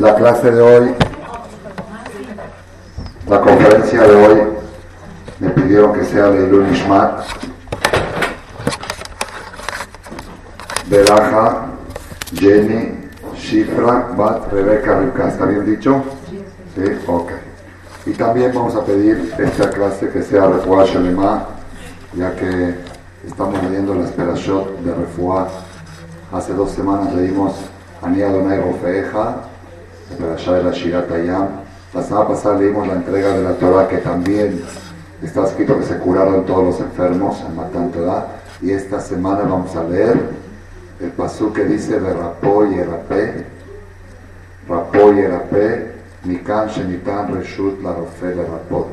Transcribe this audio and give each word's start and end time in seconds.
La 0.00 0.14
clase 0.14 0.50
de 0.50 0.60
hoy, 0.60 0.94
la 3.28 3.40
conferencia 3.40 4.02
de 4.02 4.14
hoy, 4.14 4.42
me 5.40 5.48
pidieron 5.50 5.94
que 5.94 6.04
sea 6.04 6.26
de 6.28 6.46
Ilun 6.46 6.66
Belaja, 10.88 11.66
Jenny, 12.34 13.08
Shifra, 13.36 14.08
Bat, 14.16 14.52
Rebeca, 14.52 14.98
Rivka. 14.98 15.28
¿Está 15.28 15.46
bien 15.46 15.64
dicho? 15.64 16.02
Sí, 16.74 16.84
ok. 17.06 17.30
Y 18.04 18.12
también 18.12 18.52
vamos 18.54 18.76
a 18.76 18.84
pedir 18.84 19.34
esta 19.38 19.70
clase 19.70 20.10
que 20.10 20.22
sea 20.22 20.46
Refuah 20.46 20.84
Shalema, 20.84 21.46
ya 22.14 22.36
que 22.36 22.74
estamos 23.26 23.62
leyendo 23.62 23.94
la 23.94 24.04
Esperashot 24.04 24.78
de 24.80 24.94
Refuah. 24.94 25.48
Hace 26.32 26.52
dos 26.52 26.70
semanas 26.72 27.14
leímos 27.14 27.54
Ani 28.02 28.22
Adonai 28.22 28.60
Rofeeja, 28.60 29.36
la 30.18 30.52
de 30.52 30.62
la 30.62 30.70
Shirat 30.70 31.10
Ayam. 31.10 31.48
La 31.92 32.02
semana 32.02 32.28
pasada 32.28 32.58
leímos 32.58 32.86
la 32.86 32.94
entrega 32.94 33.36
de 33.36 33.42
la 33.42 33.52
Torah 33.54 33.88
que 33.88 33.98
también 33.98 34.62
está 35.22 35.44
escrito 35.44 35.78
que 35.78 35.84
se 35.84 35.98
curaron 35.98 36.44
todos 36.46 36.64
los 36.64 36.80
enfermos 36.80 37.40
en 37.40 37.56
Matan 37.56 37.90
Torah. 37.90 38.26
Y 38.62 38.70
esta 38.70 39.00
semana 39.00 39.40
vamos 39.40 39.74
a 39.76 39.84
leer 39.84 40.18
el 41.00 41.10
pasú 41.10 41.52
que 41.52 41.64
dice 41.64 42.00
de 42.00 42.14
Rapó 42.14 42.66
y 42.66 42.74
Erapé, 42.74 43.44
Rapó 44.68 45.12
y 45.12 45.20
Erapé, 45.20 45.92
Mikan 46.24 46.68
Shenitan 46.68 47.34
Reshut 47.34 47.82
la 47.82 47.92
Rofe 47.92 48.28
de 48.28 48.42
Rapot, 48.42 48.88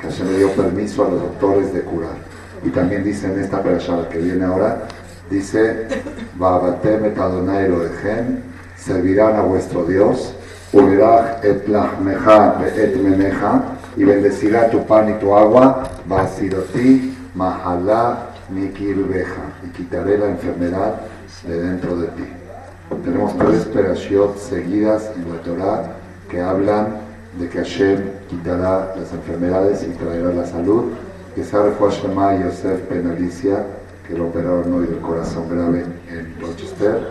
que 0.00 0.10
se 0.10 0.24
le 0.24 0.38
dio 0.38 0.50
permiso 0.52 1.06
a 1.06 1.10
los 1.10 1.20
doctores 1.20 1.72
de 1.74 1.82
curar. 1.82 2.16
Y 2.64 2.70
también 2.70 3.04
dice 3.04 3.26
en 3.26 3.40
esta 3.40 3.62
perashá 3.62 4.08
que 4.08 4.18
viene 4.18 4.44
ahora, 4.44 4.82
dice, 5.28 5.88
Babatem 6.36 7.04
et 7.06 7.18
Adonai 7.18 7.66
Elohechem, 7.66 8.38
servirán 8.76 9.36
a 9.36 9.42
vuestro 9.42 9.84
Dios, 9.84 10.34
Ulirach 10.72 11.44
et 11.44 11.68
lachmecha 11.68 12.56
et 12.76 12.96
meneja, 12.96 13.62
y 13.96 14.04
bendecirá 14.04 14.70
tu 14.70 14.78
pan 14.86 15.08
y 15.08 15.18
tu 15.20 15.34
agua, 15.34 15.82
Basiroti, 16.06 17.14
Mahalá, 17.34 18.30
Mikirbeja, 18.48 19.42
y 19.64 19.68
quitaré 19.68 20.18
la 20.18 20.28
enfermedad 20.28 21.00
de 21.46 21.62
dentro 21.62 21.96
de 21.96 22.06
ti. 22.08 22.24
Tenemos 23.04 23.36
tres 23.36 23.64
perashiot 23.66 24.38
seguidas 24.38 25.10
en 25.16 25.32
la 25.32 25.40
Torah 25.42 25.82
que 26.28 26.40
hablan 26.40 26.96
de 27.38 27.48
que 27.48 27.58
Hashem 27.58 28.04
quitará 28.28 28.94
las 28.96 29.12
enfermedades 29.12 29.82
y 29.82 29.90
traerá 29.96 30.32
la 30.32 30.46
salud. 30.46 30.92
Que 31.34 31.42
sea 31.44 31.64
Shema 31.90 32.36
Yosef 32.36 32.80
Penalicia, 32.82 33.64
que 34.06 34.14
lo 34.14 34.26
operaron 34.26 34.72
hoy 34.74 34.86
del 34.86 35.00
corazón 35.00 35.48
grave 35.48 35.84
en 36.10 36.34
Rochester. 36.40 37.08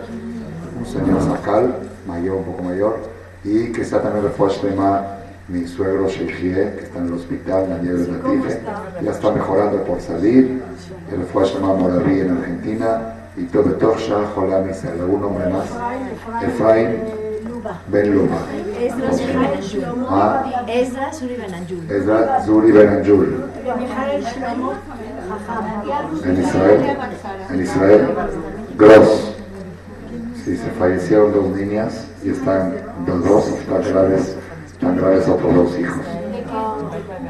Un 0.78 0.86
señor 0.86 1.20
Sakal, 1.22 1.74
mayor, 2.06 2.36
un 2.36 2.44
poco 2.44 2.62
mayor. 2.62 3.11
Y 3.44 3.72
que 3.72 3.84
sea 3.84 4.00
también 4.00 4.32
Shema 4.38 5.18
mi 5.48 5.66
suegro 5.66 6.08
Sheikhie, 6.08 6.76
que 6.76 6.84
está 6.84 6.98
en 6.98 7.06
el 7.06 7.14
hospital, 7.14 7.68
Daniel 7.68 8.12
Latife. 8.12 8.60
Ya 9.02 9.10
está 9.10 9.32
mejorando 9.32 9.82
por 9.84 10.00
salir. 10.00 10.62
El 11.10 11.26
Shema 11.44 11.74
Moraví 11.74 12.20
en 12.20 12.38
Argentina 12.38 13.14
y 13.36 13.42
Tobetov 13.44 13.98
Shah 13.98 14.30
Jolam 14.34 14.70
Israel, 14.70 15.00
algún 15.00 15.22
nombre 15.22 15.48
más. 15.48 15.66
Efraín 16.42 16.98
Ben 17.88 18.14
Luba. 18.14 18.38
Ezra 18.80 19.12
Zuri 21.12 21.36
Benanjul. 21.36 21.90
Ezra 21.90 22.42
Zuri 22.44 22.72
Benanjul. 22.72 23.44
En 26.24 26.42
Israel. 26.42 26.96
En 27.50 27.60
Israel. 27.60 28.08
Gross. 28.76 29.34
Sí, 30.44 30.56
se 30.56 30.70
fallecieron 30.70 31.32
dos 31.32 31.46
niñas 31.56 32.06
y 32.24 32.30
están 32.30 32.74
los 33.06 33.24
dos, 33.24 33.48
están 33.48 33.82
graves, 33.82 34.36
están 34.66 34.96
graves 34.96 35.28
otros 35.28 35.54
dos 35.54 35.78
hijos. 35.78 36.06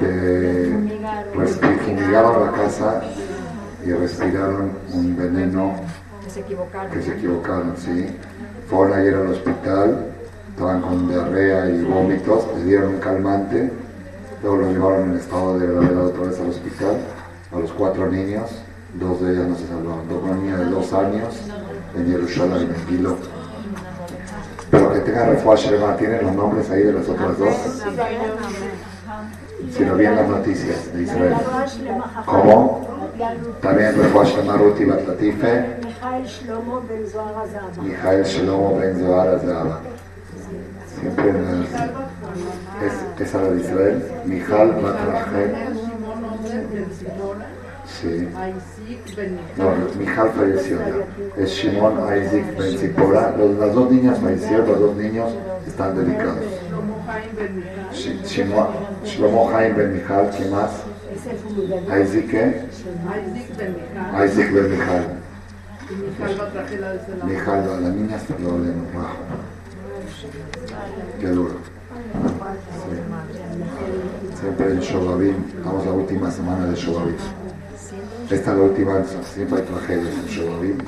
De, 0.00 0.98
pues, 1.34 1.58
fumigaron 1.84 2.46
la 2.46 2.52
casa 2.52 3.02
y 3.84 3.92
respiraron 3.92 4.72
un 4.92 5.16
veneno 5.16 5.74
Que 6.24 6.30
se 6.30 6.40
equivocaron. 6.40 6.92
que 6.92 7.02
se 7.02 7.12
equivocaron, 7.12 7.74
¿sí? 7.76 8.06
Fueron 8.68 8.98
ayer 8.98 9.14
al 9.14 9.28
hospital, 9.28 10.06
estaban 10.50 10.82
con 10.82 11.08
diarrea 11.08 11.68
y 11.68 11.82
vómitos, 11.84 12.46
le 12.56 12.64
dieron 12.64 12.94
un 12.94 13.00
calmante, 13.00 13.70
luego 14.42 14.56
lo 14.58 14.70
llevaron 14.72 15.10
en 15.10 15.16
estado 15.16 15.58
de 15.58 15.66
gravedad 15.66 16.06
otra 16.06 16.26
vez 16.26 16.40
al 16.40 16.48
hospital, 16.50 16.96
a 17.52 17.58
los 17.58 17.72
cuatro 17.72 18.10
niños, 18.10 18.50
dos 18.94 19.20
de 19.20 19.32
ellas 19.32 19.46
no 19.48 19.56
se 19.56 19.66
salvaron, 19.66 20.08
dos 20.08 20.22
una 20.22 20.34
niña 20.36 20.56
de 20.58 20.64
dos 20.66 20.92
años 20.92 21.34
en 21.96 22.06
Jerusalén, 22.10 22.74
en 22.74 22.86
Kilo 22.86 23.16
tenga 25.02 25.26
Refuah 25.26 25.56
Sherem 25.56 26.22
los 26.22 26.34
nombres 26.34 26.70
ahí 26.70 26.82
de 26.82 26.92
los 26.92 27.08
otros 27.08 27.38
dos. 27.38 27.54
Si 29.70 29.84
lo 29.84 29.96
vi 29.96 30.04
las 30.04 30.28
noticias 30.28 30.92
de 30.92 31.02
Israel. 31.02 31.34
¿Cómo? 32.26 32.86
También 33.60 33.96
Refuah 33.96 34.24
Sherem 34.24 34.56
Ruti 34.58 34.84
Batlatife. 34.84 35.76
Mijael 35.84 36.26
Shlomo 36.26 36.80
Ben 38.78 38.98
Zohar 38.98 39.28
Azaba. 39.28 39.80
Siempre 41.00 41.30
en 41.30 41.36
el... 41.36 41.62
Es, 41.62 43.26
esa 43.28 43.38
era 43.38 43.50
de 43.50 43.60
Israel. 43.60 44.12
Mijal 44.24 44.72
Batlatife. 44.80 45.54
Sí. 48.02 48.28
No, 49.56 49.70
Mijal 49.98 50.30
falleció 50.30 50.78
ya. 50.78 51.42
Es 51.42 51.50
Shimon 51.50 51.92
Isaac 52.16 52.56
Ben 52.58 52.78
Zipora. 52.78 53.34
Las 53.60 53.74
dos 53.74 53.90
niñas 53.92 54.18
fallecieron, 54.18 54.66
los 54.66 54.80
dos 54.80 54.96
niños 54.96 55.30
están 55.68 55.94
dedicados. 55.96 56.38
Shimon- 58.24 58.68
Shlomo 59.04 59.50
Haim 59.56 59.76
Ben 59.76 59.92
Mijal, 59.94 60.30
¿qué 60.36 60.44
más? 60.46 60.70
Isaac, 62.02 62.26
¿qué? 62.28 62.60
Isaac 64.26 64.52
Ben 64.52 64.70
Mijal. 64.70 65.04
Mijal, 67.26 67.82
la 67.82 67.88
niña 67.90 68.16
está 68.16 68.34
lo 68.40 68.58
de 68.62 68.72
rajo. 68.94 69.16
Qué 71.20 71.26
duro. 71.28 71.52
Sí. 71.52 71.56
Siempre 74.40 74.72
en 74.72 74.80
Shobabim, 74.80 75.34
estamos 75.56 75.86
la 75.86 75.92
última 75.92 76.30
semana 76.30 76.66
de 76.66 76.74
Shobabim. 76.74 77.14
Esta 78.32 78.52
es 78.52 78.56
la 78.56 78.62
última, 78.62 78.94
siempre 79.34 79.58
hay 79.58 79.64
tragedias 79.66 80.14
en 80.14 80.26
Shobabim. 80.26 80.78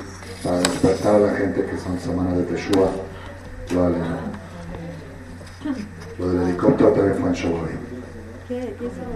Para 0.43 0.57
despertar 0.57 1.15
a 1.15 1.19
la 1.19 1.33
gente 1.33 1.63
que 1.63 1.77
son 1.77 1.99
semanas 1.99 2.37
de 2.37 2.43
Teshua, 2.43 2.89
lo. 3.71 3.89
Lo 6.17 6.31
del 6.31 6.41
helicóptero 6.41 6.89
también 6.89 7.15
fue 7.19 7.29
en 7.29 7.35
Shobabim. 7.35 7.77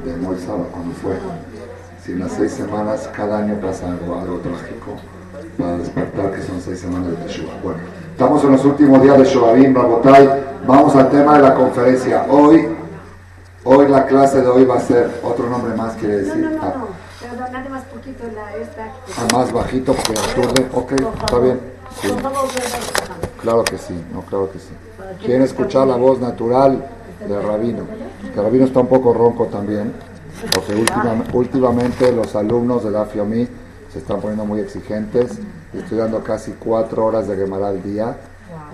De 0.06 0.16
Moisaba, 0.18 0.64
cuando 0.66 0.94
fue. 0.94 1.14
Si 2.06 2.12
en 2.12 2.20
las 2.20 2.34
seis 2.34 2.52
semanas, 2.52 3.10
cada 3.16 3.40
año 3.40 3.56
pasa 3.60 3.92
algo, 3.92 4.20
algo 4.20 4.38
trágico 4.38 4.98
para 5.58 5.78
despertar, 5.78 6.32
que 6.32 6.44
son 6.44 6.62
seis 6.62 6.80
semanas 6.80 7.10
de 7.10 7.16
Teshua. 7.26 7.52
Bueno, 7.64 7.80
estamos 8.12 8.44
en 8.44 8.52
los 8.52 8.64
últimos 8.64 9.02
días 9.02 9.18
de 9.18 9.26
Shobabim, 9.26 9.74
Rabotai. 9.74 10.30
Vamos 10.68 10.96
al 10.96 11.10
tema 11.10 11.38
de 11.38 11.44
la 11.44 11.56
conferencia. 11.56 12.28
Hoy, 12.30 12.68
hoy 13.64 13.88
la 13.88 14.06
clase 14.06 14.40
de 14.44 14.48
hoy 14.48 14.66
va 14.66 14.76
a 14.76 14.82
ser 14.82 15.20
otro 15.24 15.50
nombre 15.50 15.74
más, 15.74 15.96
quiere 15.96 16.18
decir. 16.18 16.44
no, 16.44 16.50
no, 16.52 16.58
no. 16.60 16.99
Nada 17.52 17.70
más 17.70 17.84
poquito 17.86 18.24
la 18.36 18.56
esta. 18.56 18.86
ah, 19.18 19.28
más 19.34 19.52
bajito 19.52 19.94
porque 19.94 20.20
aturde. 20.20 20.68
Ok, 20.74 20.92
está 21.24 21.40
bien. 21.40 21.60
Sí, 22.02 22.08
claro 23.42 23.64
que 23.64 23.78
sí, 23.78 24.00
no, 24.14 24.22
claro 24.22 24.52
que 24.52 24.60
sí. 24.60 24.70
¿Quieren 25.26 25.42
escuchar 25.42 25.88
la 25.88 25.96
voz 25.96 26.20
natural 26.20 26.86
del 27.28 27.42
rabino? 27.44 27.84
Que 28.22 28.40
el 28.40 28.44
rabino 28.46 28.66
está 28.66 28.80
un 28.82 28.88
poco 28.88 29.14
ronco 29.14 29.48
también, 29.48 29.94
porque 30.54 30.76
última- 30.76 31.24
últimamente 31.34 32.12
los 32.12 32.36
alumnos 32.36 32.84
de 32.84 32.92
la 32.92 33.06
FIOMI 33.06 33.48
se 33.92 34.00
están 34.00 34.20
poniendo 34.22 34.46
muy 34.46 34.60
exigentes. 34.60 35.40
Estoy 35.74 35.98
dando 35.98 36.24
casi 36.24 36.52
cuatro 36.54 37.06
horas 37.06 37.28
de 37.28 37.36
Gemara 37.36 37.70
al 37.70 37.82
día, 37.82 38.16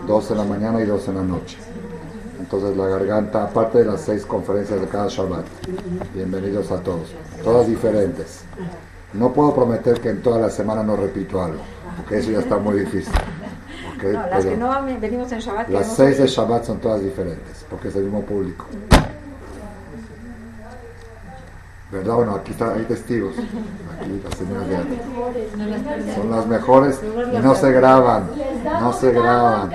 dos 0.05 0.29
en 0.31 0.37
la 0.37 0.43
mañana 0.43 0.81
y 0.81 0.85
dos 0.85 1.07
en 1.07 1.15
la 1.15 1.23
noche. 1.23 1.57
Entonces 2.39 2.75
la 2.77 2.87
garganta, 2.87 3.43
aparte 3.45 3.79
de 3.79 3.85
las 3.85 4.01
seis 4.01 4.25
conferencias 4.25 4.79
de 4.79 4.87
cada 4.87 5.07
Shabbat. 5.07 5.45
Bienvenidos 6.13 6.69
a 6.71 6.79
todos. 6.81 7.13
Todas 7.45 7.67
diferentes. 7.67 8.41
No 9.13 9.31
puedo 9.31 9.53
prometer 9.53 10.01
que 10.01 10.09
en 10.09 10.21
toda 10.21 10.39
la 10.39 10.49
semana 10.49 10.81
no 10.81 10.95
repito 10.95 11.41
algo, 11.41 11.61
porque 11.95 12.17
eso 12.17 12.31
ya 12.31 12.39
está 12.39 12.57
muy 12.57 12.79
difícil. 12.79 13.13
No, 14.03 14.27
las 14.27 14.45
que 14.45 14.57
no 14.57 14.85
venimos 14.99 15.31
en 15.31 15.39
Shabbat. 15.39 15.69
las 15.69 15.95
seis 15.95 16.17
de. 16.17 16.25
Shabbat 16.27 16.65
son 16.65 16.79
todas 16.79 17.01
diferentes, 17.01 17.65
porque 17.69 17.89
es 17.89 17.95
el 17.95 18.05
mismo 18.05 18.21
público. 18.23 18.65
¿Verdad? 21.91 22.15
Bueno, 22.15 22.35
aquí 22.35 22.51
está, 22.51 22.73
hay 22.73 22.83
testigos. 22.83 23.35
Aquí 23.37 24.21
las 24.23 24.37
señoras 24.37 24.67
de 24.67 24.75
antes. 24.75 26.15
Son 26.15 26.31
las 26.31 26.47
mejores 26.47 26.99
y 27.31 27.37
no 27.37 27.55
se 27.55 27.71
graban. 27.71 28.29
No 28.81 28.91
se 28.91 29.11
graban. 29.11 29.71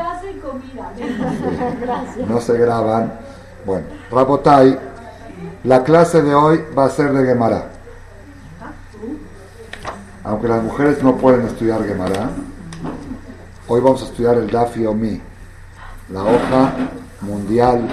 No 2.29 2.41
se 2.41 2.59
graban. 2.59 3.13
Bueno, 3.65 3.87
Rabotai, 4.11 4.79
la 5.65 5.85
clase 5.85 6.23
de 6.23 6.35
hoy 6.35 6.65
va 6.77 6.87
a 6.87 6.91
ser 6.91 7.13
de 7.13 7.27
Gemara. 7.27 7.67
Aunque 10.25 10.49
las 10.49 10.63
mujeres 10.63 11.03
no 11.03 11.17
pueden 11.17 11.47
estudiar 11.47 11.85
Gemara, 11.85 12.31
hoy 13.69 13.81
vamos 13.81 14.03
a 14.03 14.07
estudiar 14.07 14.37
el 14.37 14.51
Daf 14.51 14.77
Yomi, 14.77 15.21
la 16.11 16.23
hoja 16.23 16.73
mundial. 17.21 17.87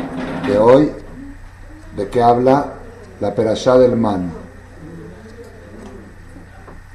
de 0.48 0.58
hoy, 0.58 0.92
¿de 1.98 2.08
qué 2.08 2.22
habla? 2.22 2.74
La 3.19 3.36
perashá 3.36 3.78
del 3.78 3.98
man. 3.98 4.31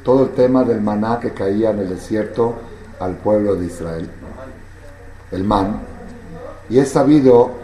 Todo 0.02 0.24
el 0.24 0.30
tema 0.30 0.64
del 0.64 0.80
maná 0.80 1.20
que 1.20 1.32
caía 1.32 1.70
en 1.70 1.80
el 1.80 1.90
desierto 1.90 2.54
al 2.98 3.16
pueblo 3.16 3.56
de 3.56 3.66
Israel. 3.66 4.10
El 5.30 5.44
man. 5.44 5.80
Y 6.70 6.78
es 6.78 6.90
sabido 6.90 7.61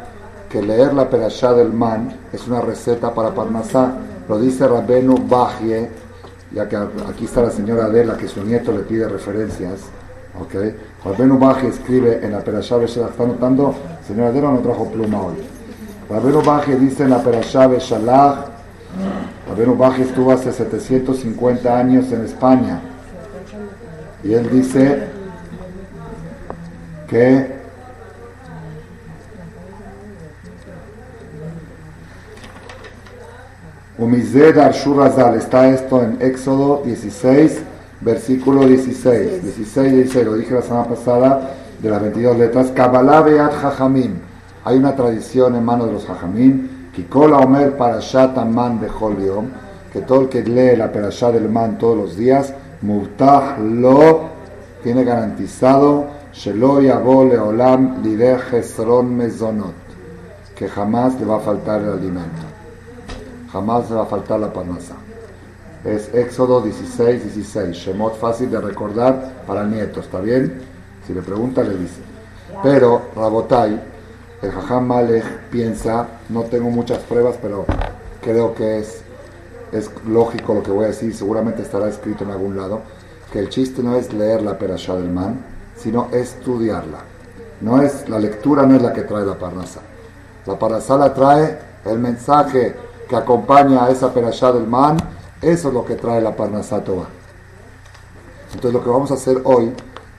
que 0.49 0.63
leer 0.63 0.95
la 0.95 1.09
perashá 1.09 1.53
del 1.53 1.73
man 1.73 2.13
es 2.33 2.47
una 2.47 2.61
receta 2.61 3.13
para 3.15 3.35
Parnasá. 3.35 3.93
Lo 4.29 4.39
dice 4.39 4.67
Rabenu 4.67 5.17
Bajie, 5.29 5.91
ya 6.53 6.69
que 6.69 6.77
aquí 6.77 7.25
está 7.25 7.43
la 7.43 7.51
señora 7.51 7.87
Adela, 7.87 8.17
que 8.17 8.29
su 8.29 8.43
nieto 8.43 8.73
le 8.73 8.81
pide 8.81 9.09
referencias. 9.09 9.81
¿ok? 10.41 10.55
Rabenu 11.05 11.39
Bajie 11.39 11.69
escribe 11.69 12.25
en 12.25 12.33
la 12.33 12.41
perashá 12.41 12.77
Beshalach, 12.77 13.11
¿está 13.11 13.27
notando? 13.27 13.75
Señora 14.07 14.29
Adela 14.29 14.51
no 14.51 14.59
trajo 14.59 14.87
pluma 14.91 15.21
hoy. 15.23 15.37
Rabenu 16.09 16.43
Bajie 16.43 16.77
dice 16.77 17.05
en 17.05 17.11
la 17.11 17.23
perashá 17.23 17.67
Beshalach, 17.67 18.47
Rabenu 19.49 19.77
Bajie 19.77 20.05
estuvo 20.05 20.33
hace 20.33 20.53
750 20.53 21.79
años 21.79 22.11
en 22.13 22.25
España. 22.25 22.81
Y 24.25 24.33
él 24.33 24.51
dice 24.51 25.09
que 27.09 27.58
Umized 33.99 34.57
está 35.37 35.69
esto 35.71 36.01
en 36.01 36.19
Éxodo 36.21 36.83
16, 36.85 37.61
versículo 38.01 38.65
16. 38.65 39.43
16 39.43 39.93
16, 39.93 40.25
lo 40.25 40.35
dije 40.37 40.55
la 40.55 40.63
semana 40.63 40.85
pasada, 40.85 41.51
de 41.83 41.91
las 41.91 42.01
22 42.03 42.39
letras. 42.39 42.71
Kabbalah 42.71 43.23
Beat 43.23 43.53
Jajamim. 43.55 44.15
Hay 44.65 44.79
una 44.79 44.95
tradición 44.95 45.57
en 45.57 45.65
manos 45.65 45.89
de 45.89 45.95
los 45.95 46.07
Jajamim. 46.07 46.69
Kikola 46.95 47.39
Omer 47.39 47.77
Parashat 47.77 48.39
Aman 48.39 48.81
Bechol 48.81 49.17
Yom. 49.19 49.47
Que 49.93 50.03
todo 50.03 50.21
el 50.21 50.29
que 50.29 50.45
lee 50.45 50.77
la 50.77 50.93
Parashat 50.93 51.33
del 51.33 51.49
Man 51.49 51.77
todos 51.77 51.97
los 51.97 52.17
días, 52.17 52.55
Mutah 52.83 53.59
Lo, 53.59 54.29
tiene 54.81 55.03
garantizado, 55.03 56.07
Shelo 56.33 56.81
Yabo 56.81 57.25
Leolam 57.25 58.01
Lideh 58.05 58.39
Hesron 58.53 59.17
Mezonot. 59.17 59.75
Que 60.55 60.69
jamás 60.69 61.19
le 61.19 61.27
va 61.27 61.39
a 61.39 61.41
faltar 61.41 61.81
el 61.81 61.91
alimento 61.91 62.48
jamás 63.53 63.93
va 63.93 64.03
a 64.03 64.07
faltar 64.07 64.41
la 64.41 64.53
parnasa. 64.53 64.95
Es 65.85 66.13
Éxodo 66.13 66.61
16, 66.61 67.35
16, 67.35 67.77
Shemot 67.77 68.19
fácil 68.19 68.51
de 68.51 68.61
recordar 68.61 69.45
para 69.47 69.63
el 69.63 69.71
nieto, 69.71 70.01
¿está 70.01 70.21
bien? 70.21 70.61
Si 71.07 71.15
le 71.15 71.23
pregunta, 71.23 71.63
le 71.63 71.77
dice. 71.77 72.01
Pero 72.63 73.03
Rabotai, 73.15 73.81
el 74.43 74.51
Jajam 74.51 74.87
Malek 74.87 75.25
piensa, 75.51 76.07
no 76.29 76.43
tengo 76.43 76.71
muchas 76.71 76.99
pruebas, 76.99 77.37
pero 77.41 77.65
creo 78.23 78.55
que 78.55 78.79
es, 78.79 79.03
es 79.73 79.91
lógico 80.07 80.55
lo 80.55 80.63
que 80.63 80.71
voy 80.71 80.85
a 80.85 80.89
decir, 80.89 81.15
seguramente 81.15 81.63
estará 81.63 81.89
escrito 81.89 82.25
en 82.25 82.31
algún 82.31 82.57
lado, 82.57 82.83
que 83.33 83.39
el 83.39 83.49
chiste 83.49 83.83
no 83.83 83.97
es 83.97 84.13
leer 84.13 84.43
la 84.43 84.59
Perashá 84.59 84.97
del 84.97 85.11
Man, 85.11 85.45
sino 85.77 86.09
estudiarla. 86.13 86.99
No 87.61 87.81
es, 87.83 88.09
la 88.09 88.19
lectura 88.19 88.67
no 88.67 88.77
es 88.77 88.83
la 88.83 88.93
que 88.93 89.03
trae 89.03 89.25
la 89.25 89.39
parnasa. 89.39 89.81
La 90.47 90.59
parnasa 90.59 90.97
la 90.97 91.15
trae 91.15 91.59
el 91.85 91.99
mensaje 91.99 92.75
que 93.09 93.17
acompaña 93.17 93.85
a 93.85 93.91
esa 93.91 94.13
perashá 94.13 94.53
del 94.53 94.67
man, 94.67 94.97
eso 95.41 95.69
es 95.69 95.75
lo 95.75 95.85
que 95.85 95.95
trae 95.95 96.21
la 96.21 96.37
Parnasá. 96.37 96.77
Entonces 96.77 98.73
lo 98.73 98.83
que 98.83 98.91
vamos 98.91 99.11
a 99.11 99.15
hacer 99.15 99.41
hoy, 99.45 99.73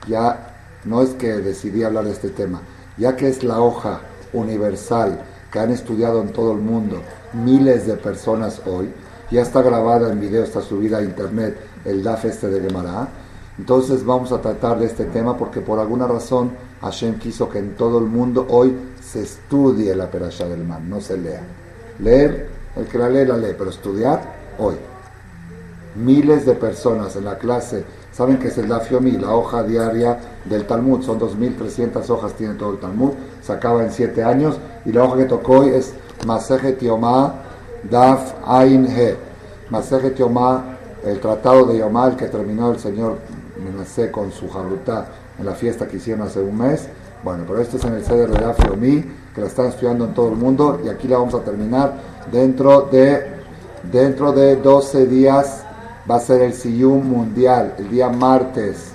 ya 0.08 0.54
no 0.84 1.02
es 1.02 1.10
que 1.10 1.28
decidí 1.28 1.82
hablar 1.82 2.04
de 2.04 2.12
este 2.12 2.30
tema, 2.30 2.62
ya 2.96 3.16
que 3.16 3.28
es 3.28 3.44
la 3.44 3.60
hoja 3.60 4.00
universal 4.32 5.20
que 5.52 5.58
han 5.58 5.70
estudiado 5.70 6.22
en 6.22 6.32
todo 6.32 6.52
el 6.52 6.58
mundo 6.58 7.02
miles 7.32 7.86
de 7.86 7.94
personas 7.94 8.62
hoy, 8.66 8.92
ya 9.30 9.42
está 9.42 9.62
grabada 9.62 10.10
en 10.10 10.20
video, 10.20 10.42
está 10.42 10.60
subida 10.60 10.98
a 10.98 11.02
internet 11.02 11.56
el 11.84 12.02
DAF 12.02 12.24
este 12.24 12.48
de 12.48 12.60
Gemara, 12.60 13.08
entonces 13.58 14.04
vamos 14.04 14.32
a 14.32 14.40
tratar 14.40 14.78
de 14.78 14.86
este 14.86 15.04
tema 15.04 15.36
porque 15.36 15.60
por 15.60 15.78
alguna 15.78 16.06
razón 16.06 16.52
Hashem 16.80 17.18
quiso 17.18 17.48
que 17.48 17.58
en 17.58 17.76
todo 17.76 17.98
el 17.98 18.06
mundo 18.06 18.46
hoy 18.48 18.74
se 19.02 19.22
estudie 19.22 19.94
la 19.94 20.10
perashá 20.10 20.48
del 20.48 20.64
man, 20.64 20.88
no 20.88 21.00
se 21.00 21.18
lea. 21.18 21.42
Leer 21.98 22.59
el 22.76 22.86
que 22.86 22.98
la 22.98 23.08
lee, 23.08 23.26
la 23.26 23.36
lee, 23.36 23.54
pero 23.56 23.70
estudiar 23.70 24.20
hoy. 24.58 24.76
Miles 25.96 26.46
de 26.46 26.54
personas 26.54 27.16
en 27.16 27.24
la 27.24 27.36
clase 27.38 27.84
saben 28.12 28.38
que 28.38 28.48
es 28.48 28.58
el 28.58 28.68
Dafiomi, 28.68 29.12
la 29.12 29.34
hoja 29.34 29.62
diaria 29.62 30.18
del 30.44 30.66
Talmud. 30.66 31.02
Son 31.02 31.18
2.300 31.18 32.08
hojas, 32.10 32.34
tiene 32.34 32.54
todo 32.54 32.72
el 32.72 32.78
Talmud. 32.78 33.12
Se 33.42 33.52
acaba 33.52 33.82
en 33.82 33.90
7 33.90 34.22
años. 34.22 34.58
Y 34.84 34.92
la 34.92 35.04
hoja 35.04 35.18
que 35.18 35.24
tocó 35.24 35.60
hoy 35.60 35.70
es 35.70 35.94
Masejet 36.26 36.80
Yomá 36.80 37.34
Daf 37.88 38.34
Ain 38.46 38.86
He. 38.86 39.16
Masejet 39.70 40.16
Yomá, 40.16 40.76
el 41.04 41.20
tratado 41.20 41.66
de 41.66 41.78
Yomá, 41.78 42.08
el 42.08 42.16
que 42.16 42.26
terminó 42.26 42.70
el 42.70 42.78
señor 42.78 43.18
Menacé 43.62 44.10
con 44.10 44.32
su 44.32 44.48
jarutá 44.48 45.06
en 45.38 45.46
la 45.46 45.52
fiesta 45.52 45.86
que 45.86 45.96
hicieron 45.96 46.26
hace 46.26 46.40
un 46.40 46.56
mes. 46.56 46.88
Bueno, 47.22 47.44
pero 47.46 47.60
esto 47.60 47.76
es 47.76 47.84
en 47.84 47.94
el 47.94 48.04
ceder 48.04 48.30
de 48.30 48.40
Dafiomi, 48.40 49.04
que 49.34 49.40
la 49.40 49.46
están 49.46 49.66
estudiando 49.66 50.04
en 50.04 50.14
todo 50.14 50.28
el 50.28 50.36
mundo. 50.36 50.80
Y 50.84 50.88
aquí 50.88 51.08
la 51.08 51.18
vamos 51.18 51.34
a 51.34 51.40
terminar. 51.40 51.94
Dentro 52.30 52.82
de, 52.82 53.26
dentro 53.90 54.32
de 54.32 54.56
12 54.56 55.06
días 55.06 55.64
va 56.10 56.16
a 56.16 56.20
ser 56.20 56.42
el 56.42 56.54
Siyum 56.54 57.06
Mundial, 57.06 57.74
el 57.78 57.90
día 57.90 58.08
martes 58.08 58.92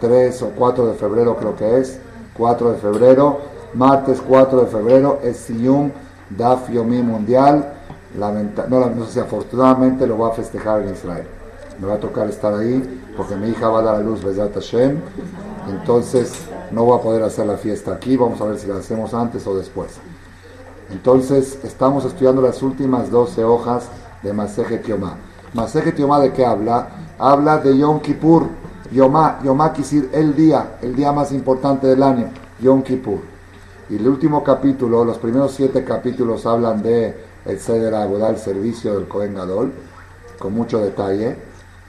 3 0.00 0.42
o 0.42 0.50
4 0.50 0.86
de 0.88 0.94
febrero 0.94 1.36
creo 1.36 1.56
que 1.56 1.78
es, 1.78 1.98
4 2.36 2.72
de 2.72 2.78
febrero, 2.78 3.40
martes 3.74 4.22
4 4.26 4.62
de 4.62 4.66
febrero 4.66 5.20
es 5.22 5.36
Siyum 5.36 5.90
Daf 6.30 6.70
Yomi 6.70 7.02
Mundial, 7.02 7.72
Lamenta 8.18 8.66
no, 8.68 8.88
no 8.90 9.04
sé 9.04 9.12
si 9.12 9.20
afortunadamente 9.20 10.06
lo 10.06 10.18
va 10.18 10.28
a 10.28 10.32
festejar 10.32 10.82
en 10.82 10.94
Israel, 10.94 11.26
me 11.78 11.86
va 11.86 11.94
a 11.94 12.00
tocar 12.00 12.28
estar 12.28 12.54
ahí 12.54 13.02
porque 13.16 13.36
mi 13.36 13.48
hija 13.48 13.68
va 13.68 13.80
a 13.80 13.82
dar 13.82 13.94
a 13.96 14.00
luz 14.00 14.24
Bezat 14.24 14.54
Hashem, 14.54 14.98
entonces 15.68 16.32
no 16.70 16.84
voy 16.84 16.98
a 16.98 17.02
poder 17.02 17.22
hacer 17.22 17.46
la 17.46 17.56
fiesta 17.56 17.92
aquí, 17.92 18.16
vamos 18.16 18.40
a 18.40 18.44
ver 18.44 18.58
si 18.58 18.66
la 18.66 18.76
hacemos 18.76 19.14
antes 19.14 19.46
o 19.46 19.56
después. 19.56 19.92
Entonces, 20.90 21.58
estamos 21.64 22.04
estudiando 22.04 22.42
las 22.42 22.62
últimas 22.62 23.10
12 23.10 23.44
hojas 23.44 23.88
de 24.22 24.32
Masejet 24.32 24.86
Yomá. 24.86 25.16
Masejet 25.54 25.96
Yomá 25.96 26.20
de 26.20 26.32
qué 26.32 26.44
habla? 26.44 26.88
Habla 27.18 27.58
de 27.58 27.76
Yom 27.76 28.00
Kippur. 28.00 28.48
Yomá, 28.92 29.40
Yomá 29.42 29.72
el 30.12 30.36
día, 30.36 30.76
el 30.80 30.94
día 30.94 31.10
más 31.12 31.32
importante 31.32 31.88
del 31.88 32.02
año, 32.02 32.30
Yom 32.60 32.82
Kippur. 32.82 33.18
Y 33.88 33.96
el 33.96 34.08
último 34.08 34.44
capítulo, 34.44 35.04
los 35.04 35.18
primeros 35.18 35.52
siete 35.52 35.84
capítulos 35.84 36.46
hablan 36.46 36.82
de 36.82 37.16
el 37.44 37.60
Seder 37.60 37.94
Abodá, 37.94 38.30
el 38.30 38.38
servicio 38.38 38.94
del 38.94 39.08
Kohen 39.08 39.34
Gadol, 39.34 39.72
con 40.38 40.54
mucho 40.54 40.78
detalle. 40.78 41.36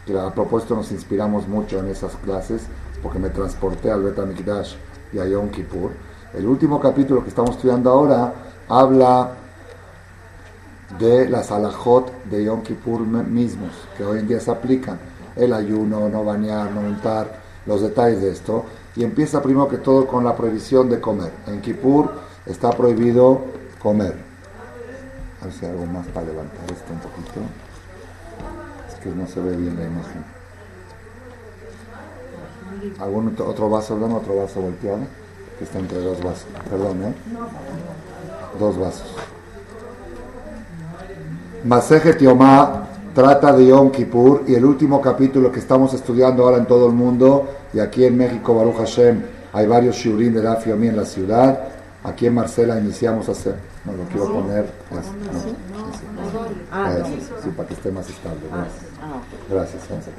Y 0.05 0.15
a 0.15 0.33
propósito 0.33 0.75
nos 0.75 0.91
inspiramos 0.91 1.47
mucho 1.47 1.79
en 1.79 1.87
esas 1.87 2.15
clases, 2.17 2.61
porque 3.01 3.19
me 3.19 3.29
transporté 3.29 3.91
al 3.91 4.03
Bet 4.03 4.17
Mikdash 4.17 4.75
y 5.13 5.19
a 5.19 5.25
Yom 5.25 5.49
Kippur. 5.49 5.91
El 6.33 6.45
último 6.45 6.79
capítulo 6.79 7.23
que 7.23 7.29
estamos 7.29 7.51
estudiando 7.51 7.89
ahora 7.89 8.33
habla 8.67 9.31
de 10.99 11.29
las 11.29 11.51
alajot 11.51 12.23
de 12.25 12.45
Yom 12.45 12.61
Kippur 12.61 13.01
mismos, 13.01 13.71
que 13.97 14.03
hoy 14.03 14.19
en 14.19 14.27
día 14.27 14.39
se 14.39 14.51
aplican, 14.51 14.99
el 15.35 15.53
ayuno, 15.53 16.09
no 16.09 16.23
bañar, 16.23 16.71
no 16.71 16.81
untar, 16.81 17.39
los 17.65 17.81
detalles 17.81 18.21
de 18.21 18.31
esto, 18.31 18.65
y 18.95 19.03
empieza 19.03 19.41
primero 19.41 19.67
que 19.67 19.77
todo 19.77 20.07
con 20.07 20.23
la 20.23 20.35
prohibición 20.35 20.89
de 20.89 20.99
comer. 20.99 21.31
En 21.47 21.61
Kippur 21.61 22.11
está 22.45 22.71
prohibido 22.71 23.45
comer. 23.79 24.15
A 25.41 25.45
ver 25.45 25.53
si 25.53 25.65
hay 25.65 25.71
algo 25.71 25.85
más 25.85 26.07
para 26.07 26.25
levantar 26.25 26.71
esto 26.71 26.93
un 26.93 26.99
poquito. 26.99 27.41
Es 28.87 28.95
que 28.95 29.09
no 29.09 29.27
se 29.27 29.39
ve 29.39 29.55
bien 29.55 29.77
la 29.77 29.85
imagen. 29.85 30.36
¿Algún 32.99 33.35
otro 33.39 33.69
vaso, 33.69 33.97
dame 33.99 34.15
otro 34.15 34.37
vaso 34.37 34.61
volteado? 34.61 34.99
Que 35.57 35.63
está 35.63 35.79
entre 35.79 35.99
dos 35.99 36.21
vasos. 36.23 36.47
Perdón, 36.69 37.03
¿eh? 37.03 37.13
dos 38.59 38.77
vasos. 38.77 39.07
Masejet 41.63 42.19
Yomá 42.19 42.87
trata 43.13 43.51
de 43.53 43.67
Yom 43.67 43.91
Kippur 43.91 44.43
y 44.47 44.55
el 44.55 44.63
último 44.63 45.01
capítulo 45.01 45.51
que 45.51 45.59
estamos 45.59 45.93
estudiando 45.93 46.43
ahora 46.43 46.57
en 46.57 46.65
todo 46.65 46.87
el 46.87 46.93
mundo 46.93 47.47
y 47.73 47.79
aquí 47.79 48.05
en 48.05 48.15
México, 48.15 48.55
Baruch 48.55 48.77
Hashem, 48.77 49.21
hay 49.53 49.65
varios 49.65 49.95
shiurim 49.95 50.33
de 50.33 50.41
Daf 50.41 50.67
Yomi 50.67 50.87
en 50.89 50.97
la 50.97 51.05
ciudad. 51.05 51.59
Aquí 52.03 52.27
en 52.27 52.35
Marcela 52.35 52.79
iniciamos 52.79 53.27
a 53.27 53.31
hacer. 53.31 53.55
No 53.83 53.93
lo 53.93 54.03
quiero 54.03 54.31
poner. 54.31 54.65
Así, 54.91 55.09
no, 56.71 56.99
así. 57.01 57.27
Sí, 57.43 57.49
para 57.55 57.67
que 57.67 57.73
esté 57.73 57.91
más 57.91 58.07
estable. 58.09 58.39
Gracias. 59.49 59.81
Gracias. 59.89 60.13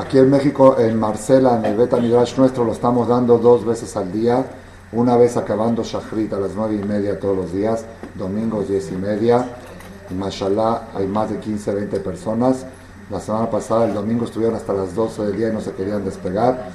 Aquí 0.00 0.16
en 0.16 0.30
México, 0.30 0.76
en 0.78 0.98
Marcela, 0.98 1.58
en 1.58 1.66
el 1.66 1.76
Beta 1.76 1.98
Midrash 1.98 2.34
nuestro, 2.38 2.64
lo 2.64 2.72
estamos 2.72 3.06
dando 3.06 3.36
dos 3.36 3.66
veces 3.66 3.94
al 3.98 4.10
día 4.10 4.46
una 4.92 5.14
vez 5.18 5.36
acabando 5.36 5.82
Shachrit 5.82 6.32
a 6.32 6.40
las 6.40 6.52
nueve 6.56 6.80
y 6.82 6.88
media 6.88 7.20
todos 7.20 7.36
los 7.36 7.52
días, 7.52 7.84
domingos 8.14 8.66
diez 8.66 8.90
y 8.92 8.94
media. 8.96 9.46
Mashallah, 10.08 10.88
hay 10.94 11.06
más 11.06 11.28
de 11.28 11.38
15, 11.38 11.74
20 11.74 12.00
personas. 12.00 12.64
La 13.10 13.20
semana 13.20 13.50
pasada, 13.50 13.84
el 13.84 13.92
domingo, 13.92 14.24
estuvieron 14.24 14.56
hasta 14.56 14.72
las 14.72 14.94
12 14.94 15.22
del 15.26 15.36
día 15.36 15.48
y 15.50 15.52
no 15.52 15.60
se 15.60 15.72
querían 15.72 16.02
despegar. 16.02 16.70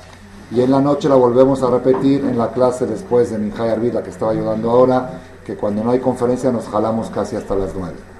y 0.51 0.61
en 0.61 0.69
la 0.69 0.79
noche 0.79 1.09
la 1.09 1.15
volvemos 1.15 1.63
a 1.63 1.71
repetir 1.71 2.23
en 2.25 2.37
la 2.37 2.51
clase 2.51 2.85
después 2.85 3.31
de 3.31 3.39
Minjay 3.39 3.69
Arvid, 3.69 3.93
la 3.93 4.03
que 4.03 4.11
estaba 4.11 4.33
ayudando 4.33 4.69
ahora, 4.69 5.19
que 5.43 5.55
cuando 5.55 5.83
no 5.83 5.89
hay 5.89 5.99
conferencia 5.99 6.51
nos 6.51 6.67
jalamos 6.67 7.09
casi 7.09 7.35
hasta 7.35 7.55
las 7.55 7.73
9. 7.73 8.14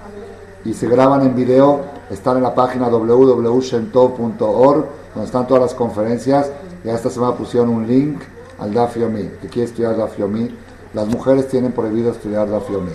Y 0.66 0.74
se 0.74 0.88
graban 0.88 1.22
en 1.22 1.36
video, 1.36 1.80
están 2.10 2.38
en 2.38 2.42
la 2.42 2.52
página 2.52 2.88
www.shentov.org, 2.88 4.84
donde 5.14 5.24
están 5.24 5.46
todas 5.46 5.62
las 5.62 5.74
conferencias. 5.74 6.50
Ya 6.82 6.92
esta 6.92 7.08
semana 7.08 7.36
pusieron 7.36 7.68
un 7.68 7.86
link 7.86 8.20
al 8.58 8.74
Daf 8.74 8.96
Yomi, 8.96 9.30
que 9.40 9.46
quiere 9.48 9.68
estudiar 9.68 9.96
Daf 9.96 10.18
Yomi. 10.18 10.52
Las 10.92 11.06
mujeres 11.06 11.46
tienen 11.46 11.70
prohibido 11.70 12.10
estudiar 12.10 12.50
Daf 12.50 12.68
Yomi. 12.68 12.90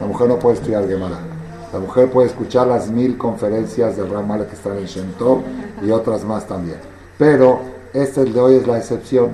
La 0.00 0.06
mujer 0.06 0.26
no 0.28 0.38
puede 0.38 0.56
estudiar 0.56 0.88
Gemara. 0.88 1.18
La 1.70 1.80
mujer 1.80 2.10
puede 2.10 2.28
escuchar 2.28 2.66
las 2.66 2.90
mil 2.90 3.18
conferencias 3.18 3.98
de 3.98 4.06
Ramal 4.06 4.46
que 4.46 4.54
están 4.54 4.78
en 4.78 4.86
Shentov 4.86 5.42
y 5.82 5.90
otras 5.90 6.24
más 6.24 6.46
también. 6.46 6.78
Pero 7.18 7.60
este 7.92 8.24
de 8.24 8.40
hoy 8.40 8.54
es 8.54 8.66
la 8.66 8.78
excepción, 8.78 9.32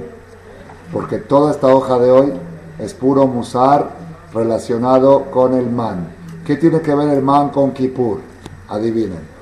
porque 0.93 1.19
toda 1.19 1.53
esta 1.53 1.69
hoja 1.69 1.97
de 2.01 2.11
hoy 2.11 2.33
es 2.81 2.93
puro 2.93 3.29
musar 3.29 3.91
relacionado 4.35 5.31
con 5.31 5.55
el 5.55 5.71
man. 5.71 6.16
¿Qué 6.47 6.57
tiene 6.57 6.81
que 6.81 6.95
ver 6.95 7.09
el 7.09 7.23
man 7.23 7.49
con 7.49 7.73
Kippur? 7.73 8.21
Adivinen. 8.69 9.37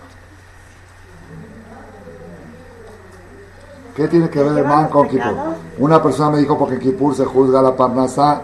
¿Qué 3.94 4.08
tiene 4.08 4.30
que 4.30 4.42
ver 4.42 4.56
el 4.56 4.64
man 4.64 4.88
con 4.88 5.06
Kippur? 5.08 5.34
Una 5.78 6.02
persona 6.02 6.30
me 6.30 6.38
dijo 6.38 6.58
porque 6.58 6.76
en 6.76 6.80
Kippur 6.80 7.14
se 7.14 7.26
juzga 7.26 7.60
la 7.60 7.76
parnasá. 7.76 8.40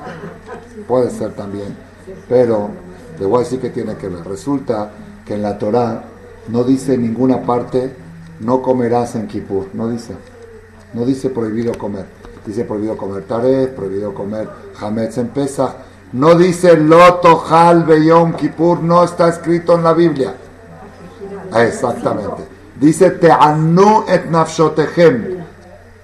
Puede 0.87 1.11
ser 1.11 1.33
también. 1.33 1.75
Pero 2.29 2.69
le 3.19 3.25
voy 3.25 3.37
a 3.37 3.45
decir 3.45 3.61
que 3.61 3.71
tiene 3.71 3.97
que 3.97 4.09
ver. 4.09 4.27
Resulta 4.27 4.91
que 5.25 5.35
en 5.37 5.43
la 5.43 5.57
Torah 5.57 6.05
no 6.49 6.63
dice 6.63 6.95
en 6.95 7.03
ninguna 7.03 7.41
parte 7.41 7.97
no 8.41 8.61
comerás 8.61 9.15
en 9.15 9.27
Kippur. 9.27 9.69
No 9.73 9.89
dice. 9.89 10.15
No 10.93 11.07
dice 11.07 11.31
prohibido 11.31 11.73
comer. 11.79 12.05
Dice 12.45 12.65
prohibido 12.65 12.99
comer 12.99 13.25
taref, 13.25 13.71
prohibido 13.71 14.13
comer 14.13 14.51
hametz 14.79 15.17
en 15.17 15.29
Pesach. 15.29 15.77
No 16.13 16.35
dice 16.35 16.77
loto 16.77 17.45
hal 17.49 17.85
beyom 17.85 18.33
Kippur. 18.35 18.83
No 18.83 19.05
está 19.05 19.29
escrito 19.29 19.75
en 19.75 19.85
la 19.85 19.93
Biblia. 19.93 20.35
Exactamente. 21.55 22.49
Dice 22.77 23.11
te'anu 23.11 24.05
et 24.09 24.31
nafshotehem. 24.31 25.45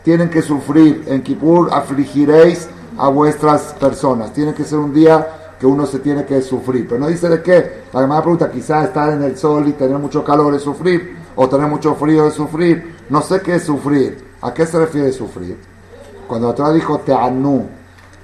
Tienen 0.03 0.31
que 0.31 0.43
sufrir 0.43 1.05
en 1.09 1.23
Kippur, 1.23 1.69
afligiréis 1.73 2.69
a 2.97 3.09
vuestras 3.09 3.75
personas. 3.75 4.33
Tiene 4.33 4.55
que 4.55 4.63
ser 4.63 4.79
un 4.79 4.95
día 4.95 5.55
que 5.59 5.67
uno 5.67 5.87
se 5.87 5.99
tiene 5.99 6.25
que 6.25 6.43
sufrir. 6.43 6.87
Pero 6.89 7.01
no 7.01 7.09
dice 7.09 7.29
de 7.29 7.43
qué. 7.43 7.83
La 7.93 8.01
primera 8.01 8.21
pregunta, 8.21 8.51
quizás 8.51 8.85
estar 8.85 9.13
en 9.13 9.23
el 9.23 9.37
sol 9.37 9.67
y 9.67 9.73
tener 9.73 9.99
mucho 9.99 10.23
calor 10.23 10.55
es 10.55 10.63
sufrir, 10.63 11.17
o 11.35 11.49
tener 11.49 11.67
mucho 11.67 11.95
frío 11.95 12.29
es 12.29 12.35
sufrir. 12.35 12.97
No 13.09 13.23
sé 13.23 13.41
qué 13.41 13.57
es 13.57 13.65
sufrir. 13.65 14.25
¿A 14.43 14.53
qué 14.55 14.67
se 14.67 14.79
refiere 14.79 15.11
sufrir? 15.13 15.59
Cuando 16.29 16.55
Torah 16.55 16.73
dijo 16.73 16.99
te'anu, 16.99 17.67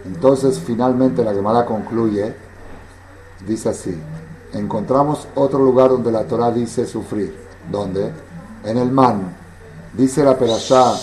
entonces 0.05 0.59
finalmente 0.59 1.25
la 1.25 1.33
Gemara 1.33 1.65
concluye, 1.65 2.35
dice 3.47 3.69
así, 3.69 3.97
encontramos 4.53 5.29
otro 5.35 5.59
lugar 5.59 5.91
donde 5.91 6.13
la 6.13 6.25
Torah 6.25 6.51
dice 6.51 6.87
sufrir. 6.87 7.35
¿Dónde? 7.71 8.13
En 8.65 8.79
el 8.79 8.91
man. 8.91 9.35
Dice 9.93 10.25
la 10.25 10.37
Perashá 10.37 10.95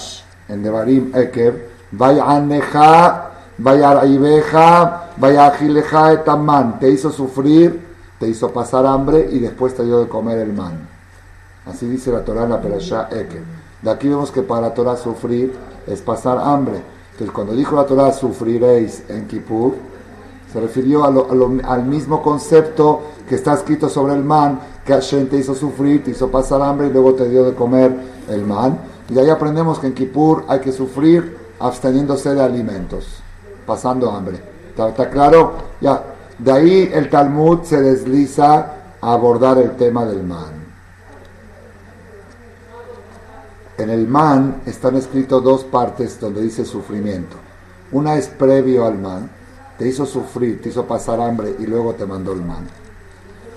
en 0.48 0.64
Devarim 0.64 1.12
Ekev, 1.16 1.70
Vayaneja, 1.92 3.32
Vayaraibeja, 3.58 5.12
Vayajileja 5.18 6.14
etaman. 6.14 6.80
Te 6.80 6.90
hizo 6.90 7.12
sufrir, 7.12 7.80
te 8.20 8.28
hizo 8.28 8.52
pasar 8.52 8.86
hambre 8.86 9.30
y 9.32 9.40
después 9.40 9.76
te 9.76 9.86
dio 9.86 10.00
de 10.00 10.08
comer 10.08 10.40
el 10.40 10.54
man. 10.54 10.88
Así 11.66 11.88
dice 11.88 12.12
la 12.12 12.26
Torah 12.26 12.44
en 12.44 12.50
la 12.50 12.62
Perashá 12.62 13.10
Ekev. 13.12 13.44
De 13.82 13.92
aquí 13.92 14.10
vemos 14.10 14.32
que 14.32 14.42
para 14.42 14.62
la 14.62 14.74
Torah 14.74 14.98
sufrir 14.98 15.56
es 15.88 16.02
pasar 16.02 16.38
hambre. 16.38 16.82
Entonces 17.20 17.36
cuando 17.36 17.54
dijo 17.54 17.76
la 17.76 17.86
Torah 17.86 18.14
sufriréis 18.14 19.04
en 19.10 19.28
Kippur, 19.28 19.74
se 20.54 20.62
refirió 20.62 21.04
a 21.04 21.08
al 21.68 21.84
mismo 21.84 22.24
concepto 22.24 23.02
que 23.28 23.36
está 23.36 23.56
escrito 23.56 23.90
sobre 23.90 24.14
el 24.14 24.24
man, 24.24 24.62
que 24.86 24.94
Hashem 24.94 25.28
te 25.28 25.36
hizo 25.36 25.54
sufrir, 25.54 26.02
te 26.02 26.12
hizo 26.12 26.32
pasar 26.32 26.62
hambre 26.62 26.88
y 26.88 26.94
luego 26.94 27.16
te 27.16 27.28
dio 27.28 27.44
de 27.44 27.54
comer 27.54 27.94
el 28.30 28.46
man. 28.46 28.80
Y 29.10 29.16
de 29.16 29.20
ahí 29.20 29.30
aprendemos 29.30 29.80
que 29.80 29.88
en 29.88 29.96
Kippur 29.96 30.46
hay 30.48 30.62
que 30.62 30.72
sufrir 30.72 31.38
absteniéndose 31.60 32.34
de 32.34 32.42
alimentos, 32.42 33.22
pasando 33.66 34.10
hambre. 34.10 34.40
¿Está, 34.70 34.88
está 34.88 35.10
claro? 35.10 35.56
Ya. 35.82 36.02
De 36.38 36.54
ahí 36.54 36.90
el 36.94 37.10
Talmud 37.10 37.64
se 37.64 37.82
desliza 37.82 38.76
a 39.02 39.12
abordar 39.12 39.58
el 39.58 39.72
tema 39.72 40.06
del 40.06 40.24
man. 40.24 40.59
En 43.80 43.90
el 43.90 44.10
man 44.10 44.62
están 44.66 44.98
escritos 44.98 45.42
dos 45.42 45.64
partes 45.64 46.20
donde 46.20 46.42
dice 46.42 46.66
sufrimiento. 46.66 47.38
Una 47.94 48.18
es 48.18 48.28
previo 48.28 48.86
al 48.86 49.00
man, 49.00 49.30
te 49.78 49.88
hizo 49.88 50.06
sufrir, 50.06 50.62
te 50.62 50.68
hizo 50.68 50.84
pasar 50.86 51.22
hambre 51.22 51.56
y 51.60 51.66
luego 51.66 51.94
te 51.94 52.06
mandó 52.06 52.34
el 52.34 52.42
man. 52.42 52.68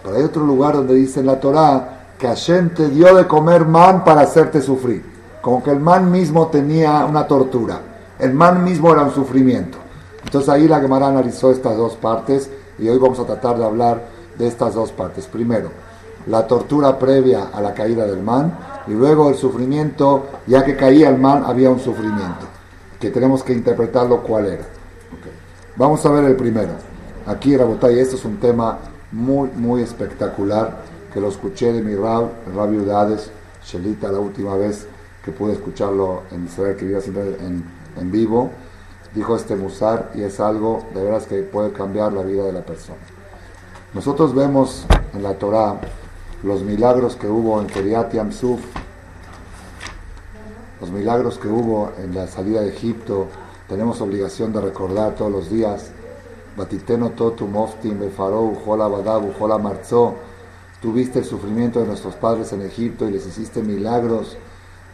Pero 0.00 0.16
hay 0.16 0.22
otro 0.22 0.46
lugar 0.46 0.76
donde 0.76 0.94
dice 0.94 1.18
en 1.18 1.26
la 1.26 1.40
Torah 1.40 2.14
que 2.16 2.28
Hashem 2.28 2.72
te 2.72 2.88
dio 2.88 3.16
de 3.16 3.26
comer 3.26 3.64
man 3.64 4.04
para 4.04 4.20
hacerte 4.20 4.62
sufrir. 4.62 5.04
Como 5.40 5.60
que 5.60 5.72
el 5.72 5.80
man 5.80 6.08
mismo 6.08 6.46
tenía 6.46 7.04
una 7.04 7.26
tortura. 7.26 7.80
El 8.20 8.32
man 8.32 8.62
mismo 8.62 8.92
era 8.92 9.02
un 9.02 9.12
sufrimiento. 9.12 9.78
Entonces 10.24 10.48
ahí 10.48 10.68
la 10.68 10.78
Gemara 10.78 11.08
analizó 11.08 11.50
estas 11.50 11.76
dos 11.76 11.96
partes 11.96 12.48
y 12.78 12.88
hoy 12.88 12.98
vamos 12.98 13.18
a 13.18 13.26
tratar 13.26 13.58
de 13.58 13.64
hablar 13.64 14.00
de 14.38 14.46
estas 14.46 14.74
dos 14.74 14.92
partes. 14.92 15.26
Primero, 15.26 15.70
la 16.28 16.46
tortura 16.46 16.96
previa 16.96 17.48
a 17.52 17.60
la 17.60 17.74
caída 17.74 18.06
del 18.06 18.22
man 18.22 18.56
y 18.86 18.92
luego 18.92 19.28
el 19.28 19.36
sufrimiento, 19.36 20.26
ya 20.46 20.64
que 20.64 20.76
caía 20.76 21.08
el 21.08 21.18
man 21.18 21.44
había 21.46 21.70
un 21.70 21.80
sufrimiento, 21.80 22.46
que 23.00 23.10
tenemos 23.10 23.42
que 23.42 23.52
interpretarlo 23.52 24.22
cuál 24.22 24.46
era. 24.46 24.64
Vamos 25.76 26.04
a 26.04 26.10
ver 26.10 26.24
el 26.24 26.36
primero. 26.36 26.72
Aquí, 27.26 27.56
Rabotay, 27.56 27.98
este 27.98 28.16
es 28.16 28.24
un 28.24 28.38
tema 28.38 28.78
muy, 29.12 29.50
muy 29.54 29.82
espectacular, 29.82 30.82
que 31.12 31.20
lo 31.20 31.28
escuché 31.28 31.72
de 31.72 31.82
mi 31.82 31.94
Rab, 31.94 32.30
Rab 32.54 32.70
Udades, 32.70 33.30
Shelita, 33.64 34.10
la 34.10 34.18
última 34.18 34.56
vez 34.56 34.86
que 35.24 35.30
pude 35.30 35.52
escucharlo 35.52 36.22
en 36.32 36.46
Israel, 36.46 36.76
que 36.76 36.84
vivía 36.84 37.00
siempre 37.00 37.36
en, 37.40 37.64
en 37.96 38.10
vivo, 38.10 38.50
dijo 39.14 39.36
este 39.36 39.54
Musar, 39.56 40.10
y 40.14 40.22
es 40.22 40.40
algo 40.40 40.84
de 40.94 41.02
veras 41.02 41.26
que 41.26 41.42
puede 41.42 41.72
cambiar 41.72 42.12
la 42.12 42.22
vida 42.22 42.44
de 42.44 42.52
la 42.52 42.62
persona. 42.62 42.98
Nosotros 43.94 44.34
vemos 44.34 44.84
en 45.14 45.22
la 45.22 45.34
Torah 45.34 45.78
los 46.42 46.62
milagros 46.62 47.14
que 47.14 47.28
hubo 47.28 47.60
en 47.60 47.68
Keriat 47.68 48.12
Yamsuf, 48.12 48.60
los 50.80 50.90
milagros 50.90 51.38
que 51.38 51.46
hubo 51.46 51.92
en 52.02 52.14
la 52.14 52.26
salida 52.26 52.62
de 52.62 52.70
Egipto, 52.70 53.28
tenemos 53.68 54.00
obligación 54.00 54.52
de 54.52 54.60
recordar 54.60 55.14
todos 55.14 55.30
los 55.30 55.48
días. 55.48 55.92
Batiteno 56.56 57.10
Totu 57.10 57.46
Moftim, 57.46 58.00
Befarou, 58.00 58.56
Jola 58.64 58.88
Badabu, 58.88 59.32
Jola 59.38 59.56
Marzó. 59.56 60.16
Tuviste 60.80 61.20
el 61.20 61.24
sufrimiento 61.24 61.78
de 61.78 61.86
nuestros 61.86 62.16
padres 62.16 62.52
en 62.52 62.62
Egipto 62.62 63.08
y 63.08 63.12
les 63.12 63.24
hiciste 63.24 63.62
milagros. 63.62 64.36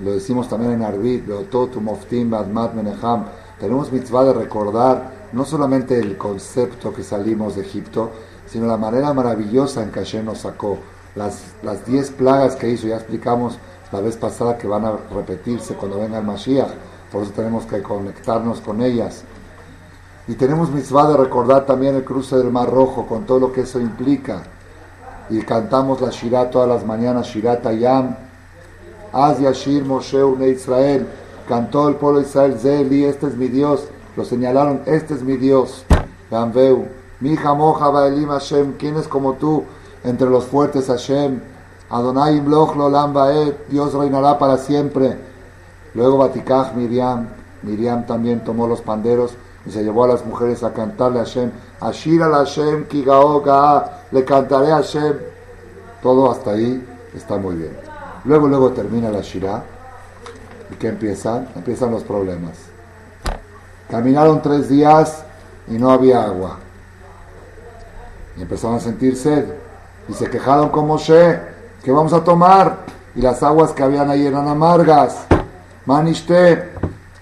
Lo 0.00 0.12
decimos 0.12 0.48
también 0.48 0.72
en 0.72 0.82
Arbit, 0.82 1.26
Beototu 1.26 1.80
Moftim, 1.80 2.30
Badmat 2.30 2.74
Meneham. 2.74 3.24
Tenemos 3.58 3.90
mitzvah 3.90 4.24
de 4.24 4.34
recordar 4.34 5.12
no 5.32 5.46
solamente 5.46 5.98
el 5.98 6.18
concepto 6.18 6.92
que 6.92 7.02
salimos 7.02 7.56
de 7.56 7.62
Egipto, 7.62 8.10
sino 8.46 8.66
la 8.66 8.76
manera 8.76 9.14
maravillosa 9.14 9.82
en 9.82 9.90
que 9.90 10.00
Hashem 10.00 10.26
nos 10.26 10.38
sacó 10.38 10.78
las, 11.14 11.42
las 11.62 11.84
diez 11.86 12.10
plagas 12.10 12.56
que 12.56 12.68
hizo, 12.68 12.86
ya 12.86 12.96
explicamos 12.96 13.58
la 13.92 14.00
vez 14.00 14.16
pasada 14.16 14.58
que 14.58 14.66
van 14.66 14.84
a 14.84 14.92
repetirse 15.14 15.74
cuando 15.74 16.00
venga 16.00 16.18
el 16.18 16.24
Mashiach, 16.24 16.70
por 17.10 17.22
eso 17.22 17.32
tenemos 17.32 17.64
que 17.64 17.82
conectarnos 17.82 18.60
con 18.60 18.82
ellas. 18.82 19.24
Y 20.26 20.34
tenemos 20.34 20.70
mitzvah 20.70 21.08
de 21.08 21.16
recordar 21.16 21.64
también 21.64 21.96
el 21.96 22.04
cruce 22.04 22.36
del 22.36 22.50
Mar 22.50 22.70
Rojo, 22.70 23.06
con 23.06 23.24
todo 23.24 23.40
lo 23.40 23.52
que 23.52 23.62
eso 23.62 23.80
implica. 23.80 24.42
Y 25.30 25.40
cantamos 25.40 26.02
la 26.02 26.10
Shirah 26.10 26.50
todas 26.50 26.68
las 26.68 26.84
mañanas, 26.84 27.28
Shirat 27.28 27.64
Ayam, 27.64 28.14
Az 29.10 29.40
Yashir 29.40 29.84
Moshe 29.86 30.22
Une 30.22 30.48
Israel, 30.48 31.06
cantó 31.48 31.88
el 31.88 31.94
pueblo 31.94 32.20
de 32.20 32.26
Israel, 32.26 32.58
Zeli, 32.58 33.04
este 33.04 33.26
es 33.26 33.36
mi 33.36 33.48
Dios, 33.48 33.88
lo 34.16 34.24
señalaron, 34.24 34.82
este 34.84 35.14
es 35.14 35.22
mi 35.22 35.38
Dios, 35.38 35.84
Ganveu, 36.30 36.86
mi 37.20 37.34
Moja 37.34 37.88
Baelim 37.88 38.28
Hashem, 38.28 38.74
¿quién 38.78 38.96
es 38.96 39.08
como 39.08 39.34
tú? 39.34 39.64
Entre 40.04 40.28
los 40.28 40.44
fuertes 40.44 40.86
Hashem, 40.86 41.40
Adonai 41.90 42.36
Imloch 42.36 42.76
Lolam 42.76 43.12
Baet, 43.12 43.68
Dios 43.68 43.94
reinará 43.94 44.38
para 44.38 44.58
siempre. 44.58 45.16
Luego 45.94 46.18
Batikach 46.18 46.74
Miriam, 46.74 47.28
Miriam 47.62 48.06
también 48.06 48.44
tomó 48.44 48.66
los 48.66 48.82
panderos 48.82 49.32
y 49.66 49.70
se 49.70 49.82
llevó 49.82 50.04
a 50.04 50.08
las 50.08 50.24
mujeres 50.24 50.62
a 50.62 50.72
cantarle 50.72 51.20
a 51.20 51.24
Hashem, 51.24 51.50
Ashir 51.80 52.22
al 52.22 52.32
Hashem, 52.32 52.86
Kigao 52.86 53.42
le 54.10 54.24
cantaré 54.24 54.70
a 54.70 54.76
Hashem. 54.76 55.16
Todo 56.02 56.30
hasta 56.30 56.52
ahí 56.52 56.86
está 57.14 57.38
muy 57.38 57.56
bien. 57.56 57.76
Luego, 58.24 58.46
luego 58.46 58.70
termina 58.70 59.10
la 59.10 59.20
Shirah. 59.20 59.64
¿Y 60.70 60.74
qué 60.76 60.88
empiezan? 60.88 61.48
Empiezan 61.56 61.90
los 61.90 62.04
problemas. 62.04 62.52
Caminaron 63.90 64.42
tres 64.42 64.68
días 64.68 65.24
y 65.66 65.78
no 65.78 65.90
había 65.90 66.24
agua. 66.24 66.58
Y 68.36 68.42
empezaron 68.42 68.76
a 68.76 68.80
sentir 68.80 69.16
sed 69.16 69.46
y 70.08 70.14
se 70.14 70.28
quejaron 70.30 70.70
con 70.70 70.86
Moshe, 70.86 71.38
¿qué 71.82 71.92
vamos 71.92 72.12
a 72.12 72.24
tomar? 72.24 72.78
Y 73.14 73.20
las 73.20 73.42
aguas 73.42 73.72
que 73.72 73.82
habían 73.82 74.10
ahí 74.10 74.26
eran 74.26 74.48
amargas. 74.48 75.26
Manishte, 75.86 76.70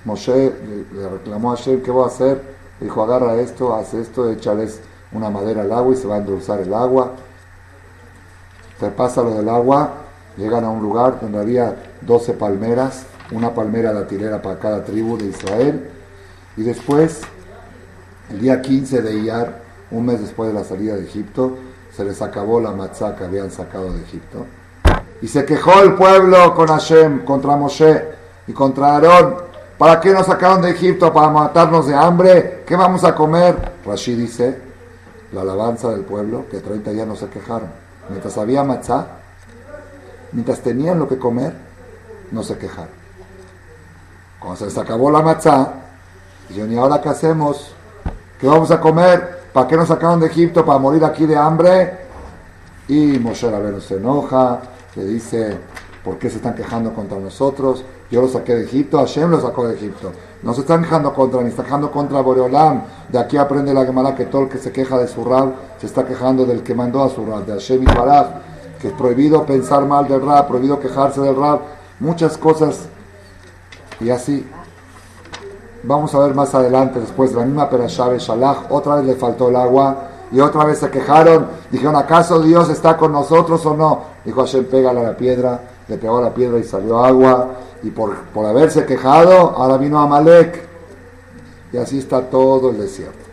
Moshe 0.05 0.52
le, 0.93 1.00
le 1.00 1.09
reclamó 1.09 1.52
a 1.52 1.57
Hashem, 1.57 1.83
¿qué 1.83 1.90
voy 1.90 2.05
a 2.05 2.07
hacer? 2.07 2.43
Dijo, 2.81 3.02
agarra 3.02 3.37
esto, 3.37 3.75
haz 3.75 3.95
esto, 3.95 4.31
échales 4.31 4.81
una 5.12 5.31
madera 5.31 5.62
al 5.62 5.73
agua 5.73 5.95
y 5.95 5.97
se 5.97 6.07
va 6.07 6.16
a 6.16 6.19
endulzar 6.19 6.61
el 6.61 6.73
agua. 6.75 7.12
Te 8.78 8.90
pasa 8.90 9.23
lo 9.23 9.35
del 9.35 9.49
agua, 9.49 9.95
llegan 10.37 10.64
a 10.64 10.71
un 10.71 10.83
lugar 10.83 11.19
donde 11.21 11.38
había 11.38 11.75
12 12.02 12.35
palmeras, 12.35 13.07
una 13.33 13.55
palmera 13.55 13.93
datilera 13.93 14.43
para 14.43 14.59
cada 14.59 14.85
tribu 14.85 15.16
de 15.16 15.26
Israel. 15.26 15.90
Y 16.57 16.62
después, 16.62 17.23
el 18.31 18.40
día 18.40 18.61
15 18.61 19.02
de 19.02 19.14
Iyar, 19.14 19.62
un 19.90 20.05
mes 20.05 20.21
después 20.21 20.49
de 20.49 20.55
la 20.55 20.64
salida 20.64 20.97
de 20.97 21.05
Egipto, 21.05 21.57
se 21.97 22.05
les 22.05 22.21
acabó 22.21 22.61
la 22.61 22.73
matzá 22.73 23.17
que 23.17 23.25
habían 23.25 23.50
sacado 23.50 23.91
de 23.91 24.03
Egipto. 24.03 24.45
Y 25.23 25.29
se 25.29 25.47
quejó 25.47 25.81
el 25.81 25.95
pueblo 25.95 26.55
con 26.55 26.69
Hashem, 26.69 27.25
contra 27.25 27.57
Moshe 27.57 28.05
y 28.47 28.53
contra 28.53 28.88
Aarón. 28.88 29.37
¿Para 29.79 29.99
qué 29.99 30.12
nos 30.12 30.26
sacaron 30.26 30.61
de 30.61 30.71
Egipto? 30.71 31.11
¿Para 31.11 31.31
matarnos 31.31 31.87
de 31.87 31.95
hambre? 31.95 32.65
¿Qué 32.67 32.76
vamos 32.76 33.03
a 33.05 33.15
comer? 33.15 33.73
Rashi 33.87 34.15
dice, 34.15 34.59
la 35.33 35.41
alabanza 35.41 35.88
del 35.88 36.03
pueblo, 36.03 36.45
que 36.50 36.61
30 36.61 36.91
días 36.91 37.07
no 37.07 37.17
se 37.17 37.29
quejaron. 37.29 37.71
Mientras 38.11 38.37
había 38.37 38.62
matzá, 38.62 39.07
mientras 40.33 40.61
tenían 40.61 40.99
lo 40.99 41.09
que 41.09 41.19
comer, 41.19 41.55
no 42.31 42.43
se 42.43 42.59
quejaron. 42.59 42.95
Cuando 44.38 44.59
se 44.59 44.67
les 44.67 44.76
acabó 44.76 45.11
la 45.11 45.23
matzá, 45.23 45.73
dijeron, 46.49 46.73
¿y 46.73 46.76
ahora 46.76 47.00
qué 47.00 47.09
hacemos? 47.09 47.75
¿Qué 48.38 48.47
vamos 48.47 48.71
a 48.71 48.81
comer? 48.81 49.36
¿Para 49.57 49.69
qué 49.69 49.77
nos 49.79 49.89
sacaron 49.89 50.21
de 50.21 50.27
Egipto? 50.27 50.67
¿Para 50.67 50.79
morir 50.79 51.03
aquí 51.03 51.25
de 51.25 51.35
hambre? 51.35 51.91
Y 52.89 53.19
Moshe 53.19 53.51
Rabbeinu 53.51 53.81
se 53.81 53.95
enoja, 53.95 54.61
le 54.95 55.05
dice, 55.07 55.57
¿por 56.05 56.19
qué 56.19 56.29
se 56.29 56.37
están 56.37 56.55
quejando 56.55 56.93
contra 56.93 57.19
nosotros? 57.19 57.83
Yo 58.11 58.21
los 58.21 58.33
saqué 58.33 58.55
de 58.55 58.65
Egipto, 58.65 58.99
Hashem 58.99 59.31
los 59.31 59.41
sacó 59.41 59.67
de 59.67 59.77
Egipto. 59.77 60.13
No 60.43 60.53
se 60.53 60.61
están 60.61 60.83
quejando 60.83 61.15
contra, 61.15 61.41
ni 61.41 61.49
están 61.49 61.65
quejando 61.65 61.91
contra 61.91 62.21
Boreolam. 62.21 62.83
De 63.09 63.19
aquí 63.19 63.39
aprende 63.39 63.73
la 63.73 63.87
Gemara 63.87 64.15
que 64.15 64.27
todo 64.27 64.43
el 64.43 64.49
que 64.51 64.59
se 64.59 64.73
queja 64.73 64.99
de 64.99 65.09
su 65.09 65.25
Rab 65.25 65.55
se 65.81 65.87
está 65.87 66.05
quejando 66.05 66.45
del 66.45 66.63
que 66.63 66.75
mandó 66.75 67.03
a 67.03 67.09
su 67.09 67.25
Rab, 67.25 67.47
de 67.47 67.55
Hashem 67.55 67.83
y 67.83 67.87
Baraj, 67.87 68.27
que 68.79 68.89
es 68.89 68.93
prohibido 68.93 69.47
pensar 69.47 69.87
mal 69.87 70.07
del 70.07 70.21
Rab, 70.21 70.49
prohibido 70.49 70.79
quejarse 70.79 71.23
del 71.23 71.35
Rab, 71.35 71.61
muchas 71.99 72.37
cosas. 72.37 72.91
Y 74.01 74.11
así, 74.11 74.47
vamos 75.87 76.14
a 76.14 76.19
ver 76.19 76.35
más 76.35 76.55
adelante, 76.55 77.00
después 77.00 77.31
de 77.31 77.40
la 77.40 77.47
misma 77.47 77.71
Perashá 77.71 78.09
Shalach, 78.19 78.71
otra 78.71 78.97
vez 78.97 79.07
le 79.07 79.14
faltó 79.14 79.49
el 79.49 79.57
agua 79.57 80.09
y 80.33 80.40
otra 80.40 80.64
vez 80.64 80.78
se 80.78 80.90
quejaron. 80.90 81.47
Dijeron, 81.71 81.97
¿acaso 81.97 82.43
Dios 82.43 82.69
está 82.69 82.97
con 82.97 83.12
nosotros 83.12 83.64
o 83.64 83.76
no? 83.76 84.02
Dijo 84.25 84.40
Hashem, 84.40 84.64
pégale 84.64 85.00
a 85.00 85.05
la 85.05 85.16
piedra, 85.16 85.61
le 85.88 85.97
pegó 85.97 86.19
a 86.19 86.23
la 86.23 86.35
piedra 86.35 86.59
y 86.59 86.64
salió 86.64 87.05
agua. 87.05 87.49
Y 87.83 87.90
por, 87.90 88.16
por 88.35 88.45
haberse 88.47 88.85
quejado, 88.85 89.33
ahora 89.33 89.76
vino 89.76 90.00
Amalek. 90.00 90.66
Y 91.73 91.76
así 91.76 91.99
está 91.99 92.23
todo 92.23 92.71
el 92.71 92.78
desierto. 92.78 93.25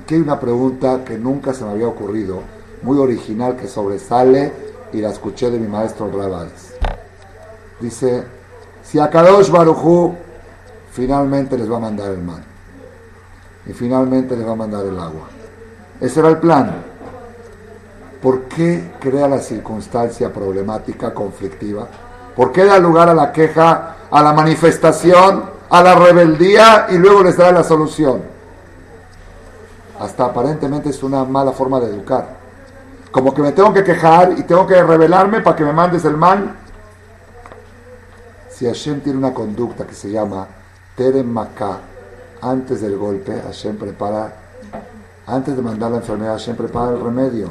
Aquí 0.00 0.14
hay 0.14 0.20
una 0.20 0.38
pregunta 0.38 1.04
que 1.04 1.18
nunca 1.18 1.52
se 1.52 1.64
me 1.64 1.72
había 1.72 1.88
ocurrido, 1.88 2.40
muy 2.82 2.98
original, 2.98 3.56
que 3.56 3.66
sobresale 3.66 4.52
y 4.92 5.00
la 5.00 5.10
escuché 5.10 5.50
de 5.50 5.58
mi 5.58 5.66
maestro 5.66 6.10
Rabades. 6.10 6.74
Dice, 7.80 8.24
si 8.82 8.98
a 8.98 9.10
Kadosh 9.10 9.50
Barujú 9.50 10.14
finalmente 11.00 11.56
les 11.56 11.70
va 11.70 11.78
a 11.78 11.80
mandar 11.80 12.10
el 12.10 12.22
mal. 12.22 12.42
Y 13.64 13.72
finalmente 13.72 14.36
les 14.36 14.46
va 14.46 14.52
a 14.52 14.56
mandar 14.56 14.84
el 14.84 14.98
agua. 14.98 15.28
Ese 15.98 16.20
era 16.20 16.28
el 16.28 16.36
plan. 16.36 16.74
¿Por 18.20 18.42
qué 18.42 18.92
crea 19.00 19.26
la 19.26 19.38
circunstancia 19.38 20.30
problemática, 20.30 21.14
conflictiva? 21.14 21.88
¿Por 22.36 22.52
qué 22.52 22.66
da 22.66 22.78
lugar 22.78 23.08
a 23.08 23.14
la 23.14 23.32
queja, 23.32 23.96
a 24.10 24.22
la 24.22 24.34
manifestación, 24.34 25.44
a 25.70 25.82
la 25.82 25.94
rebeldía 25.94 26.88
y 26.90 26.98
luego 26.98 27.22
les 27.22 27.38
da 27.38 27.50
la 27.50 27.64
solución? 27.64 28.20
Hasta 29.98 30.26
aparentemente 30.26 30.90
es 30.90 31.02
una 31.02 31.24
mala 31.24 31.52
forma 31.52 31.80
de 31.80 31.86
educar. 31.86 32.28
Como 33.10 33.32
que 33.32 33.40
me 33.40 33.52
tengo 33.52 33.72
que 33.72 33.84
quejar 33.84 34.34
y 34.36 34.42
tengo 34.42 34.66
que 34.66 34.82
rebelarme 34.82 35.40
para 35.40 35.56
que 35.56 35.64
me 35.64 35.72
mandes 35.72 36.04
el 36.04 36.18
mal. 36.18 36.56
Si 38.50 38.66
Hashem 38.66 39.00
tiene 39.00 39.18
una 39.18 39.32
conducta 39.32 39.86
que 39.86 39.94
se 39.94 40.10
llama 40.10 40.59
Terem 41.00 41.32
Makkah, 41.32 41.80
antes 42.42 42.82
del 42.82 42.98
golpe, 42.98 43.32
Hashem 43.32 43.78
prepara, 43.78 44.34
antes 45.26 45.56
de 45.56 45.62
mandar 45.62 45.90
la 45.92 45.96
enfermedad, 45.96 46.32
Hashem 46.32 46.56
prepara 46.56 46.90
el 46.90 47.00
remedio. 47.00 47.48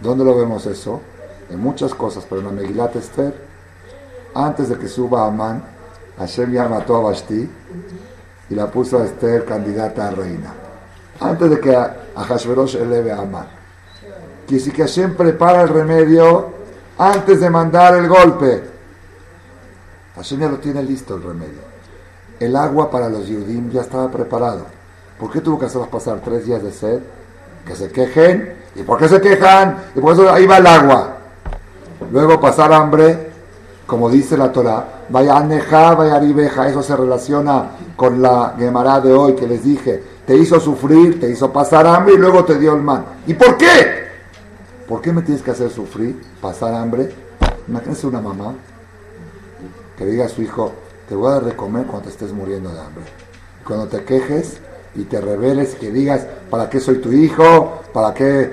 ¿Dónde 0.00 0.24
lo 0.24 0.36
vemos 0.36 0.64
eso? 0.66 1.00
En 1.50 1.58
muchas 1.58 1.92
cosas, 1.92 2.24
pero 2.30 2.40
en 2.40 2.46
la 2.46 2.52
Megilat 2.52 2.94
Esther, 2.94 3.34
antes 4.36 4.68
de 4.68 4.78
que 4.78 4.86
suba 4.86 5.26
Amán, 5.26 5.64
Hashem 6.16 6.52
ya 6.52 6.68
mató 6.68 6.94
a 6.98 7.00
Bashti 7.00 7.50
y 8.50 8.54
la 8.54 8.70
puso 8.70 9.00
a 9.00 9.04
Esther 9.04 9.44
candidata 9.44 10.06
a 10.06 10.12
reina. 10.12 10.54
Antes 11.18 11.50
de 11.50 11.58
que 11.58 11.74
a 11.74 11.96
Hashverosh 12.14 12.76
eleve 12.76 13.10
a 13.10 13.18
Amán. 13.18 13.48
Que 14.46 14.62
que 14.62 14.82
Hashem 14.82 15.16
prepara 15.16 15.62
el 15.62 15.70
remedio 15.70 16.50
antes 16.98 17.40
de 17.40 17.50
mandar 17.50 17.96
el 17.96 18.06
golpe. 18.06 18.62
Hashem 20.14 20.38
ya 20.38 20.48
lo 20.48 20.58
tiene 20.58 20.84
listo 20.84 21.16
el 21.16 21.24
remedio. 21.24 21.71
El 22.42 22.56
agua 22.56 22.90
para 22.90 23.08
los 23.08 23.28
Yudim 23.28 23.70
ya 23.70 23.82
estaba 23.82 24.10
preparado. 24.10 24.66
¿Por 25.16 25.30
qué 25.30 25.40
tuvo 25.40 25.60
que 25.60 25.66
hacerlos 25.66 25.86
pasar 25.86 26.20
tres 26.24 26.44
días 26.44 26.60
de 26.60 26.72
sed? 26.72 26.98
Que 27.64 27.76
se 27.76 27.88
quejen. 27.88 28.54
¿Y 28.74 28.82
por 28.82 28.98
qué 28.98 29.08
se 29.08 29.20
quejan? 29.20 29.78
Y 29.94 30.00
por 30.00 30.14
eso 30.14 30.28
ahí 30.28 30.44
va 30.44 30.56
el 30.56 30.66
agua. 30.66 31.18
Luego 32.10 32.40
pasar 32.40 32.72
hambre, 32.72 33.30
como 33.86 34.10
dice 34.10 34.36
la 34.36 34.50
Torah, 34.50 35.04
vaya 35.08 35.36
aneja, 35.36 35.94
vaya 35.94 36.18
ribeja. 36.18 36.68
Eso 36.68 36.82
se 36.82 36.96
relaciona 36.96 37.76
con 37.94 38.20
la 38.20 38.56
Gemara 38.58 38.98
de 38.98 39.12
hoy 39.12 39.36
que 39.36 39.46
les 39.46 39.62
dije. 39.62 40.02
Te 40.26 40.34
hizo 40.34 40.58
sufrir, 40.58 41.20
te 41.20 41.30
hizo 41.30 41.52
pasar 41.52 41.86
hambre 41.86 42.14
y 42.14 42.18
luego 42.18 42.44
te 42.44 42.58
dio 42.58 42.74
el 42.74 42.82
mal. 42.82 43.04
¿Y 43.24 43.34
por 43.34 43.56
qué? 43.56 44.08
¿Por 44.88 45.00
qué 45.00 45.12
me 45.12 45.22
tienes 45.22 45.44
que 45.44 45.52
hacer 45.52 45.70
sufrir, 45.70 46.20
pasar 46.40 46.74
hambre? 46.74 47.08
Imagínense 47.68 48.04
una 48.04 48.20
mamá 48.20 48.54
que 49.96 50.04
diga 50.06 50.24
a 50.24 50.28
su 50.28 50.42
hijo, 50.42 50.72
te 51.08 51.14
voy 51.14 51.30
a 51.30 51.40
dar 51.40 51.56
cuando 51.56 52.08
estés 52.08 52.32
muriendo 52.32 52.70
de 52.70 52.80
hambre. 52.80 53.04
Cuando 53.66 53.86
te 53.86 54.04
quejes 54.04 54.58
y 54.94 55.04
te 55.04 55.20
rebeles, 55.20 55.74
que 55.74 55.90
digas, 55.90 56.26
¿para 56.50 56.68
qué 56.68 56.80
soy 56.80 56.98
tu 56.98 57.12
hijo? 57.12 57.80
¿Para 57.92 58.12
qué 58.14 58.50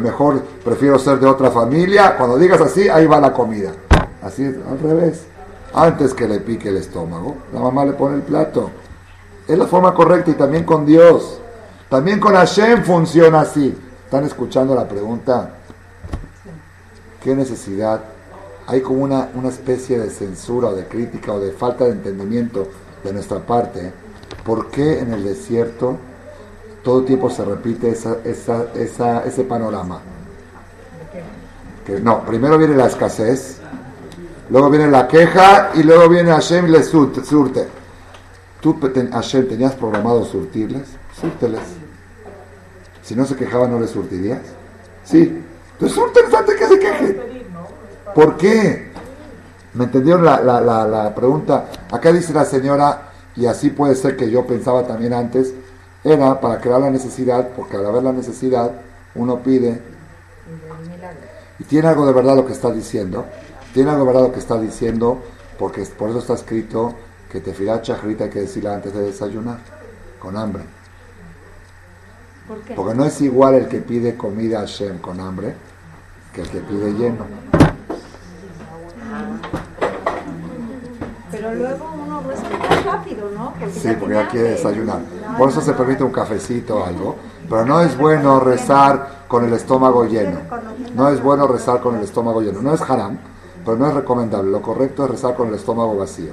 mejor 0.00 0.42
prefiero 0.64 0.98
ser 0.98 1.18
de 1.18 1.26
otra 1.26 1.50
familia? 1.50 2.16
Cuando 2.16 2.38
digas 2.38 2.60
así, 2.60 2.88
ahí 2.88 3.06
va 3.06 3.20
la 3.20 3.32
comida. 3.32 3.72
Así 4.22 4.44
es, 4.44 4.54
al 4.68 4.78
revés. 4.78 5.24
Antes 5.74 6.12
que 6.14 6.28
le 6.28 6.40
pique 6.40 6.68
el 6.68 6.76
estómago, 6.76 7.36
la 7.52 7.60
mamá 7.60 7.84
le 7.84 7.92
pone 7.92 8.16
el 8.16 8.22
plato. 8.22 8.70
Es 9.48 9.58
la 9.58 9.66
forma 9.66 9.94
correcta 9.94 10.30
y 10.30 10.34
también 10.34 10.64
con 10.64 10.84
Dios. 10.84 11.38
También 11.88 12.20
con 12.20 12.34
Hashem 12.34 12.84
funciona 12.84 13.40
así. 13.40 13.74
¿Están 14.04 14.24
escuchando 14.24 14.74
la 14.74 14.86
pregunta? 14.86 15.50
¿Qué 17.22 17.34
necesidad? 17.34 18.00
Hay 18.66 18.80
como 18.80 19.02
una, 19.02 19.28
una 19.34 19.48
especie 19.48 19.98
de 19.98 20.10
censura 20.10 20.68
o 20.68 20.74
de 20.74 20.86
crítica 20.86 21.32
o 21.32 21.40
de 21.40 21.52
falta 21.52 21.84
de 21.84 21.92
entendimiento 21.92 22.68
de 23.02 23.12
nuestra 23.12 23.40
parte. 23.40 23.92
¿Por 24.44 24.70
qué 24.70 25.00
en 25.00 25.12
el 25.12 25.24
desierto 25.24 25.96
todo 26.82 27.02
tiempo 27.02 27.30
se 27.30 27.44
repite 27.44 27.90
esa, 27.90 28.18
esa, 28.24 28.66
esa, 28.74 29.24
ese 29.24 29.44
panorama? 29.44 30.00
Que 31.86 32.00
no, 32.00 32.24
primero 32.24 32.58
viene 32.58 32.76
la 32.76 32.86
escasez, 32.86 33.58
luego 34.50 34.70
viene 34.70 34.88
la 34.88 35.08
queja 35.08 35.70
y 35.74 35.82
luego 35.82 36.08
viene 36.08 36.30
Hashem 36.30 36.66
y 36.68 36.70
les 36.70 36.88
surte. 36.88 37.66
¿Tú, 38.60 38.78
Hashem, 39.10 39.48
tenías 39.48 39.74
programado 39.74 40.24
surtirles? 40.24 40.84
Súrteles. 41.20 41.60
Si 43.02 43.16
no 43.16 43.24
se 43.24 43.34
quejaban, 43.34 43.72
¿no 43.72 43.80
les 43.80 43.90
surtirías? 43.90 44.40
Sí. 45.04 45.42
Entonces 45.72 45.98
súrteles 45.98 46.32
antes 46.32 46.54
que 46.54 46.66
se 46.66 46.78
quejen. 46.78 47.41
¿Por 48.14 48.36
qué? 48.36 48.90
¿Me 49.74 49.84
entendieron 49.84 50.24
la, 50.24 50.40
la, 50.40 50.60
la, 50.60 50.86
la, 50.86 51.14
pregunta? 51.14 51.68
Acá 51.90 52.12
dice 52.12 52.32
la 52.32 52.44
señora, 52.44 53.10
y 53.36 53.46
así 53.46 53.70
puede 53.70 53.94
ser 53.94 54.16
que 54.16 54.30
yo 54.30 54.46
pensaba 54.46 54.86
también 54.86 55.14
antes, 55.14 55.54
era 56.04 56.40
para 56.40 56.60
crear 56.60 56.80
la 56.80 56.90
necesidad, 56.90 57.48
porque 57.56 57.76
al 57.76 57.86
haber 57.86 58.02
la 58.02 58.12
necesidad, 58.12 58.72
uno 59.14 59.42
pide. 59.42 59.80
Y 61.58 61.64
tiene 61.64 61.88
algo 61.88 62.06
de 62.06 62.12
verdad 62.12 62.36
lo 62.36 62.46
que 62.46 62.52
está 62.52 62.70
diciendo. 62.70 63.24
Tiene 63.72 63.90
algo 63.90 64.04
de 64.04 64.12
verdad 64.12 64.28
lo 64.28 64.32
que 64.32 64.40
está 64.40 64.60
diciendo, 64.60 65.22
porque 65.58 65.82
por 65.82 66.10
eso 66.10 66.18
está 66.18 66.34
escrito 66.34 66.94
que 67.30 67.40
te 67.40 67.54
chajrita 67.80 68.24
hay 68.24 68.30
que 68.30 68.40
decirla 68.40 68.74
antes 68.74 68.92
de 68.92 69.00
desayunar, 69.00 69.58
con 70.18 70.36
hambre. 70.36 70.64
¿Por 72.46 72.60
qué? 72.60 72.74
Porque 72.74 72.94
no 72.94 73.06
es 73.06 73.18
igual 73.22 73.54
el 73.54 73.68
que 73.68 73.78
pide 73.78 74.16
comida 74.16 74.60
a 74.60 74.66
Shem 74.66 74.98
con 74.98 75.18
hambre 75.18 75.54
que 76.32 76.40
el 76.42 76.48
que 76.48 76.60
pide 76.60 76.92
lleno. 76.92 77.26
Pero 81.30 81.54
luego 81.54 81.90
uno 82.04 82.22
respeta 82.28 82.82
rápido, 82.84 83.30
¿no? 83.36 83.52
Porque 83.58 83.70
Sí, 83.72 83.88
porque 83.98 84.14
ya 84.14 84.28
quiere 84.28 84.50
desayunar. 84.50 85.00
Por 85.38 85.48
eso 85.48 85.60
se 85.60 85.72
permite 85.72 86.04
un 86.04 86.12
cafecito 86.12 86.78
o 86.78 86.84
algo. 86.84 87.16
Pero 87.48 87.64
no 87.64 87.80
es 87.80 87.96
bueno 87.96 88.38
rezar 88.40 89.24
con 89.28 89.44
el 89.44 89.52
estómago 89.54 90.04
lleno. 90.04 90.38
No 90.94 91.08
es 91.08 91.22
bueno 91.22 91.46
rezar 91.46 91.80
con 91.80 91.96
el 91.96 92.02
estómago 92.02 92.42
lleno. 92.42 92.60
No 92.60 92.74
es 92.74 92.82
haram, 92.82 93.18
pero 93.64 93.76
no 93.76 93.88
es 93.88 93.94
recomendable. 93.94 94.50
Lo 94.50 94.60
correcto 94.60 95.04
es 95.04 95.10
rezar 95.10 95.34
con 95.34 95.48
el 95.48 95.54
estómago 95.54 95.96
vacío. 95.96 96.32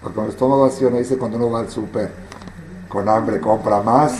Porque 0.00 0.14
con 0.14 0.24
el 0.24 0.30
estómago 0.30 0.62
vacío 0.62 0.90
no 0.90 0.98
dice 0.98 1.18
cuando 1.18 1.36
uno 1.36 1.50
va 1.50 1.60
al 1.60 1.70
súper 1.70 2.10
con 2.88 3.08
hambre 3.08 3.40
compra 3.40 3.82
más. 3.82 4.14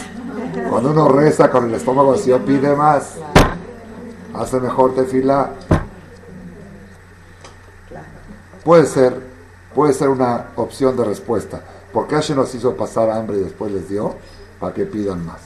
Cuando 0.69 0.91
uno 0.91 1.09
reza 1.09 1.51
con 1.51 1.67
el 1.67 1.75
estómago 1.75 2.11
vacío 2.11 2.45
pide 2.45 2.75
más. 2.77 3.15
Hace 4.35 4.61
mejor 4.61 4.95
tefila. 4.95 5.51
Puede 8.65 8.87
ser, 8.87 9.15
puede 9.75 9.93
ser 9.93 10.09
una 10.09 10.49
opción 10.57 10.97
de 10.97 11.05
respuesta. 11.05 11.61
Porque 11.93 12.15
Hashem 12.15 12.37
nos 12.37 12.55
hizo 12.55 12.77
pasar 12.77 13.11
hambre 13.11 13.39
y 13.39 13.41
después 13.41 13.73
les 13.73 13.89
dio 13.89 14.15
para 14.61 14.75
que 14.75 14.85
pidan 14.85 15.25
más. 15.25 15.41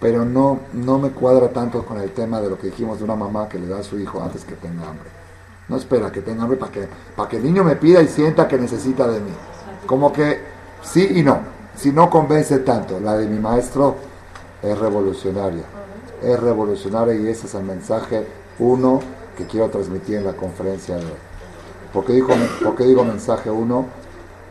Pero 0.00 0.24
no, 0.24 0.60
no 0.72 0.98
me 0.98 1.10
cuadra 1.10 1.48
tanto 1.48 1.84
con 1.84 2.00
el 2.00 2.10
tema 2.12 2.40
de 2.40 2.50
lo 2.50 2.58
que 2.58 2.68
dijimos 2.68 2.98
de 2.98 3.04
una 3.04 3.16
mamá 3.16 3.48
que 3.48 3.58
le 3.58 3.66
da 3.66 3.78
a 3.78 3.82
su 3.82 3.98
hijo 3.98 4.22
antes 4.22 4.44
que 4.44 4.54
tenga 4.54 4.88
hambre. 4.88 5.08
No 5.68 5.76
espera 5.76 6.10
que 6.10 6.22
tenga 6.22 6.42
hambre 6.42 6.58
para 6.58 6.72
que, 6.72 6.88
para 7.14 7.28
que 7.28 7.36
el 7.36 7.44
niño 7.44 7.64
me 7.64 7.76
pida 7.76 8.02
y 8.02 8.08
sienta 8.08 8.48
que 8.48 8.58
necesita 8.58 9.06
de 9.06 9.20
mí. 9.20 9.32
Como 9.86 10.12
que 10.12 10.40
sí 10.82 11.06
y 11.16 11.22
no. 11.22 11.38
Si 11.76 11.92
no 11.92 12.10
convence 12.10 12.58
tanto, 12.58 12.98
la 13.00 13.16
de 13.16 13.26
mi 13.26 13.38
maestro 13.38 13.96
es 14.62 14.76
revolucionaria. 14.78 15.64
Es 16.22 16.38
revolucionaria 16.40 17.14
y 17.14 17.28
ese 17.28 17.46
es 17.46 17.54
el 17.54 17.62
mensaje 17.62 18.26
uno 18.58 19.00
que 19.36 19.46
quiero 19.46 19.68
transmitir 19.70 20.16
en 20.16 20.24
la 20.24 20.32
conferencia 20.32 20.96
de 20.96 21.04
hoy. 21.04 21.29
¿Por 21.92 22.04
qué 22.04 22.12
digo, 22.12 22.28
digo 22.78 23.04
mensaje 23.04 23.50
uno? 23.50 23.86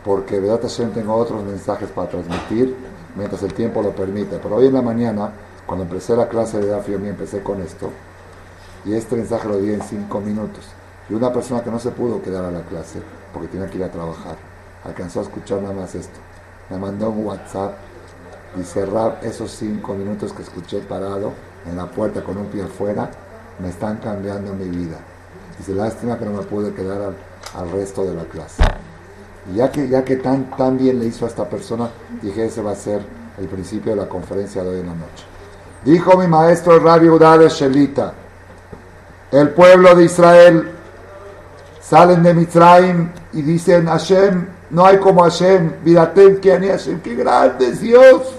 Porque 0.04 0.40
verdad 0.40 0.60
Hashem 0.62 0.92
tengo 0.92 1.14
otros 1.14 1.42
mensajes 1.42 1.88
para 1.88 2.08
transmitir 2.08 2.76
mientras 3.16 3.42
el 3.42 3.54
tiempo 3.54 3.82
lo 3.82 3.92
permite. 3.92 4.38
Pero 4.42 4.56
hoy 4.56 4.66
en 4.66 4.74
la 4.74 4.82
mañana, 4.82 5.30
cuando 5.66 5.84
empecé 5.84 6.14
la 6.16 6.28
clase 6.28 6.58
de 6.58 6.66
Dafio, 6.66 6.98
me 6.98 7.08
empecé 7.08 7.42
con 7.42 7.62
esto. 7.62 7.90
Y 8.84 8.92
este 8.92 9.16
mensaje 9.16 9.48
lo 9.48 9.58
di 9.58 9.72
en 9.72 9.82
cinco 9.82 10.20
minutos. 10.20 10.66
Y 11.08 11.14
una 11.14 11.32
persona 11.32 11.62
que 11.62 11.70
no 11.70 11.78
se 11.78 11.90
pudo 11.90 12.20
quedar 12.22 12.44
a 12.44 12.50
la 12.50 12.60
clase 12.60 13.00
porque 13.32 13.48
tenía 13.48 13.68
que 13.68 13.78
ir 13.78 13.84
a 13.84 13.90
trabajar, 13.90 14.36
alcanzó 14.84 15.20
a 15.20 15.22
escuchar 15.22 15.62
nada 15.62 15.74
más 15.74 15.94
esto. 15.94 16.18
Me 16.68 16.78
mandó 16.78 17.10
un 17.10 17.26
WhatsApp 17.26 17.74
y 18.58 18.62
cerrar 18.62 19.20
esos 19.22 19.50
cinco 19.50 19.94
minutos 19.94 20.32
que 20.32 20.42
escuché 20.42 20.80
parado 20.80 21.32
en 21.66 21.76
la 21.76 21.86
puerta 21.86 22.22
con 22.22 22.36
un 22.36 22.46
pie 22.46 22.62
afuera, 22.62 23.10
me 23.60 23.68
están 23.68 23.98
cambiando 23.98 24.52
mi 24.54 24.68
vida. 24.68 24.98
Dice, 25.58 25.74
lástima 25.74 26.18
que 26.18 26.24
no 26.24 26.32
me 26.32 26.42
pude 26.42 26.72
quedar 26.72 27.12
al, 27.54 27.70
resto 27.70 28.04
de 28.04 28.14
la 28.14 28.24
clase. 28.24 28.62
Y 29.52 29.56
ya 29.56 29.70
que, 29.70 29.88
ya 29.88 30.04
que 30.04 30.16
tan, 30.16 30.50
tan 30.56 30.78
bien 30.78 30.98
le 30.98 31.06
hizo 31.06 31.24
a 31.24 31.28
esta 31.28 31.48
persona, 31.48 31.90
dije, 32.22 32.46
ese 32.46 32.62
va 32.62 32.72
a 32.72 32.76
ser 32.76 33.00
el 33.38 33.48
principio 33.48 33.92
de 33.92 34.02
la 34.02 34.08
conferencia 34.08 34.62
de 34.62 34.70
hoy 34.70 34.80
en 34.80 34.86
la 34.86 34.94
noche. 34.94 35.24
Dijo 35.84 36.16
mi 36.18 36.26
maestro 36.26 36.78
Rabbi 36.78 37.08
Udá 37.08 37.38
de 37.38 37.48
Shelita, 37.48 38.12
el 39.32 39.50
pueblo 39.50 39.94
de 39.94 40.04
Israel 40.04 40.70
salen 41.80 42.22
de 42.22 42.34
Mitzrayim 42.34 43.10
y 43.32 43.42
dicen, 43.42 43.86
Hashem, 43.86 44.46
no 44.70 44.84
hay 44.84 44.98
como 44.98 45.22
Hashem, 45.22 45.82
Viratem, 45.82 46.40
que 46.40 46.58
Hashem, 46.58 47.00
qué 47.00 47.14
grande 47.14 47.68
es 47.68 47.80
Dios, 47.80 48.34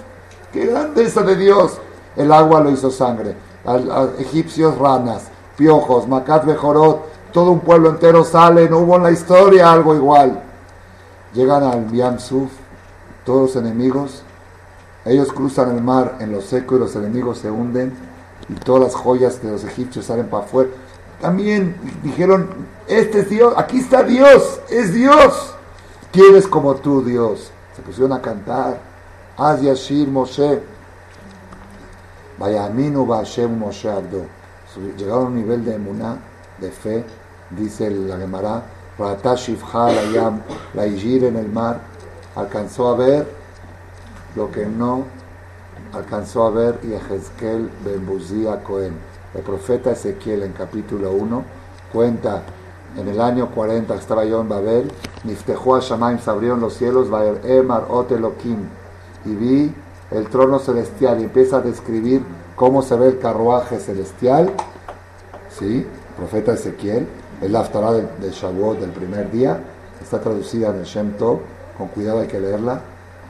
qué 0.53 0.65
grandeza 0.67 1.21
de 1.23 1.35
Dios. 1.35 1.77
El 2.15 2.31
agua 2.31 2.61
lo 2.61 2.71
hizo 2.71 2.91
sangre, 2.91 3.35
a, 3.65 4.07
egipcios 4.19 4.77
ranas, 4.77 5.23
piojos, 5.57 6.07
Macat 6.07 6.45
Bejorot, 6.45 7.10
todo 7.31 7.51
un 7.51 7.61
pueblo 7.61 7.89
entero 7.89 8.23
sale, 8.23 8.69
no 8.69 8.79
hubo 8.79 8.95
en 8.95 9.03
la 9.03 9.11
historia 9.11 9.71
algo 9.71 9.95
igual. 9.95 10.41
Llegan 11.33 11.63
al 11.63 11.91
Yam 11.91 12.19
Suf, 12.19 12.51
todos 13.25 13.53
los 13.53 13.63
enemigos, 13.63 14.23
ellos 15.05 15.31
cruzan 15.31 15.75
el 15.75 15.81
mar 15.81 16.17
en 16.19 16.31
lo 16.31 16.41
seco 16.41 16.75
y 16.75 16.79
los 16.79 16.95
enemigos 16.95 17.39
se 17.39 17.49
hunden 17.49 17.93
y 18.49 18.53
todas 18.55 18.83
las 18.83 18.95
joyas 18.95 19.41
de 19.41 19.51
los 19.51 19.63
egipcios 19.63 20.05
salen 20.05 20.27
para 20.27 20.43
afuera 20.43 20.69
también 21.21 21.75
dijeron, 22.01 22.49
este 22.87 23.19
es 23.19 23.29
Dios, 23.29 23.53
aquí 23.55 23.77
está 23.77 24.01
Dios, 24.01 24.59
es 24.69 24.91
Dios. 24.91 25.53
¿Quién 26.11 26.35
es 26.35 26.47
como 26.47 26.75
tú, 26.75 27.03
Dios? 27.05 27.51
Se 27.75 27.83
pusieron 27.83 28.11
a 28.11 28.21
cantar. 28.21 28.79
Az 29.37 29.61
Yashir 29.61 30.07
Moshe. 30.07 30.61
Vayaminu 32.39 33.05
Hashem 33.05 33.57
Moshe 33.57 33.87
Abdo. 33.87 34.25
Llegaron 34.97 35.25
a 35.25 35.27
un 35.27 35.35
nivel 35.35 35.63
de 35.63 35.75
emuná, 35.75 36.17
de 36.57 36.71
fe, 36.71 37.05
dice 37.57 37.89
la 37.89 38.17
Gemara. 38.17 38.63
La 38.99 39.17
en 40.85 41.35
el 41.35 41.49
mar. 41.49 41.81
Alcanzó 42.35 42.89
a 42.89 42.95
ver 42.95 43.27
lo 44.35 44.51
que 44.51 44.65
no 44.65 45.05
alcanzó 45.93 46.45
a 46.45 46.51
ver 46.51 46.79
Yehezkel 46.81 47.69
Ben 47.83 48.05
Buzía 48.05 48.63
Cohen 48.63 48.93
el 49.33 49.41
profeta 49.41 49.91
Ezequiel 49.91 50.43
en 50.43 50.53
capítulo 50.53 51.11
1 51.11 51.43
cuenta 51.91 52.43
en 52.97 53.07
el 53.07 53.21
año 53.21 53.49
40 53.51 53.95
estaba 53.95 54.25
yo 54.25 54.41
en 54.41 54.49
Babel, 54.49 54.91
Niftejó 55.23 55.75
a 55.75 55.79
Shamaim, 55.79 56.19
se 56.19 56.29
abrieron 56.29 56.59
los 56.59 56.73
cielos, 56.73 57.07
Emar 57.43 57.85
Ot 57.89 58.11
y 59.23 59.35
vi 59.35 59.73
el 60.11 60.27
trono 60.27 60.59
celestial 60.59 61.21
y 61.21 61.23
empieza 61.23 61.57
a 61.57 61.61
describir 61.61 62.21
cómo 62.57 62.81
se 62.81 62.97
ve 62.97 63.07
el 63.07 63.19
carruaje 63.19 63.79
celestial, 63.79 64.51
¿sí? 65.57 65.87
profeta 66.17 66.53
Ezequiel, 66.53 67.07
el 67.41 67.55
Haftarah 67.55 67.93
del, 67.93 68.07
del 68.19 68.31
Shavuot 68.31 68.79
del 68.79 68.91
primer 68.91 69.31
día, 69.31 69.59
está 70.01 70.19
traducida 70.19 70.69
en 70.69 70.77
el 70.77 70.85
Shem 70.85 71.13
Tov, 71.13 71.39
con 71.77 71.87
cuidado 71.89 72.21
hay 72.21 72.27
que 72.27 72.39
leerla, 72.39 72.81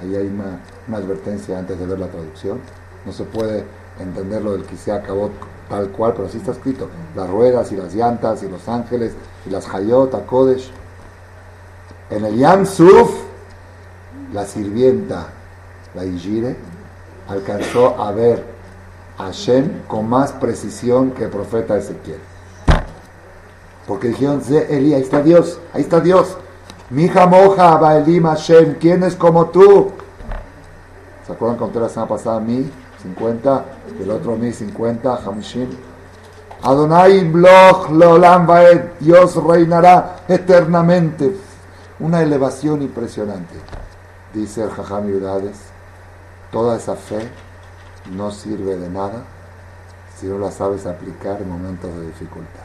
ahí 0.01 0.15
hay 0.15 0.27
una, 0.27 0.59
advertencia 0.97 1.57
antes 1.57 1.79
de 1.79 1.85
ver 1.85 1.99
la 1.99 2.07
traducción, 2.07 2.59
no 3.05 3.11
se 3.11 3.23
puede 3.23 3.63
entender 3.99 4.41
lo 4.41 4.53
del 4.53 4.65
Kisea 4.65 5.01
Kabot 5.01 5.31
tal 5.69 5.89
cual, 5.89 6.13
pero 6.13 6.27
así 6.27 6.37
está 6.37 6.51
escrito, 6.51 6.89
las 7.15 7.29
ruedas 7.29 7.71
y 7.71 7.77
las 7.77 7.95
llantas 7.95 8.43
y 8.43 8.49
los 8.49 8.67
ángeles 8.67 9.13
y 9.45 9.49
las 9.49 9.73
Hayot, 9.73 10.25
Kodesh. 10.25 10.69
En 12.09 12.25
el 12.25 12.37
Yam 12.37 12.65
Suf, 12.65 13.09
la 14.33 14.45
sirvienta, 14.45 15.27
la 15.95 16.05
Ijire, 16.05 16.57
alcanzó 17.29 18.01
a 18.01 18.11
ver 18.11 18.43
a 19.17 19.25
Hashem 19.25 19.83
con 19.87 20.09
más 20.09 20.33
precisión 20.33 21.11
que 21.11 21.23
el 21.25 21.29
profeta 21.29 21.77
Ezequiel. 21.77 22.19
Porque 23.91 24.07
dijeron, 24.07 24.41
Eli, 24.69 24.93
ahí 24.93 25.01
está 25.01 25.21
Dios, 25.21 25.59
ahí 25.73 25.81
está 25.81 25.99
Dios. 25.99 26.37
Mija 26.91 27.27
moja, 27.27 27.75
Baelim 27.75 28.23
Hashem, 28.23 28.75
¿quién 28.75 29.03
es 29.03 29.17
como 29.17 29.47
tú? 29.47 29.91
¿Se 31.27 31.33
acuerdan 31.33 31.57
cuando 31.57 31.81
la 31.81 31.89
semana 31.89 32.07
pasada 32.07 32.39
mí? 32.39 32.71
50, 33.03 33.65
el 34.01 34.11
otro 34.11 34.37
mi 34.37 34.53
50, 34.53 35.15
Hamishim. 35.25 35.67
Adonai 36.63 37.21
Bloch 37.25 37.89
Leolam 37.89 38.47
Vaed, 38.47 38.91
Dios 39.01 39.35
reinará 39.43 40.23
eternamente. 40.25 41.35
Una 41.99 42.21
elevación 42.21 42.83
impresionante. 42.83 43.55
Dice 44.33 44.63
el 44.63 44.69
Jajam 44.69 45.09
Yudades, 45.09 45.57
toda 46.49 46.77
esa 46.77 46.95
fe 46.95 47.29
no 48.09 48.31
sirve 48.31 48.77
de 48.77 48.89
nada 48.89 49.23
si 50.17 50.27
no 50.27 50.37
la 50.37 50.49
sabes 50.49 50.85
aplicar 50.85 51.41
en 51.41 51.49
momentos 51.49 51.93
de 51.93 52.07
dificultad. 52.07 52.60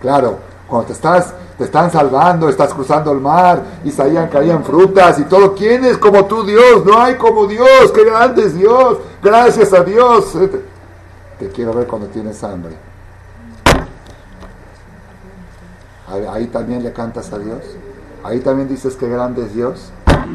Claro, 0.00 0.38
cuando 0.68 0.88
te 0.88 0.92
estás, 0.92 1.32
te 1.56 1.64
están 1.64 1.90
salvando, 1.90 2.48
estás 2.48 2.72
cruzando 2.74 3.10
el 3.10 3.20
mar 3.20 3.62
y 3.84 3.90
salían, 3.90 4.28
caían 4.28 4.62
frutas 4.62 5.18
y 5.18 5.24
todo. 5.24 5.54
¿Quién 5.54 5.84
es 5.84 5.98
como 5.98 6.26
tú, 6.26 6.44
Dios? 6.44 6.84
No 6.84 7.00
hay 7.00 7.16
como 7.16 7.46
Dios. 7.46 7.90
Qué 7.94 8.04
grande 8.04 8.42
es 8.44 8.54
Dios. 8.54 8.98
Gracias 9.22 9.72
a 9.72 9.82
Dios. 9.82 10.32
Te 11.38 11.48
quiero 11.48 11.72
ver 11.72 11.86
cuando 11.86 12.08
tienes 12.08 12.42
hambre. 12.44 12.76
Ahí 16.32 16.46
también 16.46 16.82
le 16.82 16.92
cantas 16.92 17.32
a 17.32 17.38
Dios. 17.38 17.62
Ahí 18.22 18.40
también 18.40 18.68
dices 18.68 18.96
que 18.96 19.08
grande 19.08 19.44
es 19.46 19.54
Dios. 19.54 19.90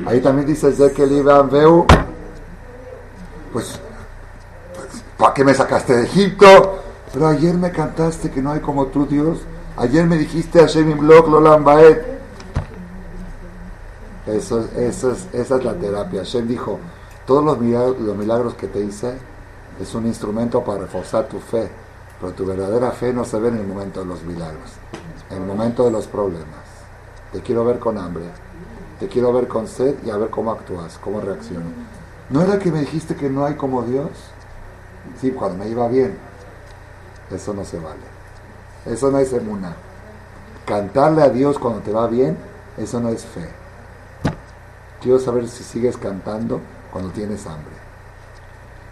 Ahí 0.06 0.22
también 0.22 0.48
dices 0.48 0.78
de 0.78 0.92
que 0.92 1.06
iban 1.06 1.50
veo. 1.50 1.86
Pues, 3.52 3.80
¿para 5.18 5.34
qué 5.34 5.44
me 5.44 5.54
sacaste 5.54 5.96
de 5.96 6.04
Egipto? 6.06 6.80
Pero 7.12 7.28
ayer 7.28 7.54
me 7.56 7.72
cantaste 7.72 8.32
que 8.32 8.42
no 8.42 8.52
hay 8.52 8.60
como 8.60 8.88
tú, 8.88 9.06
Dios. 9.06 9.40
Ayer 9.76 10.06
me 10.06 10.18
dijiste 10.18 10.60
a 10.60 10.68
Shemim 10.68 11.00
Blok 11.00 11.28
Lolam 11.28 11.64
Baet. 11.64 12.00
Eso, 14.28 14.68
es, 14.78 15.04
esa 15.04 15.56
es 15.58 15.64
la 15.64 15.74
terapia. 15.74 16.20
Hashem 16.20 16.48
dijo, 16.48 16.80
todos 17.26 17.44
los 17.44 17.58
milagros, 17.60 18.00
los 18.00 18.16
milagros 18.16 18.54
que 18.54 18.68
te 18.68 18.80
hice 18.82 19.18
es 19.82 19.96
un 19.96 20.06
instrumento 20.06 20.64
para 20.64 20.82
reforzar 20.82 21.28
tu 21.28 21.40
fe, 21.40 21.68
pero 22.22 22.34
tu 22.34 22.46
verdadera 22.46 22.92
fe 22.92 23.12
no 23.12 23.26
se 23.26 23.40
ve 23.40 23.50
en 23.50 23.58
el 23.58 23.68
momento 23.68 24.02
de 24.02 24.06
los 24.06 24.22
milagros, 24.24 24.74
en 25.32 25.38
el 25.38 25.48
momento 25.48 25.86
de 25.86 25.92
los 25.92 26.06
problemas. 26.06 26.64
Te 27.32 27.42
quiero 27.42 27.66
ver 27.66 27.80
con 27.80 27.98
hambre, 27.98 28.26
te 29.00 29.08
quiero 29.08 29.34
ver 29.34 29.48
con 29.48 29.68
sed 29.68 29.96
y 30.06 30.12
a 30.12 30.18
ver 30.18 30.30
cómo 30.30 30.52
actúas, 30.52 31.00
cómo 31.00 31.20
reaccionas. 31.20 31.74
¿No 32.30 32.42
era 32.42 32.60
que 32.60 32.72
me 32.72 32.82
dijiste 32.82 33.16
que 33.16 33.30
no 33.30 33.44
hay 33.44 33.56
como 33.56 33.82
Dios? 33.82 34.10
Sí, 35.20 35.32
cuando 35.32 35.64
me 35.64 35.70
iba 35.70 35.88
bien. 35.88 36.16
Eso 37.32 37.54
no 37.54 37.66
se 37.66 37.80
vale. 37.80 38.13
Eso 38.86 39.12
no 39.12 39.20
es 39.20 39.32
emuna. 39.34 39.76
Cantarle 40.66 41.22
a 41.24 41.30
Dios 41.30 41.60
cuando 41.60 41.82
te 41.82 41.92
va 41.92 42.08
bien, 42.08 42.38
eso 42.78 43.00
no 43.00 43.10
es 43.10 43.24
fe. 43.24 43.48
Quiero 45.02 45.20
saber 45.20 45.48
si 45.48 45.64
sigues 45.64 45.98
cantando 45.98 46.62
cuando 46.92 47.12
tienes 47.12 47.46
hambre. 47.46 47.74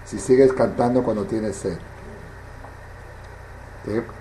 Si 0.06 0.20
sigues 0.20 0.52
cantando 0.54 1.04
cuando 1.04 1.24
tienes 1.26 1.56
sed. 1.56 1.78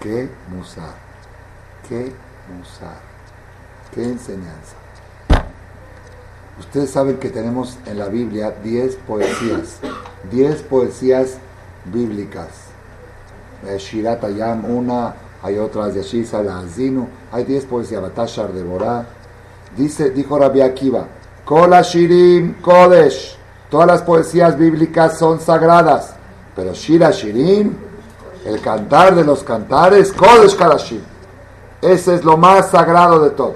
¿Qué, 0.01 0.29
musar? 0.49 0.95
¿Qué 1.89 2.13
musar? 2.57 2.97
¿Qué 3.93 4.05
enseñanza? 4.05 4.77
Ustedes 6.59 6.91
saben 6.91 7.19
que 7.19 7.31
tenemos 7.31 7.79
en 7.87 7.99
la 7.99 8.09
Biblia 8.09 8.55
10 8.63 8.97
poesías, 8.97 9.79
10 10.31 10.63
poesías 10.63 11.39
bíblicas. 11.87 12.49
Eh, 13.67 13.77
Shirat 13.79 14.23
Ayam, 14.25 14.65
una, 14.65 15.15
hay 15.43 15.59
otras 15.59 15.95
de 15.95 16.03
Shisa, 16.03 16.43
la 16.43 16.59
Azinu, 16.59 17.09
hay 17.33 17.45
10 17.45 17.65
poesías, 17.67 18.03
Batashar 18.03 18.53
de 18.53 18.63
Borá. 18.63 19.07
Dice, 19.77 20.11
dijo 20.11 20.39
Rabbi 20.39 20.61
Akiva, 20.61 21.07
Kola 21.45 21.83
Shirim 21.83 22.61
Kodesh, 22.61 23.37
todas 23.71 23.87
las 23.87 24.03
poesías 24.03 24.59
bíblicas 24.59 25.19
son 25.19 25.41
sagradas, 25.41 26.15
pero 26.55 26.73
Shira 26.75 27.11
Shirim, 27.11 27.75
el 28.45 28.61
cantar 28.61 29.15
de 29.15 29.25
los 29.25 29.43
cantares, 29.43 30.13
Kodesh 30.13 30.57
Kalashim, 30.57 31.01
ese 31.81 32.17
es 32.17 32.25
lo 32.25 32.37
más 32.37 32.71
sagrado 32.71 33.21
de 33.21 33.31
todo. 33.31 33.55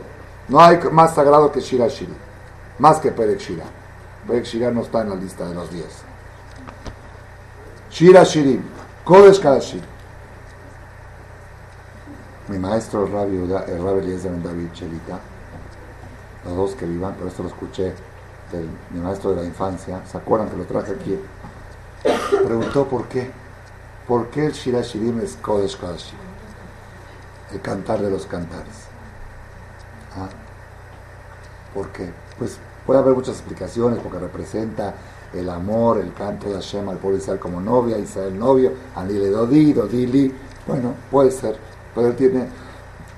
No 0.49 0.61
hay 0.61 0.79
más 0.93 1.15
sagrado 1.15 1.51
que 1.53 1.61
Shira 1.61 1.89
Shirim, 1.89 2.15
más 2.79 2.99
que 2.99 3.11
Perek 3.11 3.41
Shira. 3.41 3.65
Perek 4.27 4.45
Shira 4.45 4.71
no 4.71 4.83
está 4.83 5.03
en 5.03 5.11
la 5.11 5.17
lista 5.17 5.47
de 5.47 5.55
los 5.55 5.71
10. 5.71 5.85
Shira 7.91 8.25
Shirim, 8.25 8.63
Kodesh 9.05 9.41
Kalashim. 9.41 9.94
Mi 12.49 12.59
maestro, 12.59 13.07
Rabbi, 13.07 13.37
el 13.37 13.83
Rabbi 13.83 14.01
Eliezer 14.01 14.31
Ben 14.31 14.43
David 14.43 14.73
Chelita, 14.73 15.19
los 16.45 16.57
dos 16.57 16.75
que 16.75 16.87
vivan, 16.87 17.15
pero 17.15 17.29
esto 17.29 17.43
lo 17.43 17.49
escuché 17.49 17.95
mi 18.91 19.01
maestro 19.01 19.31
de 19.31 19.37
la 19.37 19.45
infancia, 19.45 20.03
¿se 20.07 20.19
acuerdan 20.19 20.49
que 20.49 20.57
lo 20.57 20.65
traje 20.65 20.93
aquí? 20.93 21.19
Preguntó 22.45 22.87
por 22.87 23.07
qué. 23.09 23.31
¿Por 24.07 24.29
qué 24.29 24.47
el 24.47 24.53
Shira 24.53 24.83
Shirim 24.83 25.21
es 25.21 25.37
Kodesh 25.37 25.79
Kodashim? 25.79 26.19
El 27.53 27.61
cantar 27.61 28.01
de 28.03 28.11
los 28.11 28.27
cantares. 28.27 28.85
¿Ah? 30.17 30.29
¿Por 31.73 31.89
qué? 31.89 32.11
Pues 32.39 32.59
puede 32.85 33.01
haber 33.01 33.15
muchas 33.15 33.37
explicaciones, 33.37 33.99
porque 34.01 34.19
representa 34.19 34.95
el 35.33 35.49
amor, 35.49 35.99
el 35.99 36.13
canto 36.13 36.49
de 36.49 36.55
Hashem 36.55 36.89
al 36.89 36.99
pueblo 36.99 37.19
Israel 37.19 37.39
como 37.41 37.61
novia, 37.61 37.99
Israel 37.99 38.39
novio, 38.39 38.73
Anile 38.95 39.31
Dodi, 39.31 39.73
Dodili. 39.73 40.35
Bueno, 40.67 40.95
puede 41.11 41.31
ser, 41.31 41.59
pero 41.95 42.09
él 42.09 42.17
tiene 42.17 42.47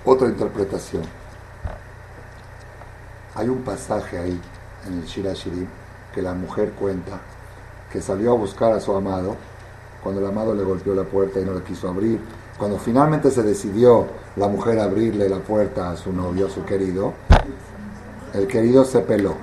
otra 0.04 0.28
interpretación. 0.28 1.02
Hay 3.34 3.48
un 3.48 3.62
pasaje 3.62 4.18
ahí 4.18 4.40
en 4.86 4.98
el 4.98 5.04
Shira 5.04 5.32
Shirim 5.32 5.66
que 6.14 6.22
la 6.22 6.34
mujer 6.34 6.72
cuenta 6.72 7.18
que 7.92 8.00
salió 8.00 8.32
a 8.32 8.34
buscar 8.34 8.72
a 8.72 8.80
su 8.80 8.94
amado 8.94 9.36
cuando 10.02 10.20
el 10.20 10.26
amado 10.26 10.54
le 10.54 10.62
golpeó 10.62 10.94
la 10.94 11.04
puerta 11.04 11.40
y 11.40 11.44
no 11.44 11.52
le 11.52 11.62
quiso 11.62 11.88
abrir. 11.88 12.18
Cuando 12.58 12.78
finalmente 12.78 13.30
se 13.30 13.42
decidió 13.42 14.06
la 14.36 14.48
mujer 14.48 14.78
a 14.78 14.84
abrirle 14.84 15.28
la 15.28 15.38
puerta 15.38 15.90
a 15.90 15.96
su 15.96 16.12
novio, 16.12 16.46
a 16.46 16.50
su 16.50 16.64
querido, 16.64 17.12
el 18.32 18.46
querido 18.46 18.84
se 18.84 19.00
peló. 19.00 19.34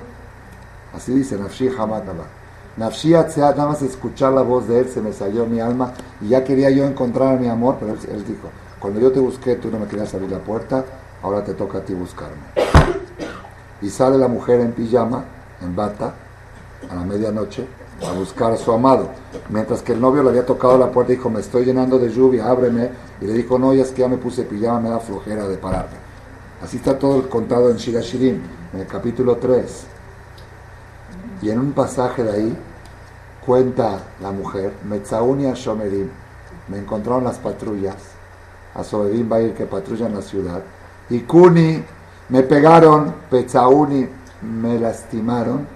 Así 0.94 1.12
dice 1.12 1.36
Nafshi 1.36 1.68
Hamataba. 1.68 2.24
Nafshi 2.76 3.14
Atzeat, 3.14 3.56
nada 3.56 3.68
más 3.68 3.82
escuchar 3.82 4.32
la 4.32 4.42
voz 4.42 4.66
de 4.66 4.80
él 4.80 4.88
se 4.88 5.00
me 5.00 5.12
salió 5.12 5.46
mi 5.46 5.60
alma 5.60 5.92
y 6.20 6.28
ya 6.28 6.42
quería 6.42 6.70
yo 6.70 6.84
encontrar 6.84 7.36
a 7.36 7.40
mi 7.40 7.48
amor, 7.48 7.76
pero 7.78 7.92
él 7.92 8.24
dijo, 8.26 8.48
cuando 8.84 9.00
yo 9.00 9.10
te 9.10 9.18
busqué 9.18 9.56
tú 9.56 9.70
no 9.70 9.78
me 9.78 9.86
querías 9.86 10.12
abrir 10.12 10.30
la 10.30 10.40
puerta, 10.40 10.84
ahora 11.22 11.42
te 11.42 11.54
toca 11.54 11.78
a 11.78 11.80
ti 11.80 11.94
buscarme. 11.94 12.42
Y 13.80 13.88
sale 13.88 14.18
la 14.18 14.28
mujer 14.28 14.60
en 14.60 14.72
pijama, 14.72 15.24
en 15.62 15.74
bata, 15.74 16.12
a 16.90 16.94
la 16.94 17.02
medianoche, 17.02 17.66
a 18.06 18.12
buscar 18.12 18.52
a 18.52 18.58
su 18.58 18.70
amado. 18.70 19.08
Mientras 19.48 19.80
que 19.80 19.94
el 19.94 20.02
novio 20.02 20.22
le 20.22 20.28
había 20.28 20.44
tocado 20.44 20.76
la 20.76 20.90
puerta 20.92 21.14
y 21.14 21.16
dijo, 21.16 21.30
me 21.30 21.40
estoy 21.40 21.64
llenando 21.64 21.98
de 21.98 22.10
lluvia, 22.10 22.46
ábreme. 22.46 22.90
Y 23.22 23.24
le 23.24 23.32
dijo, 23.32 23.58
no, 23.58 23.72
ya 23.72 23.84
es 23.84 23.90
que 23.90 24.02
ya 24.02 24.08
me 24.08 24.18
puse 24.18 24.42
pijama, 24.42 24.80
me 24.80 24.90
da 24.90 25.00
flojera 25.00 25.48
de 25.48 25.56
pararme. 25.56 25.96
Así 26.62 26.76
está 26.76 26.98
todo 26.98 27.16
el 27.16 27.28
contado 27.30 27.70
en 27.70 27.78
Shira 27.78 28.02
Shirim, 28.02 28.38
en 28.74 28.80
el 28.80 28.86
capítulo 28.86 29.36
3. 29.36 29.86
Y 31.40 31.48
en 31.48 31.58
un 31.58 31.72
pasaje 31.72 32.22
de 32.22 32.32
ahí 32.32 32.58
cuenta 33.46 33.98
la 34.20 34.30
mujer, 34.30 34.74
Metzauni 34.84 35.50
Shomerim, 35.54 36.10
me 36.68 36.76
encontraron 36.76 37.24
las 37.24 37.38
patrullas, 37.38 37.96
a 38.74 38.84
Soberim 38.84 39.30
va 39.30 39.36
a 39.36 39.40
ir 39.42 39.54
que 39.54 39.66
patrullan 39.66 40.14
la 40.14 40.22
ciudad, 40.22 40.62
y 41.10 41.20
Kuni, 41.20 41.84
me 42.28 42.42
pegaron, 42.42 43.14
Petzauni, 43.30 44.08
me 44.42 44.78
lastimaron, 44.78 45.66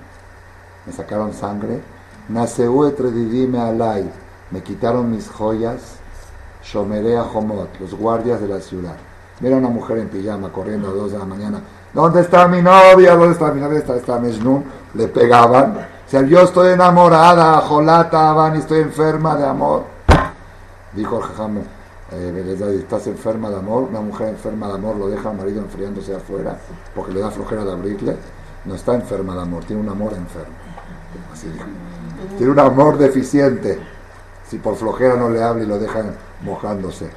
me 0.87 0.93
sacaron 0.93 1.33
sangre, 1.33 1.81
Naseu 2.29 2.87
etredidime 2.87 3.59
alay, 3.59 4.11
me 4.51 4.63
quitaron 4.63 5.11
mis 5.11 5.29
joyas, 5.29 5.97
Shomerea 6.63 7.23
Homot, 7.23 7.69
los 7.81 7.95
guardias 7.95 8.41
de 8.41 8.49
la 8.49 8.61
ciudad. 8.61 8.97
Mira 9.41 9.57
una 9.57 9.69
mujer 9.69 9.99
en 9.99 10.09
pijama 10.09 10.51
corriendo 10.51 10.89
a 10.89 10.93
dos 10.93 11.13
de 11.13 11.19
la 11.19 11.25
mañana. 11.25 11.61
¿Dónde 11.95 12.21
está 12.21 12.49
mi 12.49 12.61
novia? 12.61 13.15
¿Dónde 13.15 13.33
está 13.33 13.53
mi 13.53 13.61
novia? 13.61 13.79
Está, 13.79 13.97
está 13.97 14.19
Mejnun. 14.19 14.65
Le 14.95 15.09
pegaban. 15.09 15.77
O 16.07 16.11
sea, 16.11 16.23
yo 16.23 16.41
estoy 16.41 16.73
enamorada, 16.73 17.61
Jolata, 17.61 18.31
Abani, 18.31 18.59
estoy 18.59 18.81
enferma 18.81 19.37
de 19.37 19.47
amor. 19.47 19.85
Dijo 20.93 21.19
el 21.19 21.25
eh, 22.13 22.79
¿estás 22.79 23.07
enferma 23.07 23.51
de 23.51 23.57
amor? 23.57 23.85
Una 23.85 24.01
mujer 24.01 24.29
enferma 24.29 24.69
de 24.69 24.75
amor 24.75 24.97
lo 24.97 25.09
deja 25.09 25.31
al 25.31 25.37
marido 25.37 25.61
enfriándose 25.61 26.15
afuera 26.15 26.59
porque 26.95 27.13
le 27.13 27.21
da 27.21 27.31
flojera 27.31 27.65
de 27.65 27.73
abrirle. 27.73 28.17
No 28.65 28.75
está 28.75 28.95
enferma 28.95 29.35
de 29.35 29.43
amor, 29.43 29.65
tiene 29.65 29.83
un 29.83 29.89
amor 29.89 30.13
enfermo. 30.13 30.55
Así 31.33 31.49
dijo. 31.49 31.67
Tiene 32.37 32.53
un 32.53 32.59
amor 32.59 32.99
deficiente. 32.99 33.79
Si 34.49 34.59
por 34.59 34.77
flojera 34.77 35.17
no 35.17 35.29
le 35.29 35.43
habla 35.43 35.65
y 35.65 35.67
lo 35.67 35.79
dejan 35.79 36.15
mojándose. 36.43 37.11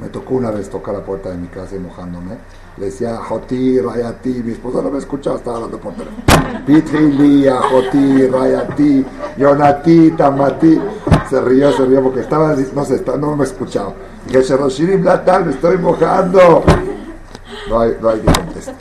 Me 0.00 0.08
tocó 0.08 0.34
una 0.34 0.50
vez 0.50 0.68
tocar 0.68 0.94
la 0.94 1.04
puerta 1.04 1.30
de 1.30 1.36
mi 1.36 1.48
casa 1.48 1.76
y 1.76 1.78
mojándome. 1.78 2.36
Le 2.78 2.86
decía, 2.86 3.16
Joti, 3.16 3.80
Rayati. 3.80 4.42
Mi 4.42 4.52
esposa 4.52 4.80
no 4.82 4.90
me 4.90 4.98
escuchaba, 4.98 5.36
estaba 5.36 5.56
hablando 5.56 5.78
por 5.78 5.92
teléfono. 5.92 6.64
Pitrilía, 6.66 7.60
Joti, 7.60 8.26
Rayati, 8.26 9.04
Yonati, 9.36 10.10
Tamati. 10.12 10.80
Se 11.28 11.40
rió, 11.40 11.72
se 11.72 11.84
rió 11.84 12.02
porque 12.02 12.20
estaba, 12.20 12.54
no 12.74 12.84
sé, 12.84 13.02
no 13.18 13.36
me 13.36 13.44
escuchaba. 13.44 13.92
Que 14.30 14.42
Sheroshirim 14.42 15.04
Latal, 15.04 15.46
me 15.46 15.52
estoy 15.52 15.78
mojando. 15.78 16.64
No 17.68 17.80
hay, 17.80 17.96
no 18.00 18.08
hay 18.08 18.20
contestar. 18.20 18.74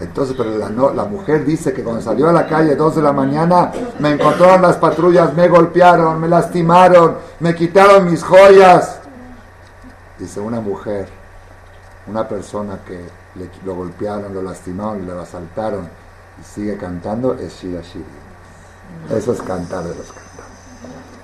Entonces, 0.00 0.34
pero 0.36 0.56
la, 0.56 1.04
mujer 1.04 1.44
dice 1.44 1.74
que 1.74 1.82
cuando 1.82 2.00
salió 2.00 2.30
a 2.30 2.32
la 2.32 2.46
calle, 2.46 2.74
2 2.74 2.96
de 2.96 3.02
la 3.02 3.12
mañana, 3.12 3.70
me 3.98 4.12
encontraron 4.12 4.62
las 4.62 4.76
patrullas, 4.76 5.34
me 5.34 5.46
golpearon, 5.46 6.18
me 6.18 6.26
lastimaron, 6.26 7.18
me 7.38 7.54
quitaron 7.54 8.10
mis 8.10 8.24
joyas. 8.24 8.98
Dice 10.18 10.40
una 10.40 10.60
mujer, 10.60 11.06
una 12.06 12.26
persona 12.26 12.78
que 12.86 12.98
le, 13.34 13.50
lo 13.64 13.74
golpearon, 13.74 14.34
lo 14.34 14.42
lastimaron, 14.42 15.06
lo 15.06 15.20
asaltaron 15.20 15.88
y 16.40 16.44
sigue 16.44 16.76
cantando, 16.76 17.34
es 17.34 17.54
Shira 17.60 17.82
Shiri. 17.82 18.04
Eso 19.16 19.32
es 19.32 19.42
cantar 19.42 19.84
de 19.84 19.94
los 19.94 20.06
cantantes. 20.06 20.44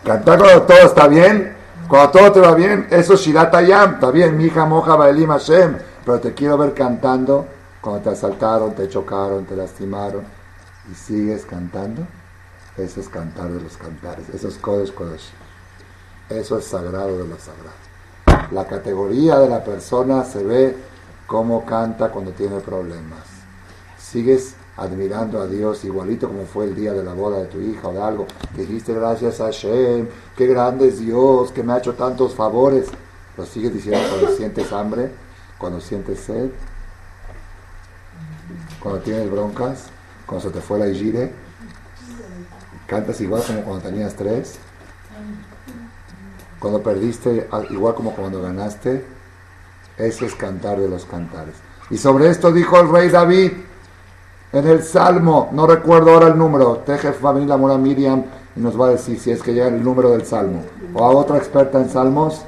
Cantar 0.05 0.38
cuando 0.38 0.62
todo 0.62 0.79
está 0.79 1.09
bien, 1.09 1.57
cuando 1.88 2.11
todo 2.11 2.33
te 2.33 2.40
va 2.40 2.55
bien, 2.55 2.87
eso 2.90 3.14
es 3.14 3.21
Shirat 3.21 3.55
Hayam, 3.55 3.95
está 3.95 4.11
bien, 4.11 4.37
mi 4.37 4.45
hija 4.45 4.64
moja 4.64 4.97
Baelim 4.97 5.31
Hashem, 5.31 5.77
pero 6.05 6.21
te 6.21 6.35
quiero 6.35 6.57
ver 6.59 6.75
cantando 6.75 7.47
cuando 7.81 8.03
te 8.03 8.11
asaltaron, 8.11 8.75
te 8.75 8.88
chocaron, 8.88 9.45
te 9.45 9.57
lastimaron 9.57 10.25
y 10.90 10.95
sigues 10.95 11.45
cantando. 11.45 12.07
Eso 12.77 13.01
es 13.01 13.09
cantar 13.09 13.49
de 13.49 13.61
los 13.61 13.77
cantares, 13.77 14.29
eso 14.35 14.49
es 14.49 14.59
Kodesh 14.59 14.92
Kodesh. 14.92 15.33
Eso 16.29 16.59
es 16.59 16.64
sagrado 16.64 17.19
de 17.19 17.29
lo 17.29 17.37
sagrado. 17.38 18.51
La 18.51 18.66
categoría 18.66 19.38
de 19.38 19.49
la 19.49 19.62
persona 19.62 20.25
se 20.25 20.42
ve 20.42 20.77
cómo 21.26 21.64
canta 21.64 22.10
cuando 22.10 22.32
tiene 22.32 22.60
problemas. 22.60 23.24
Sigues 23.98 24.54
admirando 24.76 25.40
a 25.40 25.46
Dios 25.46 25.84
igualito 25.84 26.28
como 26.28 26.44
fue 26.44 26.66
el 26.66 26.74
día 26.74 26.92
de 26.92 27.02
la 27.02 27.14
boda 27.14 27.40
de 27.40 27.46
tu 27.46 27.60
hija 27.60 27.88
o 27.88 27.92
de 27.92 28.02
algo. 28.02 28.26
Dijiste 28.56 28.94
gracias 28.94 29.40
a 29.40 29.46
Hashem, 29.46 30.08
qué 30.36 30.46
grande 30.46 30.88
es 30.88 31.00
Dios, 31.00 31.50
que 31.52 31.62
me 31.62 31.72
ha 31.72 31.78
hecho 31.78 31.94
tantos 31.94 32.34
favores. 32.34 32.88
Lo 33.36 33.44
sigues 33.44 33.74
diciendo 33.74 34.00
cuando 34.10 34.36
sientes 34.36 34.72
hambre, 34.72 35.10
cuando 35.58 35.80
sientes 35.80 36.20
sed, 36.20 36.50
cuando 38.80 39.00
tienes 39.00 39.30
broncas, 39.30 39.86
cuando 40.26 40.48
se 40.48 40.54
te 40.54 40.60
fue 40.60 40.78
la 40.78 40.88
hijire. 40.88 41.32
Cantas 42.86 43.20
igual 43.20 43.42
como 43.44 43.62
cuando 43.62 43.88
tenías 43.88 44.14
tres. 44.14 44.58
Cuando 46.60 46.82
perdiste, 46.82 47.48
igual 47.70 47.94
como 47.94 48.12
cuando 48.12 48.40
ganaste, 48.40 49.04
eso 49.98 50.26
es 50.26 50.35
cantar 50.35 50.78
de 50.78 50.88
los 50.88 51.04
cantares. 51.04 51.54
Y 51.90 51.98
sobre 51.98 52.30
esto 52.30 52.52
dijo 52.52 52.78
el 52.80 52.90
rey 52.90 53.09
David 53.09 53.52
en 54.52 54.66
el 54.66 54.82
Salmo, 54.82 55.50
no 55.52 55.66
recuerdo 55.66 56.12
ahora 56.12 56.28
el 56.28 56.38
número, 56.38 56.78
Tejef 56.78 57.24
va 57.24 57.30
a 57.30 57.56
mora 57.56 57.76
Miriam 57.76 58.24
y 58.54 58.61
nos 58.61 58.80
va 58.80 58.87
a 58.87 58.90
decir 58.90 59.18
si 59.18 59.30
es 59.30 59.42
que 59.42 59.52
llega 59.52 59.68
el 59.68 59.82
número 59.82 60.11
del 60.11 60.24
Salmo. 60.24 60.62
O 60.94 61.04
a 61.04 61.11
otra 61.11 61.37
experta 61.37 61.78
en 61.80 61.90
Salmos, 61.90 62.42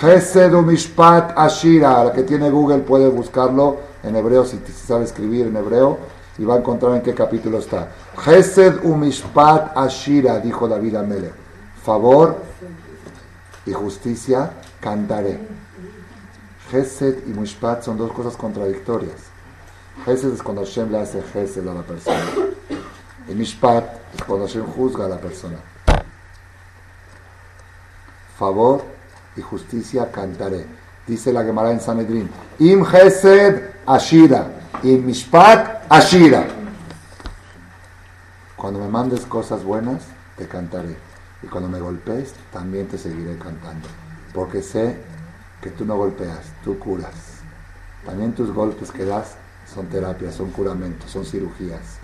Gesed 0.00 0.52
Mishpat 0.52 1.38
Ashira, 1.38 2.04
la 2.04 2.12
que 2.12 2.22
tiene 2.22 2.50
Google 2.50 2.78
puede 2.78 3.08
buscarlo 3.08 3.78
en 4.02 4.14
hebreo, 4.16 4.44
si, 4.44 4.58
sabe 4.86 5.04
escribir 5.04 5.46
en 5.46 5.56
hebreo, 5.56 5.98
y 6.38 6.44
va 6.44 6.54
a 6.54 6.58
encontrar 6.58 6.96
en 6.96 7.02
qué 7.02 7.14
capítulo 7.14 7.58
está. 7.58 7.88
Gesed 8.18 8.82
Mishpat 8.82 9.76
Ashira, 9.76 10.38
dijo 10.40 10.68
David 10.68 10.96
Amelech. 10.96 11.32
Favor 11.82 12.36
y 13.64 13.72
justicia 13.72 14.50
cantaré. 14.80 15.38
Gesed 16.70 17.26
y 17.26 17.30
Mishpat 17.30 17.82
son 17.82 17.96
dos 17.96 18.12
cosas 18.12 18.36
contradictorias. 18.36 19.16
Gesed 20.04 20.32
es 20.34 20.42
cuando 20.42 20.64
Hashem 20.64 20.90
le 20.90 20.98
hace 20.98 21.22
Gesed 21.22 21.66
a 21.68 21.74
la 21.74 21.82
persona. 21.82 22.24
Y 23.28 23.34
Mishpat 23.34 23.84
es 24.14 24.24
cuando 24.24 24.46
Hashem 24.46 24.66
juzga 24.66 25.06
a 25.06 25.08
la 25.08 25.18
persona. 25.18 25.58
Favor 28.36 28.82
y 29.36 29.42
justicia 29.42 30.10
cantaré. 30.10 30.66
Dice 31.06 31.32
la 31.32 31.44
Gemara 31.44 31.70
en 31.70 31.80
Sanedrin. 31.80 32.28
Im 32.58 32.84
Gesed 32.84 33.70
Ashira. 33.86 34.48
Im 34.82 35.06
Mishpat 35.06 35.84
Ashira. 35.88 36.46
Cuando 38.56 38.80
me 38.80 38.88
mandes 38.88 39.24
cosas 39.24 39.62
buenas, 39.62 40.02
te 40.36 40.48
cantaré. 40.48 40.96
Y 41.42 41.46
cuando 41.46 41.68
me 41.68 41.78
golpees, 41.78 42.34
también 42.52 42.88
te 42.88 42.98
seguiré 42.98 43.38
cantando. 43.38 43.86
Porque 44.34 44.62
sé 44.62 44.98
que 45.60 45.70
tú 45.70 45.84
no 45.84 45.96
golpeas, 45.96 46.40
tú 46.64 46.78
curas. 46.78 47.40
También 48.04 48.32
tus 48.32 48.52
golpes 48.52 48.90
que 48.92 49.04
das 49.04 49.36
son 49.72 49.86
terapias, 49.86 50.34
son 50.34 50.50
curamentos, 50.50 51.10
son 51.10 51.24
cirugías, 51.24 51.98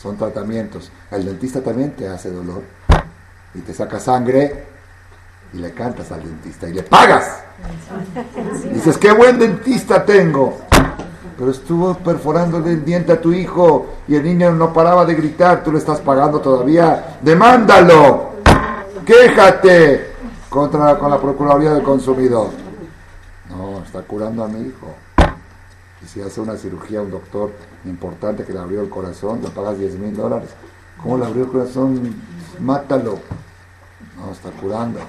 son 0.00 0.16
tratamientos. 0.16 0.90
El 1.10 1.24
dentista 1.24 1.62
también 1.62 1.92
te 1.92 2.08
hace 2.08 2.30
dolor 2.30 2.62
y 3.54 3.60
te 3.60 3.72
saca 3.72 3.98
sangre 3.98 4.64
y 5.52 5.58
le 5.58 5.72
cantas 5.72 6.12
al 6.12 6.22
dentista 6.22 6.68
y 6.68 6.74
le 6.74 6.82
pagas. 6.82 7.42
Dices, 8.72 8.98
qué 8.98 9.12
buen 9.12 9.38
dentista 9.38 10.04
tengo. 10.04 10.58
Pero 11.38 11.50
estuvo 11.52 11.94
perforándole 11.94 12.72
el 12.72 12.84
diente 12.84 13.12
a 13.12 13.20
tu 13.20 13.32
hijo 13.32 13.94
y 14.06 14.14
el 14.14 14.22
niño 14.22 14.52
no 14.52 14.74
paraba 14.74 15.06
de 15.06 15.14
gritar, 15.14 15.64
tú 15.64 15.72
le 15.72 15.78
estás 15.78 16.00
pagando 16.00 16.40
todavía. 16.40 17.16
Demándalo. 17.22 18.30
Quéjate 19.06 20.10
contra 20.50 20.98
con 20.98 21.10
la 21.10 21.18
Procuraduría 21.18 21.72
del 21.72 21.82
Consumidor. 21.82 22.69
No, 23.50 23.82
está 23.82 24.02
curando 24.02 24.44
a 24.44 24.48
mi 24.48 24.68
hijo. 24.68 24.94
Y 26.02 26.06
si 26.06 26.22
hace 26.22 26.40
una 26.40 26.56
cirugía 26.56 27.02
un 27.02 27.10
doctor 27.10 27.52
importante 27.84 28.44
que 28.44 28.52
le 28.52 28.58
abrió 28.58 28.80
el 28.80 28.88
corazón, 28.88 29.42
le 29.42 29.50
pagas 29.50 29.78
10 29.78 29.98
mil 29.98 30.16
dólares. 30.16 30.50
¿Cómo 31.02 31.18
le 31.18 31.26
abrió 31.26 31.44
el 31.44 31.50
corazón? 31.50 32.14
Mátalo. 32.58 33.18
No, 34.16 34.32
está 34.32 34.50
curando. 34.50 35.00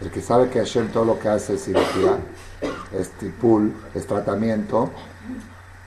El 0.00 0.10
que 0.10 0.20
sabe 0.20 0.48
que 0.48 0.58
Hashem 0.58 0.88
todo 0.88 1.04
lo 1.04 1.18
que 1.18 1.28
hace 1.28 1.54
es 1.54 1.64
cirugía, 1.64 2.18
es 2.92 3.10
tipul, 3.12 3.72
es 3.94 4.06
tratamiento, 4.06 4.90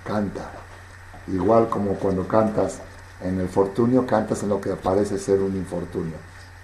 canta. 0.05 0.51
Igual 1.27 1.69
como 1.69 1.93
cuando 1.93 2.27
cantas 2.27 2.79
en 3.21 3.39
el 3.39 3.49
fortunio, 3.49 4.05
cantas 4.05 4.43
en 4.43 4.49
lo 4.49 4.61
que 4.61 4.75
parece 4.75 5.17
ser 5.17 5.39
un 5.39 5.55
infortunio. 5.55 6.15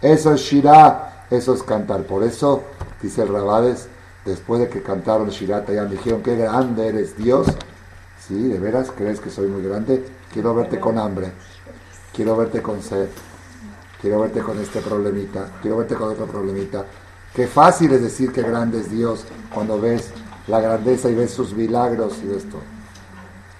Eso 0.01 0.33
es 0.33 0.41
Shirah, 0.41 1.25
eso 1.29 1.53
es 1.53 1.63
cantar. 1.63 2.03
Por 2.03 2.23
eso, 2.23 2.63
dice 3.01 3.25
Rabades, 3.25 3.87
después 4.25 4.61
de 4.61 4.69
que 4.69 4.81
cantaron 4.81 5.29
Shirah 5.29 5.65
ya 5.65 5.85
dijeron, 5.85 6.21
qué 6.21 6.35
grande 6.35 6.87
eres 6.87 7.17
Dios. 7.17 7.47
Sí, 8.27 8.47
de 8.47 8.59
veras 8.59 8.91
crees 8.95 9.19
que 9.19 9.29
soy 9.29 9.47
muy 9.47 9.63
grande. 9.63 10.05
Quiero 10.31 10.55
verte 10.55 10.79
con 10.79 10.97
hambre, 10.97 11.31
quiero 12.13 12.37
verte 12.37 12.61
con 12.61 12.81
sed, 12.81 13.07
quiero 14.01 14.21
verte 14.21 14.41
con 14.41 14.59
este 14.59 14.79
problemita, 14.79 15.51
quiero 15.61 15.77
verte 15.77 15.95
con 15.95 16.09
otro 16.09 16.25
problemita. 16.25 16.85
Qué 17.33 17.47
fácil 17.47 17.91
es 17.91 18.01
decir 18.01 18.31
que 18.31 18.41
grande 18.41 18.79
es 18.79 18.89
Dios 18.89 19.25
cuando 19.53 19.79
ves 19.79 20.11
la 20.47 20.61
grandeza 20.61 21.09
y 21.09 21.15
ves 21.15 21.31
sus 21.31 21.53
milagros 21.53 22.19
y 22.23 22.33
esto. 22.33 22.59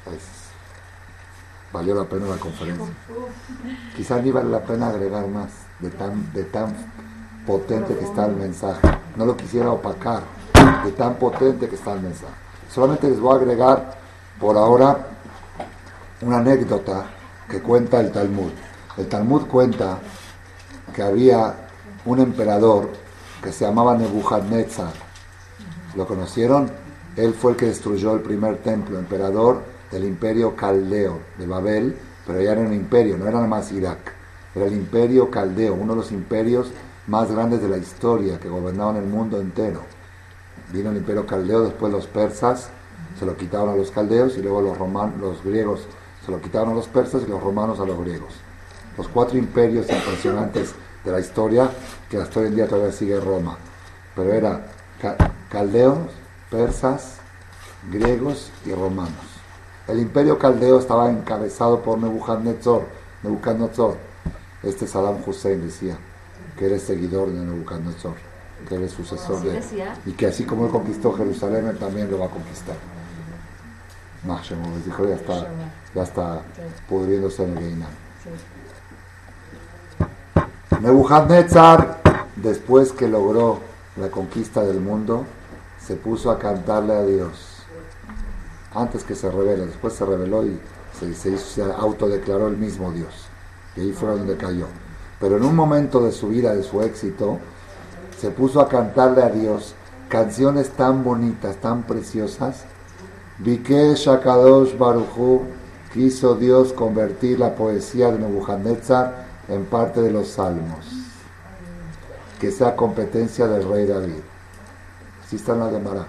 Pues, 0.06 0.20
valió 1.72 1.96
la 1.96 2.06
pena 2.06 2.28
la 2.28 2.38
conferencia. 2.38 2.86
Quizás 3.96 4.24
ni 4.24 4.32
vale 4.32 4.50
la 4.50 4.64
pena 4.64 4.90
agregar 4.90 5.28
más 5.28 5.50
de 5.80 5.90
tan, 5.90 6.32
de 6.34 6.44
tan 6.44 6.74
potente 7.46 7.96
que 7.96 8.06
está 8.06 8.26
el 8.26 8.36
mensaje. 8.36 8.88
No 9.16 9.26
lo 9.26 9.36
quisiera 9.36 9.72
opacar, 9.72 10.24
de 10.84 10.92
tan 10.92 11.16
potente 11.16 11.68
que 11.68 11.76
está 11.76 11.94
el 11.94 12.02
mensaje. 12.02 12.34
Solamente 12.70 13.10
les 13.10 13.20
voy 13.20 13.34
a 13.34 13.42
agregar 13.42 13.96
por 14.40 14.58
ahora 14.58 15.08
una 16.22 16.38
anécdota 16.38 17.06
que 17.50 17.62
cuenta 17.62 18.00
el 18.00 18.12
Talmud. 18.12 18.52
El 18.98 19.08
Talmud 19.08 19.48
cuenta 19.48 20.00
que 20.94 21.02
había 21.02 21.56
un 22.06 22.20
emperador 22.20 22.90
que 23.42 23.52
se 23.52 23.66
llamaba 23.66 23.98
Nebuchadnezzar. 23.98 24.94
¿Lo 25.96 26.08
conocieron? 26.08 26.72
Él 27.16 27.34
fue 27.34 27.52
el 27.52 27.58
que 27.58 27.68
destruyó 27.68 28.16
el 28.16 28.22
primer 28.22 28.58
templo, 28.58 28.98
emperador 28.98 29.62
del 29.92 30.06
imperio 30.06 30.56
caldeo 30.56 31.20
de 31.38 31.46
Babel, 31.46 31.98
pero 32.26 32.42
ya 32.42 32.54
era 32.54 32.62
un 32.62 32.74
imperio, 32.74 33.18
no 33.18 33.26
era 33.26 33.36
nada 33.36 33.48
más 33.48 33.72
Irak. 33.72 34.14
Era 34.56 34.66
el 34.66 34.74
imperio 34.74 35.30
caldeo, 35.30 35.74
uno 35.74 35.94
de 35.94 36.00
los 36.00 36.12
imperios 36.12 36.72
más 37.08 37.32
grandes 37.32 37.62
de 37.62 37.70
la 37.70 37.78
historia 37.78 38.40
que 38.40 38.50
gobernaban 38.50 38.96
el 38.96 39.06
mundo 39.06 39.40
entero. 39.40 39.82
Vino 40.72 40.92
el 40.92 40.98
imperio 40.98 41.26
caldeo, 41.26 41.64
después 41.64 41.92
los 41.92 42.08
persas 42.08 42.70
se 43.20 43.26
lo 43.26 43.38
quitaron 43.38 43.70
a 43.70 43.76
los 43.76 43.92
caldeos 43.92 44.38
y 44.38 44.42
luego 44.42 44.62
los, 44.62 44.78
romanos, 44.78 45.20
los 45.20 45.44
griegos 45.44 45.82
se 46.26 46.32
lo 46.32 46.42
quitaron 46.42 46.70
a 46.70 46.74
los 46.74 46.88
persas 46.88 47.24
y 47.26 47.30
los 47.30 47.42
romanos 47.42 47.80
a 47.80 47.86
los 47.86 48.00
griegos. 48.00 48.34
Los 48.98 49.08
cuatro 49.08 49.38
imperios 49.38 49.90
impresionantes 49.90 50.74
de 51.04 51.12
la 51.12 51.20
historia, 51.20 51.70
que 52.10 52.18
hasta 52.18 52.40
hoy 52.40 52.48
en 52.48 52.56
día 52.56 52.68
todavía 52.68 52.92
sigue 52.92 53.20
Roma. 53.20 53.58
Pero 54.16 54.34
era 54.34 54.66
caldeos, 55.50 55.98
persas, 56.50 57.18
griegos 57.92 58.52
y 58.66 58.74
romanos. 58.74 59.34
El 59.88 60.00
imperio 60.00 60.40
caldeo 60.40 60.80
estaba 60.80 61.10
encabezado 61.10 61.82
por 61.82 61.98
Nebuchadnezzar. 61.98 62.82
Nebuchadnezzar. 63.24 63.96
Este 64.62 64.88
Saddam 64.88 65.18
Hussein 65.26 65.62
decía 65.62 65.98
que 66.58 66.68
era 66.68 66.80
seguidor 66.80 67.30
de 67.30 67.40
Nebuchadnezzar, 67.46 68.14
que 68.64 68.76
era 68.76 68.88
sucesor 68.88 69.42
de 69.42 69.58
él. 69.58 69.64
Y 70.06 70.12
que 70.14 70.28
así 70.28 70.46
como 70.46 70.66
él 70.66 70.72
conquistó 70.72 71.14
Jerusalén, 71.14 71.68
él 71.68 71.78
también 71.78 72.10
lo 72.10 72.20
va 72.20 72.26
a 72.26 72.30
conquistar. 72.30 72.76
les 74.26 74.86
dijo, 74.86 75.08
ya 75.08 75.16
está, 75.16 75.48
ya 75.94 76.04
está 76.04 76.42
pudriéndose 76.88 77.44
en 77.44 77.58
el 77.58 77.64
Geinam. 77.64 77.90
Nebuchadnezzar, 80.82 82.02
después 82.36 82.92
que 82.92 83.08
logró 83.08 83.60
la 83.96 84.10
conquista 84.10 84.62
del 84.64 84.80
mundo, 84.80 85.26
se 85.86 85.96
puso 85.96 86.32
a 86.32 86.40
cantarle 86.40 86.94
a 86.94 87.04
Dios. 87.04 87.64
Antes 88.74 89.04
que 89.04 89.16
se 89.16 89.30
revele, 89.30 89.68
después 89.68 89.94
se 89.94 90.06
reveló 90.06 90.46
y 90.46 90.60
se, 91.00 91.14
se, 91.14 91.38
se 91.38 91.64
autodeclaró 91.64 92.48
el 92.48 92.58
mismo 92.58 92.92
Dios. 92.92 93.28
Y 93.76 93.82
ahí 93.82 93.92
fue 93.94 94.10
donde 94.10 94.36
cayó. 94.36 94.68
Pero 95.20 95.38
en 95.38 95.44
un 95.44 95.56
momento 95.56 96.04
de 96.04 96.12
su 96.12 96.30
vida, 96.30 96.54
de 96.54 96.64
su 96.64 96.82
éxito, 96.82 97.40
se 98.24 98.32
puso 98.32 98.62
a 98.62 98.70
cantarle 98.70 99.22
a 99.22 99.28
Dios 99.28 99.76
canciones 100.08 100.70
tan 100.70 101.04
bonitas, 101.04 101.58
tan 101.58 101.84
preciosas. 101.84 102.64
Vike 103.40 103.96
Shakadosh 103.96 104.78
Baruchu 104.78 105.42
quiso 105.94 106.36
Dios 106.36 106.72
convertir 106.72 107.38
la 107.38 107.54
poesía 107.54 108.14
de 108.14 108.20
Nebuchadnezzar 108.20 109.26
en 109.50 109.66
parte 109.66 110.00
de 110.00 110.10
los 110.10 110.30
salmos, 110.30 110.86
que 112.40 112.50
sea 112.50 112.78
competencia 112.78 113.46
del 113.46 113.68
rey 113.68 113.88
David. 113.88 114.24
Así 115.26 115.36
está 115.36 115.52
en 115.52 115.60
la. 115.60 116.08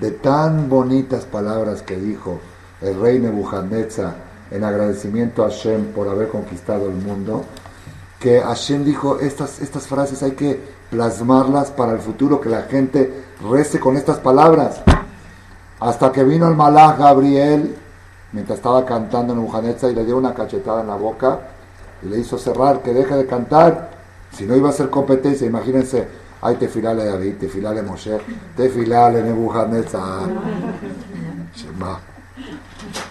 De 0.00 0.10
tan 0.10 0.68
bonitas 0.68 1.24
palabras 1.24 1.80
que 1.80 1.96
dijo 1.96 2.40
el 2.82 3.00
rey 3.00 3.18
Nebuchadnezzar 3.18 4.16
en 4.50 4.64
agradecimiento 4.64 5.46
a 5.46 5.48
Hashem 5.48 5.94
por 5.94 6.10
haber 6.10 6.28
conquistado 6.28 6.90
el 6.90 6.96
mundo, 6.96 7.46
que 8.20 8.42
Hashem 8.42 8.84
dijo, 8.84 9.18
estas, 9.18 9.62
estas 9.62 9.86
frases 9.86 10.22
hay 10.22 10.32
que 10.32 10.81
plasmarlas 10.92 11.70
para 11.70 11.92
el 11.92 12.00
futuro, 12.00 12.38
que 12.38 12.50
la 12.50 12.64
gente 12.64 13.24
rece 13.50 13.80
con 13.80 13.96
estas 13.96 14.18
palabras. 14.18 14.82
Hasta 15.80 16.12
que 16.12 16.22
vino 16.22 16.46
el 16.46 16.54
malach 16.54 16.98
Gabriel, 16.98 17.74
mientras 18.32 18.58
estaba 18.58 18.84
cantando 18.84 19.34
Nebuchadnezzar, 19.34 19.90
y 19.90 19.94
le 19.94 20.04
dio 20.04 20.18
una 20.18 20.34
cachetada 20.34 20.82
en 20.82 20.88
la 20.88 20.96
boca, 20.96 21.40
y 22.02 22.08
le 22.08 22.18
hizo 22.18 22.36
cerrar, 22.36 22.82
que 22.82 22.92
deje 22.92 23.14
de 23.16 23.26
cantar, 23.26 23.90
si 24.32 24.44
no 24.44 24.54
iba 24.54 24.68
a 24.68 24.72
ser 24.72 24.90
competencia, 24.90 25.46
imagínense, 25.46 26.06
hay 26.42 26.56
tefilale 26.56 27.06
David, 27.06 27.36
tefilale 27.40 27.82
Moshe, 27.82 28.18
tefilale 28.54 29.22
Nebuchadnezzar. 29.22 30.28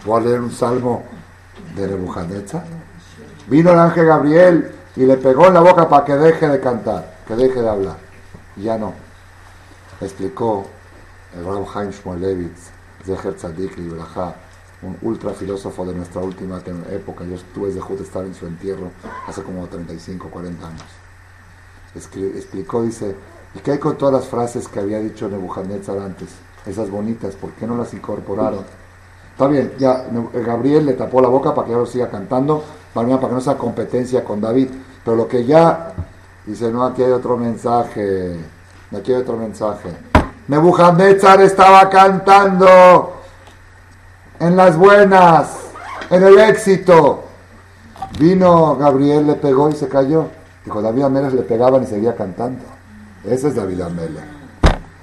Voy 0.06 0.20
a 0.20 0.24
leer 0.24 0.42
un 0.42 0.52
salmo 0.52 1.04
de 1.76 1.88
Nebuchadnezzar. 1.88 2.64
Vino 3.48 3.72
el 3.72 3.80
ángel 3.80 4.06
Gabriel 4.06 4.72
y 4.96 5.06
le 5.06 5.18
pegó 5.18 5.48
en 5.48 5.56
la 5.56 5.62
boca 5.62 5.90
para 5.90 6.06
que 6.06 6.16
deje 6.16 6.48
de 6.48 6.60
cantar, 6.60 7.11
que 7.28 7.36
deje 7.36 7.62
de 7.62 7.70
hablar. 7.70 7.98
ya 8.56 8.78
no. 8.78 8.94
Explicó 10.02 10.66
el 11.36 11.46
Rab 11.46 11.66
Haim 11.76 11.92
Shmulevitz, 11.92 12.72
Zeher 13.06 13.36
Tzadik 13.36 13.78
y 13.78 13.90
un 14.84 14.98
ultra 15.04 15.32
filósofo 15.32 15.86
de 15.86 15.94
nuestra 15.94 16.22
última 16.22 16.62
época. 16.90 17.24
Yo 17.24 17.36
estuve 17.36 17.72
de 17.72 18.04
estar 18.04 18.26
en 18.26 18.34
su 18.34 18.48
entierro 18.48 18.92
hace 19.28 19.44
como 19.44 19.68
35, 19.68 20.30
40 20.30 20.68
años. 20.68 20.82
explicó, 22.36 22.82
dice, 22.82 23.16
¿y 23.54 23.60
qué 23.60 23.72
hay 23.72 23.80
con 23.80 23.98
todas 23.98 24.14
las 24.14 24.28
frases 24.28 24.68
que 24.68 24.80
había 24.80 25.00
dicho 25.00 25.30
Nebuchadnezzar 25.30 26.00
antes? 26.00 26.30
Esas 26.66 26.90
bonitas, 26.90 27.36
¿por 27.36 27.52
qué 27.52 27.68
no 27.68 27.78
las 27.78 27.94
incorporaron? 27.94 28.66
Está 29.32 29.48
bien, 29.48 29.74
ya 29.80 30.06
Gabriel 30.34 30.86
le 30.86 30.94
tapó 30.94 31.22
la 31.22 31.28
boca 31.28 31.54
para 31.56 31.68
que 31.68 31.74
ahora 31.74 31.90
siga 31.90 32.10
cantando, 32.10 32.64
para, 32.94 33.08
para 33.08 33.30
que 33.30 33.34
no 33.34 33.42
sea 33.42 33.58
competencia 33.58 34.24
con 34.24 34.42
David. 34.42 34.70
Pero 35.04 35.18
lo 35.18 35.28
que 35.28 35.46
ya 35.46 35.94
dice, 36.46 36.72
no, 36.72 36.84
aquí 36.84 37.04
hay 37.04 37.12
otro 37.12 37.38
mensaje, 37.38 38.36
aquí 38.96 39.14
hay 39.14 39.22
otro 39.22 39.38
mensaje. 39.38 39.90
Nebuchadnezzar 40.48 41.42
estaba 41.42 41.90
cantando 41.90 43.22
en 44.40 44.56
las 44.56 44.78
buenas, 44.78 45.56
en 46.10 46.24
el 46.24 46.40
éxito. 46.40 47.24
Vino 48.20 48.76
Gabriel, 48.76 49.28
le 49.28 49.36
pegó 49.36 49.70
y 49.70 49.74
se 49.74 49.88
cayó. 49.88 50.28
Dijo, 50.66 50.82
David 50.82 51.04
Amelech 51.04 51.34
le 51.34 51.44
pegaban 51.44 51.84
y 51.84 51.88
seguía 51.88 52.16
cantando. 52.16 52.64
Ese 53.24 53.50
es 53.50 53.56
David 53.56 53.82
Amelech. 53.82 54.42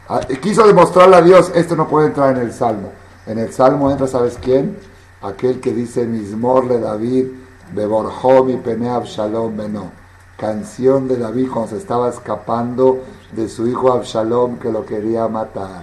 Ah, 0.08 0.20
y 0.28 0.36
quiso 0.36 0.66
demostrarle 0.66 1.16
a 1.16 1.22
Dios, 1.22 1.52
esto 1.54 1.76
no 1.76 1.86
puede 1.88 2.08
entrar 2.08 2.36
en 2.36 2.42
el 2.42 2.52
Salmo. 2.52 2.90
En 3.26 3.38
el 3.38 3.52
Salmo 3.52 3.90
entra, 3.90 4.06
¿sabes 4.06 4.38
quién? 4.42 4.78
Aquel 5.22 5.60
que 5.60 5.72
dice, 5.72 6.06
Mismorle 6.06 6.80
David, 6.80 7.26
Beborjomi 7.74 8.56
Pene 8.56 8.88
Shalom 9.04 9.56
Beno. 9.56 9.90
Canción 10.38 11.08
de 11.08 11.16
David 11.16 11.48
cuando 11.52 11.70
se 11.72 11.78
estaba 11.78 12.08
escapando 12.08 13.00
de 13.32 13.48
su 13.48 13.66
hijo 13.66 13.92
Absalom 13.92 14.60
que 14.60 14.70
lo 14.70 14.86
quería 14.86 15.26
matar. 15.26 15.82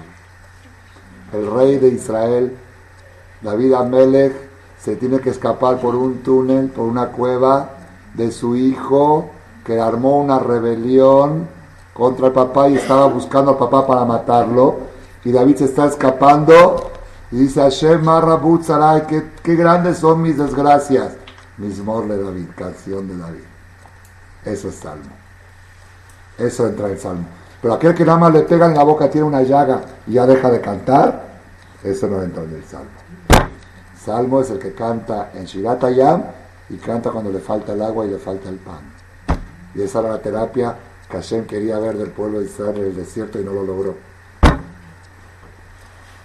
El 1.34 1.52
rey 1.52 1.78
de 1.78 1.90
Israel, 1.90 2.56
David 3.42 3.74
Amelech, 3.74 4.34
se 4.80 4.96
tiene 4.96 5.20
que 5.20 5.32
escapar 5.32 5.82
por 5.82 5.94
un 5.94 6.20
túnel, 6.24 6.70
por 6.70 6.86
una 6.86 7.08
cueva 7.08 7.70
de 8.14 8.32
su 8.32 8.56
hijo 8.56 9.30
que 9.66 9.78
armó 9.78 10.22
una 10.22 10.40
rebelión 10.40 11.50
contra 11.94 12.28
el 12.28 12.32
papá 12.32 12.70
y 12.70 12.76
estaba 12.76 13.08
buscando 13.08 13.52
al 13.52 13.58
papá 13.58 13.86
para 13.86 14.06
matarlo. 14.06 14.78
Y 15.26 15.34
David 15.34 15.58
se 15.58 15.66
está 15.66 15.88
escapando 15.88 16.92
y 17.30 17.40
dice, 17.40 17.60
Hashem 17.60 18.06
Marrabut 18.06 18.64
Sarai, 18.64 19.06
qué, 19.06 19.56
grandes 19.58 19.98
son 19.98 20.22
mis 20.22 20.38
desgracias. 20.38 21.18
Mismor 21.58 22.08
de 22.08 22.24
David, 22.24 22.48
canción 22.56 23.06
de 23.10 23.18
David. 23.18 23.55
Eso 24.46 24.70
es 24.70 24.76
salmo. 24.76 25.12
Eso 26.38 26.68
entra 26.68 26.90
en 26.90 27.00
salmo. 27.00 27.26
Pero 27.62 27.74
aquel 27.74 27.96
que 27.96 28.06
nada 28.06 28.20
más 28.20 28.34
le 28.34 28.42
pega 28.42 28.68
en 28.68 28.76
la 28.76 28.84
boca, 28.84 29.10
tiene 29.10 29.26
una 29.26 29.42
llaga 29.42 29.82
y 30.06 30.14
ya 30.14 30.28
deja 30.28 30.52
de 30.52 30.62
cantar, 30.62 31.24
eso 31.84 32.08
no 32.08 32.22
entra 32.22 32.44
en 32.44 32.56
el 32.56 32.64
salmo. 32.64 32.90
Salmo 33.98 34.42
es 34.42 34.52
el 34.52 34.60
que 34.60 34.74
canta 34.74 35.32
en 35.34 35.46
Shiratayam 35.46 36.24
y 36.70 36.78
canta 36.78 37.10
cuando 37.10 37.32
le 37.32 37.40
falta 37.40 37.74
el 37.74 37.82
agua 37.82 38.06
y 38.06 38.10
le 38.10 38.20
falta 38.20 38.50
el 38.50 38.58
pan. 38.58 38.82
Y 39.74 39.82
esa 39.82 40.00
era 40.00 40.10
la 40.10 40.20
terapia 40.20 40.76
que 41.10 41.18
Hashem 41.18 41.46
quería 41.46 41.80
ver 41.80 41.98
del 41.98 42.12
pueblo 42.12 42.40
de 42.40 42.46
Israel 42.46 42.78
en 42.78 42.84
el 42.84 42.96
desierto 42.96 43.40
y 43.40 43.44
no 43.44 43.52
lo 43.54 43.64
logró. 43.64 43.96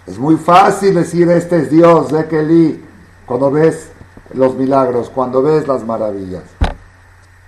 Es 0.07 0.19
muy 0.19 0.37
fácil 0.37 0.95
decir 0.95 1.31
este 1.31 1.59
es 1.59 1.71
Dios, 1.71 2.11
de 2.11 2.27
Kelly, 2.27 2.85
cuando 3.25 3.51
ves 3.51 3.91
los 4.35 4.55
milagros, 4.57 5.09
cuando 5.09 5.43
ves 5.43 5.67
las 5.67 5.85
maravillas. 5.85 6.60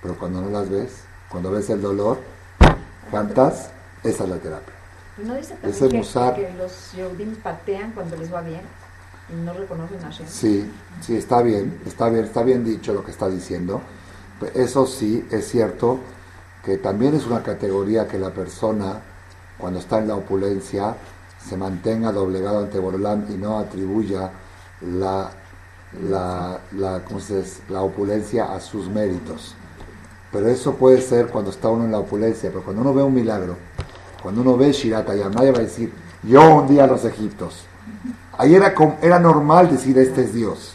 Pero 0.02 0.18
cuando 0.18 0.40
no 0.40 0.50
las 0.50 0.68
ves, 0.68 1.04
cuando 1.28 1.50
ves 1.50 1.70
el 1.70 1.80
dolor, 1.80 2.18
cantas, 3.10 3.70
esa 4.02 4.24
es 4.24 4.30
la 4.30 4.36
terapia. 4.36 4.74
¿No 5.18 5.34
dice 5.34 5.54
también 5.54 5.90
que, 5.90 5.98
musar. 5.98 6.34
que 6.34 6.52
los 6.54 6.92
Yehudim 6.92 7.36
patean 7.36 7.92
cuando 7.92 8.16
les 8.16 8.32
va 8.32 8.40
bien 8.40 8.62
y 9.30 9.36
no 9.44 9.52
reconocen 9.52 9.98
a 10.00 10.04
Hashem? 10.04 10.26
Sí, 10.26 10.70
sí, 11.00 11.16
está 11.16 11.42
bien, 11.42 11.80
está 11.86 12.08
bien, 12.08 12.24
está 12.24 12.42
bien 12.42 12.64
dicho 12.64 12.92
lo 12.92 13.04
que 13.04 13.10
está 13.10 13.28
diciendo. 13.28 13.80
Eso 14.54 14.86
sí, 14.86 15.26
es 15.30 15.48
cierto 15.48 16.00
que 16.64 16.78
también 16.78 17.14
es 17.14 17.26
una 17.26 17.42
categoría 17.42 18.08
que 18.08 18.18
la 18.18 18.30
persona, 18.30 19.00
cuando 19.58 19.78
está 19.78 19.98
en 19.98 20.08
la 20.08 20.16
opulencia, 20.16 20.96
se 21.48 21.56
mantenga 21.56 22.12
doblegado 22.12 22.60
ante 22.60 22.78
Borolam 22.78 23.26
y 23.28 23.34
no 23.34 23.58
atribuya 23.58 24.30
la, 24.80 25.30
la, 26.08 26.60
la, 26.72 27.04
¿cómo 27.04 27.20
se 27.20 27.42
dice? 27.42 27.62
la 27.68 27.82
opulencia 27.82 28.52
a 28.54 28.60
sus 28.60 28.88
méritos. 28.88 29.56
Pero 30.32 30.48
eso 30.48 30.74
puede 30.74 31.00
ser 31.02 31.26
cuando 31.28 31.50
está 31.50 31.68
uno 31.68 31.84
en 31.84 31.92
la 31.92 31.98
opulencia, 31.98 32.48
pero 32.50 32.64
cuando 32.64 32.80
uno 32.80 32.94
ve 32.94 33.02
un 33.02 33.14
milagro, 33.14 33.56
cuando 34.22 34.40
uno 34.40 34.56
ve 34.56 34.72
Shirata, 34.72 35.14
ya 35.14 35.28
nadie 35.28 35.52
va 35.52 35.58
a 35.58 35.62
decir, 35.62 35.92
yo 36.22 36.56
un 36.56 36.68
día 36.68 36.84
a 36.84 36.86
los 36.86 37.04
egiptos. 37.04 37.66
Ahí 38.38 38.54
era, 38.54 38.74
era 39.02 39.18
normal 39.18 39.70
decir, 39.70 39.98
este 39.98 40.22
es 40.22 40.32
Dios. 40.32 40.74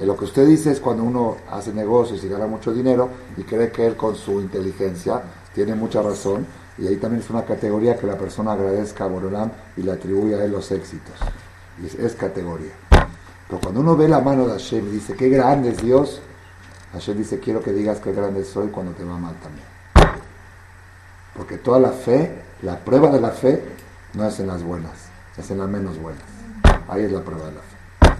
Y 0.00 0.06
lo 0.06 0.16
que 0.16 0.24
usted 0.24 0.46
dice 0.46 0.70
es 0.70 0.80
cuando 0.80 1.04
uno 1.04 1.36
hace 1.50 1.74
negocios 1.74 2.24
y 2.24 2.28
gana 2.28 2.46
mucho 2.46 2.72
dinero 2.72 3.10
y 3.36 3.42
cree 3.42 3.70
que 3.70 3.86
él 3.86 3.96
con 3.96 4.16
su 4.16 4.40
inteligencia 4.40 5.20
tiene 5.54 5.74
mucha 5.74 6.00
razón. 6.00 6.46
Y 6.78 6.86
ahí 6.86 6.96
también 6.96 7.22
es 7.22 7.28
una 7.28 7.44
categoría 7.44 7.98
que 7.98 8.06
la 8.06 8.16
persona 8.16 8.52
agradezca 8.52 9.04
a 9.04 9.08
Borolam 9.08 9.50
y 9.76 9.82
le 9.82 9.92
atribuye 9.92 10.36
a 10.36 10.44
él 10.44 10.52
los 10.52 10.72
éxitos. 10.72 11.14
Es, 11.84 11.94
es 11.96 12.14
categoría. 12.14 12.72
Pero 12.88 13.60
cuando 13.60 13.80
uno 13.80 13.96
ve 13.96 14.08
la 14.08 14.20
mano 14.20 14.46
de 14.46 14.52
Hashem 14.52 14.88
y 14.88 14.92
dice, 14.92 15.14
qué 15.14 15.28
grande 15.28 15.70
es 15.70 15.82
Dios, 15.82 16.22
Hashem 16.92 17.16
dice, 17.16 17.38
quiero 17.38 17.62
que 17.62 17.72
digas 17.72 18.00
qué 18.00 18.12
grande 18.12 18.44
soy 18.44 18.68
cuando 18.68 18.92
te 18.92 19.04
va 19.04 19.16
mal 19.16 19.34
también. 19.36 19.66
Porque 21.36 21.56
toda 21.56 21.78
la 21.78 21.90
fe, 21.90 22.42
la 22.62 22.78
prueba 22.78 23.10
de 23.10 23.20
la 23.20 23.30
fe, 23.30 23.62
no 24.14 24.26
es 24.26 24.40
en 24.40 24.48
las 24.48 24.62
buenas, 24.62 24.92
es 25.36 25.50
en 25.50 25.58
las 25.58 25.68
menos 25.68 25.98
buenas. 25.98 26.24
Ahí 26.88 27.04
es 27.04 27.12
la 27.12 27.20
prueba 27.20 27.46
de 27.46 27.52
la 27.52 27.60
fe. 27.60 28.16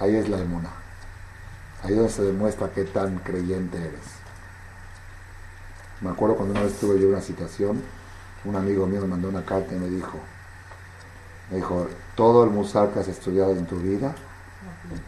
Ahí 0.00 0.16
es 0.16 0.28
la 0.28 0.38
emuna. 0.38 0.68
Ahí 1.82 1.92
es 1.92 1.96
donde 1.96 2.12
se 2.12 2.22
demuestra 2.22 2.70
qué 2.70 2.84
tan 2.84 3.18
creyente 3.18 3.78
eres. 3.78 4.22
Me 6.02 6.10
acuerdo 6.10 6.36
cuando 6.36 6.54
una 6.54 6.64
vez 6.64 6.78
tuve 6.78 7.00
yo 7.00 7.08
una 7.08 7.20
citación, 7.20 7.82
un 8.44 8.56
amigo 8.56 8.86
mío 8.86 9.00
me 9.02 9.06
mandó 9.06 9.28
una 9.28 9.44
carta 9.44 9.74
y 9.74 9.78
me 9.78 9.88
dijo, 9.88 10.18
me 11.50 11.56
dijo, 11.56 11.86
todo 12.16 12.44
el 12.44 12.50
musar 12.50 12.90
que 12.90 13.00
has 13.00 13.08
estudiado 13.08 13.52
en 13.52 13.66
tu 13.66 13.76
vida 13.76 14.14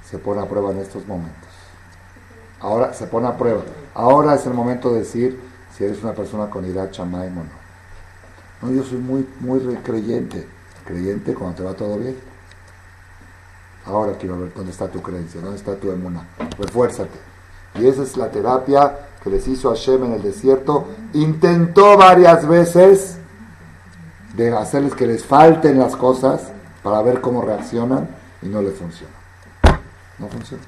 se 0.05 0.19
pone 0.19 0.41
a 0.43 0.49
prueba 0.49 0.71
en 0.73 0.79
estos 0.79 1.07
momentos. 1.07 1.49
Ahora 2.61 2.93
se 2.95 3.07
pone 3.07 3.27
a 3.29 3.37
prueba. 3.37 3.63
Ahora 3.95 4.35
es 4.35 4.47
el 4.47 4.55
momento 4.55 4.93
de 4.93 5.01
decir 5.01 5.41
si 5.77 5.85
eres 5.85 6.03
una 6.03 6.13
persona 6.15 6.49
con 6.49 6.65
ira 6.65 6.91
chamaim 6.91 7.37
o 7.39 7.43
no. 7.43 7.65
No, 8.63 8.73
yo 8.75 8.83
soy 8.83 8.99
muy, 8.99 9.29
muy 9.41 9.59
re- 9.61 9.83
creyente. 9.83 10.47
Creyente 10.85 11.35
cuando 11.35 11.57
te 11.57 11.63
va 11.63 11.75
todo 11.75 11.97
bien. 11.99 12.17
Ahora 13.87 14.13
quiero 14.19 14.39
ver 14.39 14.53
dónde 14.55 14.71
está 14.71 14.89
tu 14.89 15.03
creencia, 15.03 15.41
dónde 15.41 15.57
está 15.59 15.77
tu 15.77 15.91
emuna. 15.91 16.27
Refuérzate. 16.59 17.19
Y 17.75 17.87
esa 17.87 18.03
es 18.03 18.17
la 18.17 18.31
terapia 18.31 18.97
que 19.23 19.31
les 19.31 19.47
hizo 19.49 19.69
Hashem 19.69 20.05
en 20.05 20.13
el 20.15 20.23
desierto. 20.23 20.87
Intentó 21.13 21.97
varias 21.99 22.47
veces 22.49 23.19
de 24.35 24.57
hacerles 24.57 24.95
que 24.95 25.07
les 25.07 25.25
falten 25.25 25.79
las 25.79 25.97
cosas 25.97 26.41
para 26.83 27.03
ver 27.03 27.21
cómo 27.21 27.43
reaccionan 27.43 28.09
y 28.43 28.47
no 28.47 28.63
les 28.63 28.75
funciona. 28.75 29.13
No 30.19 30.29
funciona. 30.29 30.63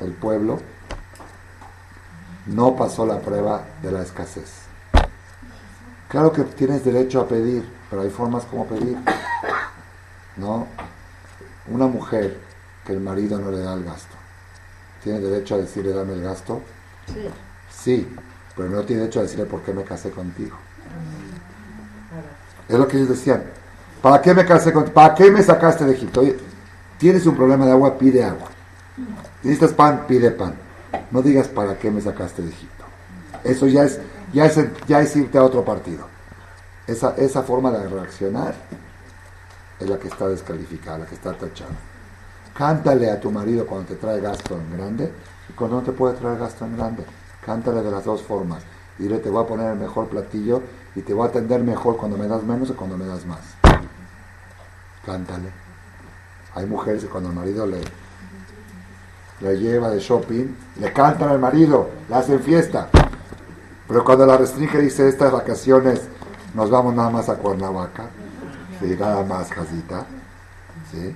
El 0.00 0.12
pueblo 0.12 0.60
no 2.46 2.76
pasó 2.76 3.06
la 3.06 3.20
prueba 3.20 3.64
de 3.82 3.92
la 3.92 4.02
escasez. 4.02 4.62
Claro 6.08 6.32
que 6.32 6.42
tienes 6.42 6.84
derecho 6.84 7.20
a 7.20 7.28
pedir, 7.28 7.66
pero 7.88 8.02
hay 8.02 8.10
formas 8.10 8.44
como 8.44 8.66
pedir. 8.66 8.98
¿No? 10.36 10.66
Una 11.68 11.86
mujer 11.86 12.38
que 12.84 12.92
el 12.92 13.00
marido 13.00 13.38
no 13.38 13.50
le 13.50 13.60
da 13.60 13.74
el 13.74 13.84
gasto, 13.84 14.16
¿tiene 15.02 15.20
derecho 15.20 15.54
a 15.54 15.58
decirle 15.58 15.92
dame 15.92 16.14
el 16.14 16.22
gasto? 16.22 16.60
Sí. 17.06 17.28
Sí, 17.70 18.16
pero 18.56 18.68
no 18.68 18.82
tiene 18.82 19.02
derecho 19.02 19.20
a 19.20 19.22
decirle 19.22 19.46
por 19.46 19.62
qué 19.62 19.72
me 19.72 19.84
casé 19.84 20.10
contigo. 20.10 20.56
Es 22.68 22.78
lo 22.78 22.86
que 22.88 22.96
ellos 22.96 23.10
decían. 23.10 23.44
¿Para 24.00 24.20
qué 24.20 24.34
me 24.34 24.44
casé 24.44 24.72
contigo? 24.72 24.94
¿Para 24.94 25.14
qué 25.14 25.30
me 25.30 25.42
sacaste 25.42 25.84
de 25.84 25.92
Egipto? 25.92 26.20
Oye, 26.20 26.36
tienes 26.98 27.24
un 27.26 27.36
problema 27.36 27.64
de 27.64 27.72
agua, 27.72 27.96
pide 27.96 28.24
agua. 28.24 28.48
Necesitas 29.42 29.72
pan, 29.72 30.04
pide 30.06 30.30
pan. 30.30 30.54
No 31.10 31.22
digas 31.22 31.48
para 31.48 31.78
qué 31.78 31.90
me 31.90 32.00
sacaste 32.00 32.42
de 32.42 32.50
Egipto. 32.50 32.84
Eso 33.44 33.66
ya 33.66 33.84
es, 33.84 34.00
ya 34.32 34.46
es, 34.46 34.58
ya 34.86 35.00
es 35.00 35.16
irte 35.16 35.38
a 35.38 35.44
otro 35.44 35.64
partido. 35.64 36.06
Esa, 36.86 37.14
esa 37.16 37.42
forma 37.42 37.70
de 37.70 37.88
reaccionar 37.88 38.54
es 39.78 39.88
la 39.88 39.98
que 39.98 40.08
está 40.08 40.28
descalificada, 40.28 40.98
la 40.98 41.06
que 41.06 41.14
está 41.14 41.32
tachada. 41.32 41.70
Cántale 42.54 43.10
a 43.10 43.18
tu 43.18 43.30
marido 43.30 43.66
cuando 43.66 43.88
te 43.88 43.96
trae 43.96 44.20
gasto 44.20 44.54
en 44.54 44.76
grande 44.76 45.12
y 45.48 45.52
cuando 45.54 45.76
no 45.76 45.82
te 45.82 45.92
puede 45.92 46.14
traer 46.14 46.38
gasto 46.38 46.64
en 46.64 46.76
grande. 46.76 47.04
Cántale 47.44 47.82
de 47.82 47.90
las 47.90 48.04
dos 48.04 48.22
formas. 48.22 48.62
Dile, 48.98 49.18
te 49.18 49.30
voy 49.30 49.42
a 49.42 49.46
poner 49.46 49.72
el 49.72 49.78
mejor 49.78 50.08
platillo 50.08 50.62
y 50.94 51.00
te 51.00 51.14
voy 51.14 51.26
a 51.26 51.30
atender 51.30 51.62
mejor 51.62 51.96
cuando 51.96 52.18
me 52.18 52.28
das 52.28 52.42
menos 52.42 52.68
que 52.68 52.74
cuando 52.74 52.98
me 52.98 53.06
das 53.06 53.24
más. 53.24 53.40
Cántale. 55.04 55.50
Hay 56.54 56.66
mujeres 56.66 57.02
que 57.04 57.08
cuando 57.08 57.30
el 57.30 57.34
marido 57.34 57.66
le, 57.66 57.80
le 59.42 59.58
lleva 59.58 59.90
de 59.90 59.98
shopping, 59.98 60.46
le 60.80 60.92
cantan 60.92 61.28
al 61.30 61.38
marido, 61.38 61.90
le 62.08 62.14
hacen 62.14 62.40
fiesta. 62.40 62.88
Pero 63.88 64.04
cuando 64.04 64.24
la 64.24 64.36
restringe 64.36 64.78
dice, 64.78 65.08
estas 65.08 65.32
vacaciones 65.32 66.00
nos 66.54 66.70
vamos 66.70 66.94
nada 66.94 67.10
más 67.10 67.28
a 67.28 67.36
Cuernavaca. 67.36 68.08
Nada 68.80 69.22
más, 69.22 69.48
casita. 69.48 70.04
¿Sí? 70.90 71.14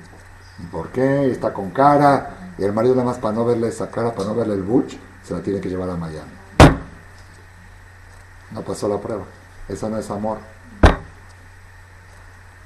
¿Y 0.58 0.66
por 0.66 0.88
qué? 0.90 1.30
Está 1.30 1.52
con 1.52 1.70
cara. 1.70 2.52
Y 2.58 2.64
el 2.64 2.72
marido 2.72 2.94
nada 2.94 3.06
más 3.08 3.18
para 3.18 3.34
no 3.34 3.44
verle 3.44 3.68
esa 3.68 3.90
cara, 3.90 4.14
para 4.14 4.28
no 4.28 4.34
verle 4.34 4.54
el 4.54 4.62
buch, 4.62 4.96
se 5.24 5.34
la 5.34 5.40
tiene 5.40 5.60
que 5.60 5.68
llevar 5.68 5.90
a 5.90 5.96
Miami. 5.96 6.30
No 8.52 8.62
pasó 8.62 8.88
la 8.88 8.98
prueba. 8.98 9.24
Eso 9.68 9.88
no 9.88 9.98
es 9.98 10.08
amor. 10.10 10.38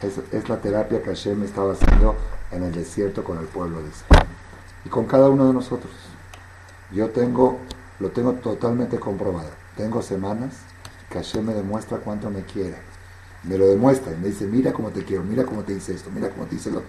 Es, 0.03 0.21
es 0.33 0.49
la 0.49 0.57
terapia 0.59 1.03
que 1.03 1.09
Hashem 1.09 1.43
estaba 1.45 1.73
haciendo 1.73 2.17
en 2.51 2.63
el 2.65 2.73
desierto 2.73 3.25
con 3.25 3.39
el 3.39 3.47
pueblo 3.47 3.83
de 3.83 3.89
Israel. 3.89 4.27
Y 4.85 4.89
con 4.89 5.07
cada 5.07 5.29
uno 5.29 5.47
de 5.47 5.53
nosotros. 5.53 5.93
Yo 6.93 7.11
tengo, 7.11 7.59
lo 7.99 8.11
tengo 8.11 8.33
totalmente 8.35 8.99
comprobado. 8.99 9.51
Tengo 9.77 10.03
semanas 10.03 10.55
que 11.09 11.19
Hashem 11.19 11.45
me 11.45 11.55
demuestra 11.55 11.99
cuánto 11.99 12.31
me 12.31 12.43
quiere. 12.43 12.77
Me 13.43 13.57
lo 13.57 13.67
demuestra 13.67 14.13
y 14.13 14.17
me 14.17 14.29
dice, 14.29 14.47
mira 14.47 14.73
cómo 14.73 14.91
te 14.91 15.05
quiero, 15.05 15.23
mira 15.23 15.45
cómo 15.45 15.63
te 15.63 15.73
hice 15.73 15.95
esto, 15.95 16.11
mira 16.11 16.31
cómo 16.31 16.47
te 16.47 16.57
hice 16.57 16.71
lo... 16.71 16.83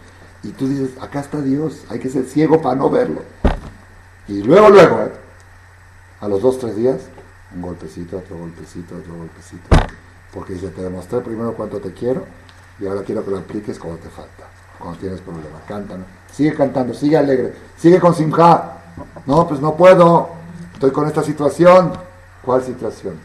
Y 0.43 0.49
tú 0.49 0.67
dices, 0.67 1.01
acá 1.01 1.19
está 1.21 1.41
Dios, 1.41 1.85
hay 1.89 1.99
que 1.99 2.09
ser 2.09 2.25
ciego 2.25 2.61
para 2.61 2.75
no 2.75 2.89
verlo. 2.89 3.21
Y 4.27 4.41
luego, 4.41 4.69
luego, 4.69 5.01
¿eh? 5.01 5.11
a 6.19 6.27
los 6.27 6.41
dos, 6.41 6.59
tres 6.59 6.75
días, 6.75 7.01
un 7.55 7.61
golpecito, 7.61 8.17
otro 8.17 8.37
golpecito, 8.37 8.95
otro 8.95 9.15
golpecito. 9.15 9.67
Porque 10.33 10.53
dice, 10.53 10.69
te 10.69 10.81
demostré 10.81 11.21
primero 11.21 11.53
cuánto 11.53 11.79
te 11.79 11.93
quiero 11.93 12.25
y 12.79 12.87
ahora 12.87 13.03
quiero 13.03 13.23
que 13.23 13.31
lo 13.31 13.37
apliques 13.37 13.77
cuando 13.79 13.99
te 13.99 14.09
falta, 14.09 14.45
cuando 14.79 14.99
tienes 14.99 15.21
problemas. 15.21 15.61
Canta, 15.67 15.97
sigue 16.31 16.53
cantando, 16.53 16.93
sigue 16.93 17.17
alegre, 17.17 17.53
sigue 17.77 17.99
con 17.99 18.15
simja. 18.15 18.77
No, 19.25 19.47
pues 19.47 19.59
no 19.59 19.75
puedo, 19.75 20.29
estoy 20.73 20.91
con 20.91 21.07
esta 21.07 21.23
situación. 21.23 21.93
¿Cuál 22.43 22.63
situación? 22.63 23.19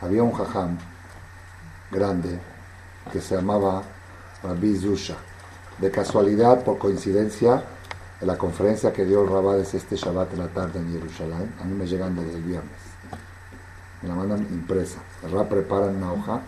Había 0.00 0.22
un 0.22 0.32
jajam 0.32 0.78
grande 1.90 2.38
que 3.12 3.20
se 3.20 3.36
llamaba 3.36 3.82
Rabbi 4.42 4.76
Zusha. 4.76 5.16
De 5.78 5.90
casualidad, 5.90 6.64
por 6.64 6.78
coincidencia, 6.78 7.62
en 8.20 8.26
la 8.26 8.38
conferencia 8.38 8.92
que 8.92 9.04
dio 9.04 9.22
el 9.22 9.28
Rabades 9.28 9.74
este 9.74 9.96
Shabbat 9.96 10.32
en 10.32 10.38
la 10.38 10.48
tarde 10.48 10.78
en 10.78 10.90
Jerusalén, 10.90 11.54
a 11.60 11.64
mí 11.64 11.74
me 11.74 11.86
llegan 11.86 12.16
desde 12.16 12.36
el 12.36 12.42
viernes. 12.42 12.80
Me 14.00 14.08
la 14.08 14.14
mandan 14.14 14.40
impresa. 14.50 15.00
El 15.22 15.32
Rab 15.32 15.48
prepara 15.48 15.86
una 15.86 16.12
hoja 16.12 16.40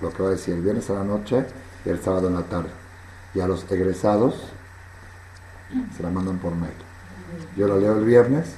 lo 0.00 0.12
que 0.12 0.22
va 0.22 0.30
a 0.30 0.32
decir 0.32 0.54
el 0.54 0.62
viernes 0.62 0.88
a 0.90 0.94
la 0.94 1.04
noche 1.04 1.44
y 1.84 1.90
el 1.90 2.00
sábado 2.00 2.28
en 2.28 2.34
la 2.34 2.42
tarde. 2.42 2.81
Y 3.34 3.40
a 3.40 3.46
los 3.46 3.70
egresados 3.70 4.34
se 5.96 6.02
la 6.02 6.10
mandan 6.10 6.38
por 6.38 6.54
mail. 6.54 6.72
Yo 7.56 7.66
la 7.66 7.76
leo 7.76 7.96
el 7.96 8.04
viernes. 8.04 8.54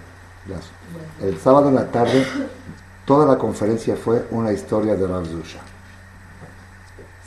El 1.23 1.39
sábado 1.39 1.69
en 1.69 1.77
la 1.77 1.91
tarde, 1.91 2.27
toda 3.07 3.27
la 3.27 3.39
conferencia 3.39 3.97
fue 3.97 4.27
una 4.31 4.53
historia 4.53 4.97
de 4.97 5.07
Rav 5.07 5.27
Zusha. 5.27 5.61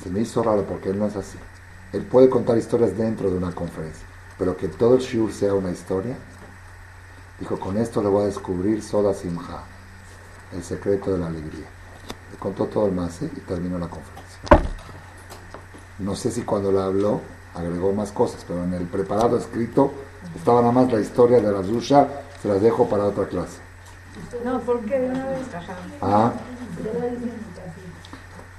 Se 0.04 0.10
me 0.10 0.20
hizo 0.20 0.44
raro 0.44 0.64
porque 0.64 0.90
él 0.90 1.00
no 1.00 1.08
es 1.08 1.16
así. 1.16 1.38
Él 1.94 2.04
puede 2.04 2.30
contar 2.30 2.58
historias 2.58 2.98
dentro 2.98 3.32
de 3.32 3.38
una 3.38 3.52
conferencia 3.54 4.06
pero 4.38 4.56
que 4.56 4.68
todo 4.68 4.96
el 4.96 5.02
shiur 5.02 5.32
sea 5.32 5.54
una 5.54 5.72
historia. 5.72 6.16
Dijo, 7.40 7.60
con 7.60 7.78
esto 7.78 8.02
le 8.02 8.10
voy 8.10 8.24
a 8.24 8.28
descubrir 8.28 8.82
Soda 8.84 9.14
Simha, 9.14 9.64
el 10.54 10.64
secreto 10.64 11.12
de 11.12 11.20
la 11.20 11.28
alegría. 11.28 11.68
Le 12.32 12.38
contó 12.38 12.66
todo 12.66 12.88
el 12.88 12.94
más 12.94 13.22
y 13.22 13.28
terminó 13.42 13.78
la 13.78 13.88
conferencia. 13.88 14.40
No 16.00 16.16
sé 16.16 16.32
si 16.32 16.44
cuando 16.44 16.72
la 16.72 16.86
habló 16.86 17.22
agregó 17.58 17.94
más 17.94 18.12
cosas, 18.12 18.44
pero 18.48 18.64
en 18.64 18.74
el 18.74 18.86
preparado 18.86 19.38
escrito 19.38 19.92
estaba 20.36 20.62
nada 20.62 20.74
más 20.74 20.92
la 20.92 21.00
historia 21.00 21.40
de 21.40 21.52
la 21.52 21.64
Zusha, 21.64 22.08
se 22.42 22.48
las 22.48 22.62
dejo 22.62 22.88
para 22.88 23.06
otra 23.06 23.28
clase. 23.28 23.60
No, 24.44 24.60
porque 24.62 25.00
de 25.00 25.10
una 25.10 25.26
vez 25.28 25.42
Ah. 26.02 26.32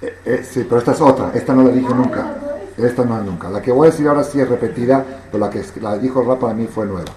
Eh, 0.01 0.17
eh, 0.25 0.47
sí, 0.49 0.65
pero 0.65 0.79
esta 0.79 0.93
es 0.93 1.01
otra, 1.01 1.33
esta 1.35 1.55
no 1.55 1.65
la 1.65 1.71
dije 1.71 1.93
nunca. 1.93 2.37
Esta 2.77 3.05
no 3.05 3.19
es 3.19 3.25
nunca. 3.25 3.51
La 3.51 3.61
que 3.61 3.73
voy 3.73 3.89
a 3.89 3.91
decir 3.91 4.07
ahora 4.07 4.23
sí 4.23 4.41
es 4.41 4.49
repetida, 4.49 5.05
pero 5.31 5.45
la 5.45 5.51
que 5.51 5.65
la 5.81 5.99
dijo 5.99 6.23
Rab 6.23 6.39
para 6.39 6.55
mí 6.55 6.67
fue 6.67 6.87
nueva. 6.87 7.11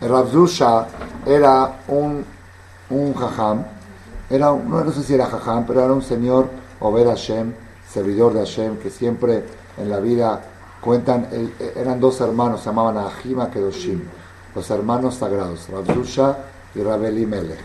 El 0.00 0.08
Rabzusha 0.08 0.86
era 1.26 1.80
un, 1.88 2.24
un 2.88 3.14
jajam, 3.14 3.64
era 4.30 4.52
no, 4.52 4.90
sé 4.92 5.02
si 5.02 5.14
era 5.14 5.26
jajam, 5.26 5.66
pero 5.66 5.84
era 5.84 5.92
un 5.92 6.02
señor 6.02 6.48
Obed 6.80 7.06
Hashem, 7.06 7.52
servidor 7.92 8.32
de 8.32 8.40
Hashem, 8.40 8.78
que 8.78 8.90
siempre 8.90 9.44
en 9.76 9.90
la 9.90 10.00
vida 10.00 10.40
cuentan, 10.80 11.28
eran 11.76 12.00
dos 12.00 12.20
hermanos, 12.20 12.60
se 12.60 12.66
llamaban 12.66 12.96
Ahima 12.98 13.50
Kedoshim, 13.50 14.02
los 14.54 14.70
hermanos 14.70 15.16
sagrados, 15.16 15.68
Rabzusha 15.70 16.38
y 16.74 16.80
Rabeli 16.82 17.26
Melech. 17.26 17.60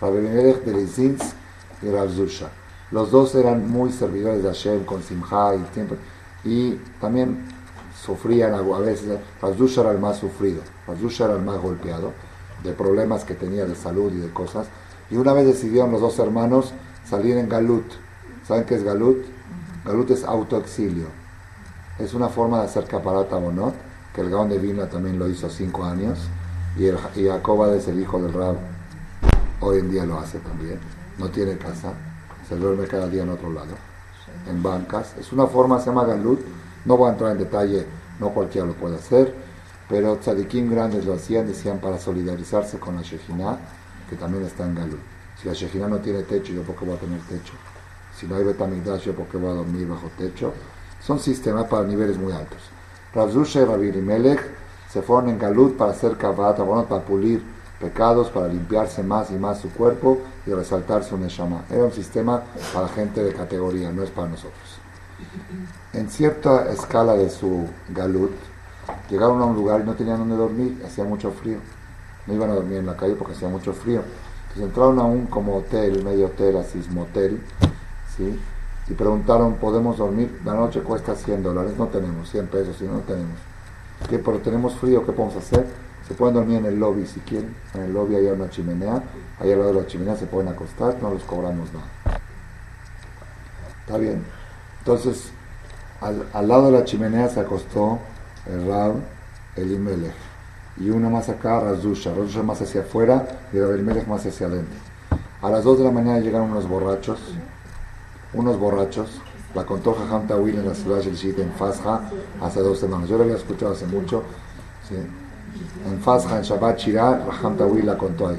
Rabeli 0.00 0.28
Melech 0.28 0.64
de 0.64 0.72
Lizins 0.72 1.34
y 1.82 1.88
Rabzusha. 1.90 2.48
Los 2.90 3.10
dos 3.10 3.34
eran 3.34 3.70
muy 3.70 3.90
servidores 3.92 4.42
de 4.42 4.48
Hashem, 4.48 4.84
con 4.84 5.02
Simha 5.02 5.54
y 5.54 5.74
siempre 5.74 5.98
y 6.44 6.74
también 7.00 7.46
sufrían 8.04 8.54
a 8.54 8.62
veces, 8.78 9.18
Razdusha 9.40 9.82
era 9.82 9.92
el 9.92 9.98
más 9.98 10.18
sufrido, 10.18 10.62
Razdusha 10.86 11.26
era 11.26 11.34
el 11.34 11.42
más 11.42 11.60
golpeado 11.60 12.12
de 12.64 12.72
problemas 12.72 13.24
que 13.24 13.34
tenía 13.34 13.64
de 13.64 13.74
salud 13.74 14.12
y 14.12 14.18
de 14.18 14.32
cosas. 14.32 14.66
Y 15.10 15.16
una 15.16 15.32
vez 15.32 15.46
decidieron 15.46 15.92
los 15.92 16.00
dos 16.00 16.18
hermanos 16.18 16.72
salir 17.04 17.36
en 17.36 17.48
Galut. 17.48 17.84
¿Saben 18.46 18.64
qué 18.64 18.74
es 18.74 18.84
Galut? 18.84 19.24
Galut 19.84 20.10
es 20.10 20.24
autoexilio. 20.24 21.06
Es 22.02 22.14
una 22.14 22.28
forma 22.28 22.58
de 22.58 22.64
hacer 22.64 22.84
caparata 22.86 23.38
no 23.38 23.72
que 24.12 24.22
el 24.22 24.30
Gaon 24.30 24.48
de 24.48 24.58
Vilna 24.58 24.88
también 24.88 25.20
lo 25.20 25.28
hizo 25.28 25.48
cinco 25.48 25.84
años, 25.84 26.18
y, 26.76 26.86
el, 26.86 26.98
y 27.14 27.28
es 27.28 27.88
el 27.88 28.00
hijo 28.00 28.20
del 28.20 28.32
Rab, 28.32 28.56
hoy 29.60 29.78
en 29.78 29.90
día 29.90 30.04
lo 30.04 30.18
hace 30.18 30.40
también. 30.40 30.80
No 31.16 31.28
tiene 31.28 31.56
casa, 31.56 31.92
se 32.48 32.56
duerme 32.56 32.88
cada 32.88 33.06
día 33.06 33.22
en 33.22 33.28
otro 33.28 33.52
lado 33.52 33.76
en 34.48 34.62
bancas. 34.62 35.14
Es 35.20 35.32
una 35.32 35.46
forma, 35.46 35.78
se 35.78 35.86
llama 35.86 36.04
Galut. 36.04 36.40
No 36.84 36.96
voy 36.96 37.08
a 37.08 37.12
entrar 37.12 37.30
en 37.30 37.38
detalle, 37.38 37.86
no 38.18 38.30
cualquiera 38.30 38.66
lo 38.66 38.72
puede 38.74 38.96
hacer, 38.96 39.32
pero 39.88 40.16
tzadikim 40.16 40.70
grandes 40.70 41.04
lo 41.04 41.14
hacían, 41.14 41.46
decían 41.46 41.78
para 41.78 42.00
solidarizarse 42.00 42.80
con 42.80 42.96
la 42.96 43.02
Shejina, 43.02 43.58
que 44.10 44.16
también 44.16 44.44
está 44.44 44.64
en 44.64 44.74
Galut. 44.74 45.00
Si 45.40 45.46
la 45.46 45.54
Shejina 45.54 45.86
no 45.86 45.98
tiene 45.98 46.24
techo, 46.24 46.52
¿yo 46.52 46.62
por 46.62 46.74
qué 46.74 46.84
voy 46.84 46.96
a 46.96 46.98
tener 46.98 47.20
techo? 47.20 47.52
Si 48.18 48.26
no 48.26 48.34
hay 48.34 48.42
Betamigdash, 48.42 49.02
¿yo 49.02 49.14
por 49.14 49.26
qué 49.26 49.36
voy 49.36 49.50
a 49.50 49.54
dormir 49.54 49.86
bajo 49.86 50.10
techo? 50.18 50.52
Son 51.04 51.18
sistemas 51.18 51.66
para 51.66 51.84
niveles 51.84 52.16
muy 52.16 52.32
altos. 52.32 52.60
Ravzusha 53.14 53.62
y 53.62 53.64
Rabbi 53.64 53.92
Melech 53.92 54.40
se 54.88 55.02
fueron 55.02 55.30
en 55.30 55.38
Galut 55.38 55.76
para 55.76 55.90
hacer 55.90 56.16
kabat, 56.16 56.58
para 56.58 57.04
pulir 57.04 57.42
pecados, 57.80 58.30
para 58.30 58.46
limpiarse 58.46 59.02
más 59.02 59.30
y 59.30 59.34
más 59.34 59.58
su 59.58 59.70
cuerpo 59.70 60.18
y 60.46 60.52
resaltar 60.52 61.02
su 61.02 61.18
neshama. 61.18 61.64
Era 61.70 61.84
un 61.84 61.92
sistema 61.92 62.42
para 62.72 62.88
gente 62.88 63.24
de 63.24 63.32
categoría, 63.32 63.90
no 63.90 64.02
es 64.02 64.10
para 64.10 64.28
nosotros. 64.28 64.78
En 65.92 66.08
cierta 66.08 66.70
escala 66.70 67.14
de 67.14 67.28
su 67.30 67.66
galut, 67.88 68.32
llegaron 69.10 69.42
a 69.42 69.46
un 69.46 69.56
lugar 69.56 69.80
y 69.80 69.84
no 69.84 69.94
tenían 69.94 70.18
donde 70.18 70.36
dormir, 70.36 70.82
hacía 70.86 71.04
mucho 71.04 71.32
frío. 71.32 71.58
No 72.26 72.34
iban 72.34 72.50
a 72.50 72.54
dormir 72.54 72.78
en 72.78 72.86
la 72.86 72.96
calle 72.96 73.16
porque 73.16 73.34
hacía 73.34 73.48
mucho 73.48 73.72
frío. 73.72 74.02
Entonces 74.42 74.64
entraron 74.64 74.98
a 75.00 75.04
un 75.04 75.26
como 75.26 75.56
hotel, 75.56 76.04
medio 76.04 76.26
hotel, 76.26 76.56
así 76.58 76.80
motel, 76.90 77.42
¿sí? 78.16 78.38
Y 78.92 78.94
preguntaron, 78.94 79.54
¿podemos 79.54 79.96
dormir? 79.96 80.38
La 80.44 80.52
noche 80.52 80.82
cuesta 80.82 81.14
100 81.14 81.42
dólares, 81.42 81.72
no 81.78 81.86
tenemos, 81.86 82.30
100 82.30 82.46
pesos, 82.48 82.76
si 82.76 82.84
no, 82.84 82.92
no 82.92 83.00
tenemos. 83.00 83.38
¿Qué? 84.06 84.18
Pero 84.18 84.38
tenemos 84.40 84.74
frío, 84.74 85.06
¿qué 85.06 85.12
podemos 85.12 85.34
hacer? 85.36 85.66
Se 86.06 86.12
pueden 86.12 86.34
dormir 86.34 86.58
en 86.58 86.66
el 86.66 86.78
lobby 86.78 87.06
si 87.06 87.20
quieren. 87.20 87.56
En 87.72 87.84
el 87.84 87.92
lobby 87.94 88.16
hay 88.16 88.26
una 88.26 88.50
chimenea. 88.50 89.02
Ahí 89.40 89.50
al 89.50 89.60
lado 89.60 89.72
de 89.72 89.80
la 89.80 89.86
chimenea 89.86 90.14
se 90.14 90.26
pueden 90.26 90.48
acostar, 90.48 90.98
no 91.00 91.14
les 91.14 91.22
cobramos 91.22 91.72
nada. 91.72 92.20
Está 93.80 93.96
bien. 93.96 94.22
Entonces, 94.80 95.30
al, 96.02 96.46
lado 96.46 96.66
de 96.66 96.72
la 96.72 96.84
chimenea 96.84 97.30
se 97.30 97.40
acostó 97.40 97.98
el 98.44 98.66
Rab, 98.66 98.96
el 99.56 99.72
Imelech. 99.72 100.12
Y 100.76 100.90
uno 100.90 101.08
más 101.08 101.30
acá, 101.30 101.60
Razusha. 101.60 102.10
Razusha 102.10 102.42
más 102.42 102.60
hacia 102.60 102.82
afuera 102.82 103.26
y 103.54 103.56
el 103.56 103.80
Imelech 103.80 104.06
más 104.06 104.26
hacia 104.26 104.48
adentro. 104.48 104.78
A 105.40 105.48
las 105.48 105.64
2 105.64 105.78
de 105.78 105.84
la 105.84 105.90
mañana 105.90 106.20
llegaron 106.20 106.50
unos 106.50 106.68
borrachos. 106.68 107.20
Unos 108.34 108.58
borrachos. 108.58 109.20
La 109.54 109.66
contó 109.66 109.94
Jajam 109.94 110.26
Tawil 110.26 110.58
en 110.58 110.66
la 110.66 110.74
ciudad 110.74 111.02
de 111.02 111.14
Shit 111.14 111.38
en 111.38 111.52
Fasja 111.52 112.08
hace 112.40 112.60
dos 112.60 112.78
semanas. 112.78 113.08
Yo 113.08 113.18
la 113.18 113.24
había 113.24 113.36
escuchado 113.36 113.72
hace 113.72 113.86
mucho. 113.86 114.22
en 115.86 116.00
Fasja, 116.00 116.38
en 116.38 116.42
Shabbat 116.42 116.78
Shirah, 116.78 117.26
Raham 117.26 117.56
Tawil 117.56 117.84
la 117.84 117.98
contó 117.98 118.28
ahí. 118.28 118.38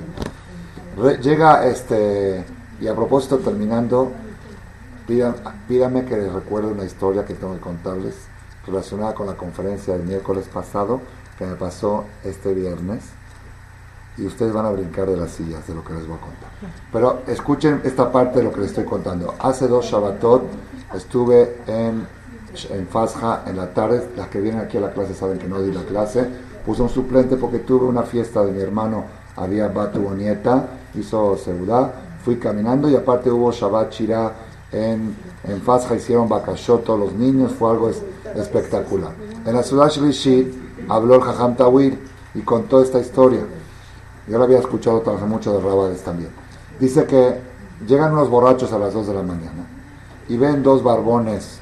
llega 1.22 1.68
este, 1.68 2.44
y 2.82 2.88
a 2.88 2.96
propósito, 2.96 3.38
terminando, 3.38 4.12
pídame 5.08 6.06
que 6.06 6.18
les 6.18 6.32
recuerde 6.32 6.72
una 6.72 6.86
historia 6.86 7.26
que 7.26 7.36
tengo 7.36 7.54
que 7.54 7.60
contarles 7.60 8.16
relacionada 8.66 9.14
con 9.14 9.28
la 9.28 9.36
conferencia 9.36 9.94
del 9.94 10.04
miércoles 10.08 10.48
pasado 10.52 11.02
que 11.38 11.46
me 11.46 11.56
pasó 11.56 12.06
este 12.24 12.54
viernes 12.54 13.04
y 14.18 14.26
ustedes 14.26 14.54
van 14.54 14.66
a 14.66 14.70
brincar 14.70 15.08
de 15.10 15.18
las 15.18 15.32
sillas 15.32 15.66
de 15.68 15.74
lo 15.74 15.84
que 15.84 15.94
les 15.94 16.08
voy 16.08 16.18
a 16.18 16.22
contar. 16.22 16.50
Pero 16.92 17.22
escuchen 17.28 17.82
esta 17.84 18.12
parte 18.12 18.40
de 18.40 18.46
lo 18.46 18.52
que 18.52 18.62
les 18.62 18.70
estoy 18.70 18.86
contando. 18.86 19.34
Hace 19.40 19.68
dos 19.68 19.86
Shabbatot 19.86 20.44
estuve 20.94 21.58
en, 21.68 22.06
en 22.70 22.88
Fasja 22.88 23.44
en 23.48 23.58
la 23.58 23.74
tarde. 23.74 24.08
Las 24.16 24.28
que 24.28 24.40
vienen 24.40 24.62
aquí 24.62 24.78
a 24.78 24.82
la 24.82 24.92
clase 24.92 25.14
saben 25.14 25.40
que 25.40 25.48
no 25.48 25.62
di 25.62 25.72
la 25.72 25.84
clase 25.84 26.28
puse 26.66 26.82
un 26.82 26.90
suplente 26.90 27.36
porque 27.36 27.60
tuve 27.60 27.86
una 27.86 28.04
fiesta 28.04 28.44
de 28.46 28.52
mi 28.52 28.62
hermano, 28.62 29.06
había 29.36 29.68
Batu 29.68 30.10
Nieta, 30.12 30.68
hizo 30.96 31.38
Seudá, 31.38 31.92
fui 32.24 32.38
caminando 32.38 32.90
y 32.90 32.96
aparte 32.96 33.30
hubo 33.30 33.52
Shabbat 33.52 33.92
Shirah 33.92 34.32
en, 34.72 35.16
en 35.44 35.62
Fasja, 35.62 35.96
hicieron 35.96 36.30
Bakashot 36.30 36.84
todos 36.84 37.00
los 37.00 37.14
niños, 37.14 37.52
fue 37.52 37.70
algo 37.72 37.92
espectacular. 38.36 39.12
En 39.46 39.56
la 39.56 39.64
ciudad 39.64 39.90
Shlishit 39.90 40.54
habló 40.88 41.16
el 41.16 41.22
Jajam 41.22 41.56
Tawil 41.56 42.00
y 42.34 42.42
contó 42.42 42.82
esta 42.82 43.00
historia. 43.00 43.42
Yo 44.28 44.38
la 44.38 44.46
había 44.46 44.60
escuchado 44.60 45.04
hace 45.06 45.26
mucho 45.26 45.54
de 45.54 45.62
Rabades 45.62 46.02
también. 46.02 46.30
Dice 46.80 47.06
que 47.06 47.40
llegan 47.88 48.14
unos 48.14 48.30
borrachos 48.30 48.72
a 48.72 48.80
las 48.80 48.94
2 48.94 49.08
de 49.08 49.14
la 49.14 49.24
mañana 49.24 49.68
y 50.30 50.38
ven 50.38 50.64
dos 50.64 50.84
barbones 50.84 51.60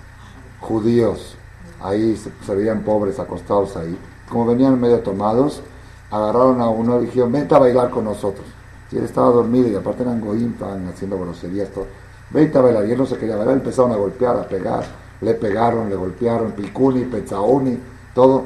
judíos 0.60 1.36
ahí, 1.82 2.16
se, 2.16 2.56
veían 2.56 2.84
pobres 2.84 3.20
acostados 3.20 3.76
ahí 3.76 3.98
como 4.32 4.46
venían 4.46 4.80
medio 4.80 5.02
tomados, 5.02 5.62
agarraron 6.10 6.62
a 6.62 6.70
uno 6.70 7.02
y 7.02 7.06
dijeron, 7.06 7.32
vente 7.32 7.54
a 7.54 7.60
bailar 7.60 7.90
con 7.90 8.06
nosotros. 8.06 8.46
Y 8.92 8.98
él 8.98 9.04
estaba 9.04 9.30
dormido 9.30 9.70
y 9.70 9.76
aparte 9.76 10.04
eran 10.04 10.22
goín, 10.22 10.52
estaban 10.54 10.88
haciendo 10.88 11.20
groserías, 11.20 11.70
todo. 11.70 11.86
Vente 12.30 12.58
a 12.58 12.62
bailar. 12.62 12.88
Y 12.88 12.92
él 12.92 12.98
no 12.98 13.06
se 13.06 13.18
quería 13.18 13.36
bailar, 13.36 13.56
empezaron 13.56 13.92
a 13.92 13.96
golpear, 13.96 14.38
a 14.38 14.48
pegar. 14.48 14.86
le 15.22 15.34
pegaron, 15.36 15.90
le 15.90 15.96
golpearon, 15.96 16.54
picuni, 16.54 17.04
pezauni, 17.04 17.78
todo. 18.16 18.44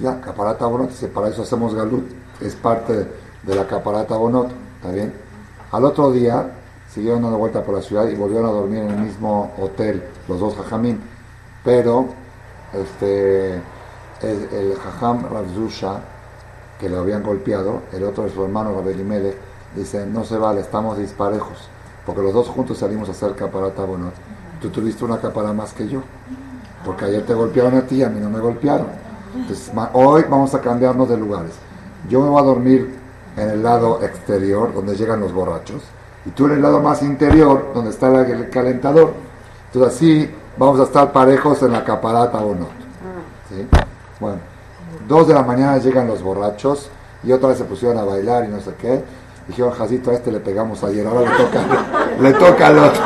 Ya, 0.00 0.20
caparata 0.20 0.66
bonot, 0.66 0.90
dice, 0.90 1.08
para 1.08 1.28
eso 1.28 1.42
hacemos 1.42 1.74
galut, 1.74 2.04
es 2.40 2.54
parte 2.54 3.06
de 3.42 3.54
la 3.54 3.66
caparata 3.66 4.16
bonot, 4.16 4.50
¿está 4.76 4.92
bien? 4.92 5.12
Al 5.72 5.84
otro 5.84 6.12
día 6.12 6.50
siguieron 6.92 7.22
dando 7.22 7.38
vuelta 7.38 7.62
por 7.62 7.74
la 7.74 7.82
ciudad 7.82 8.06
y 8.08 8.14
volvieron 8.14 8.46
a 8.46 8.52
dormir 8.52 8.80
en 8.80 8.90
el 8.90 8.98
mismo 8.98 9.52
hotel, 9.58 10.02
los 10.28 10.38
dos 10.38 10.54
jajamín, 10.54 11.00
pero 11.64 12.08
este, 12.74 13.54
el, 13.54 14.48
el 14.52 14.76
jajam 14.76 15.24
Ravzusha, 15.32 16.00
que 16.78 16.90
le 16.90 16.96
habían 16.98 17.22
golpeado, 17.22 17.82
el 17.92 18.04
otro 18.04 18.24
de 18.24 18.30
su 18.30 18.44
hermano 18.44 18.74
Rabelimelech, 18.74 19.36
dice, 19.74 20.04
no 20.04 20.24
se 20.24 20.36
vale, 20.36 20.60
estamos 20.60 20.98
disparejos, 20.98 21.70
porque 22.04 22.20
los 22.20 22.34
dos 22.34 22.48
juntos 22.48 22.78
salimos 22.78 23.08
a 23.08 23.12
hacer 23.12 23.34
caparata 23.34 23.82
bonot. 23.82 24.12
Tú 24.60 24.68
tuviste 24.68 25.04
una 25.04 25.18
capara 25.18 25.54
más 25.54 25.72
que 25.72 25.88
yo, 25.88 26.02
porque 26.84 27.06
ayer 27.06 27.24
te 27.24 27.32
golpearon 27.32 27.76
a 27.76 27.82
ti 27.82 28.02
a 28.02 28.10
mí 28.10 28.20
no 28.20 28.28
me 28.28 28.40
golpearon. 28.40 29.05
Entonces, 29.36 29.70
hoy 29.92 30.24
vamos 30.28 30.54
a 30.54 30.60
cambiarnos 30.60 31.08
de 31.08 31.16
lugares. 31.16 31.52
Yo 32.08 32.20
me 32.20 32.28
voy 32.28 32.40
a 32.40 32.44
dormir 32.44 32.94
en 33.36 33.50
el 33.50 33.62
lado 33.62 34.02
exterior, 34.02 34.72
donde 34.72 34.96
llegan 34.96 35.20
los 35.20 35.32
borrachos, 35.32 35.82
y 36.24 36.30
tú 36.30 36.46
en 36.46 36.52
el 36.52 36.62
lado 36.62 36.80
más 36.80 37.02
interior, 37.02 37.72
donde 37.74 37.90
está 37.90 38.08
el 38.08 38.50
calentador. 38.50 39.12
Entonces 39.66 39.94
así 39.94 40.30
vamos 40.56 40.80
a 40.80 40.84
estar 40.84 41.12
parejos 41.12 41.62
en 41.62 41.72
la 41.72 41.84
caparata 41.84 42.38
bonot. 42.38 42.70
¿Sí? 43.48 43.66
Bueno, 44.18 44.38
dos 45.06 45.28
de 45.28 45.34
la 45.34 45.42
mañana 45.42 45.78
llegan 45.78 46.06
los 46.06 46.22
borrachos 46.22 46.90
y 47.22 47.32
otra 47.32 47.50
vez 47.50 47.58
se 47.58 47.64
pusieron 47.64 47.98
a 47.98 48.04
bailar 48.04 48.44
y 48.44 48.48
no 48.48 48.60
sé 48.60 48.74
qué. 48.80 49.04
Dijeron, 49.46 49.72
Jacito, 49.72 50.10
a 50.10 50.14
este 50.14 50.32
le 50.32 50.40
pegamos 50.40 50.82
ayer, 50.82 51.06
ahora 51.06 51.30
le 51.30 51.36
toca, 51.36 51.64
le 52.20 52.32
toca 52.32 52.66
al 52.66 52.78
otro. 52.78 53.02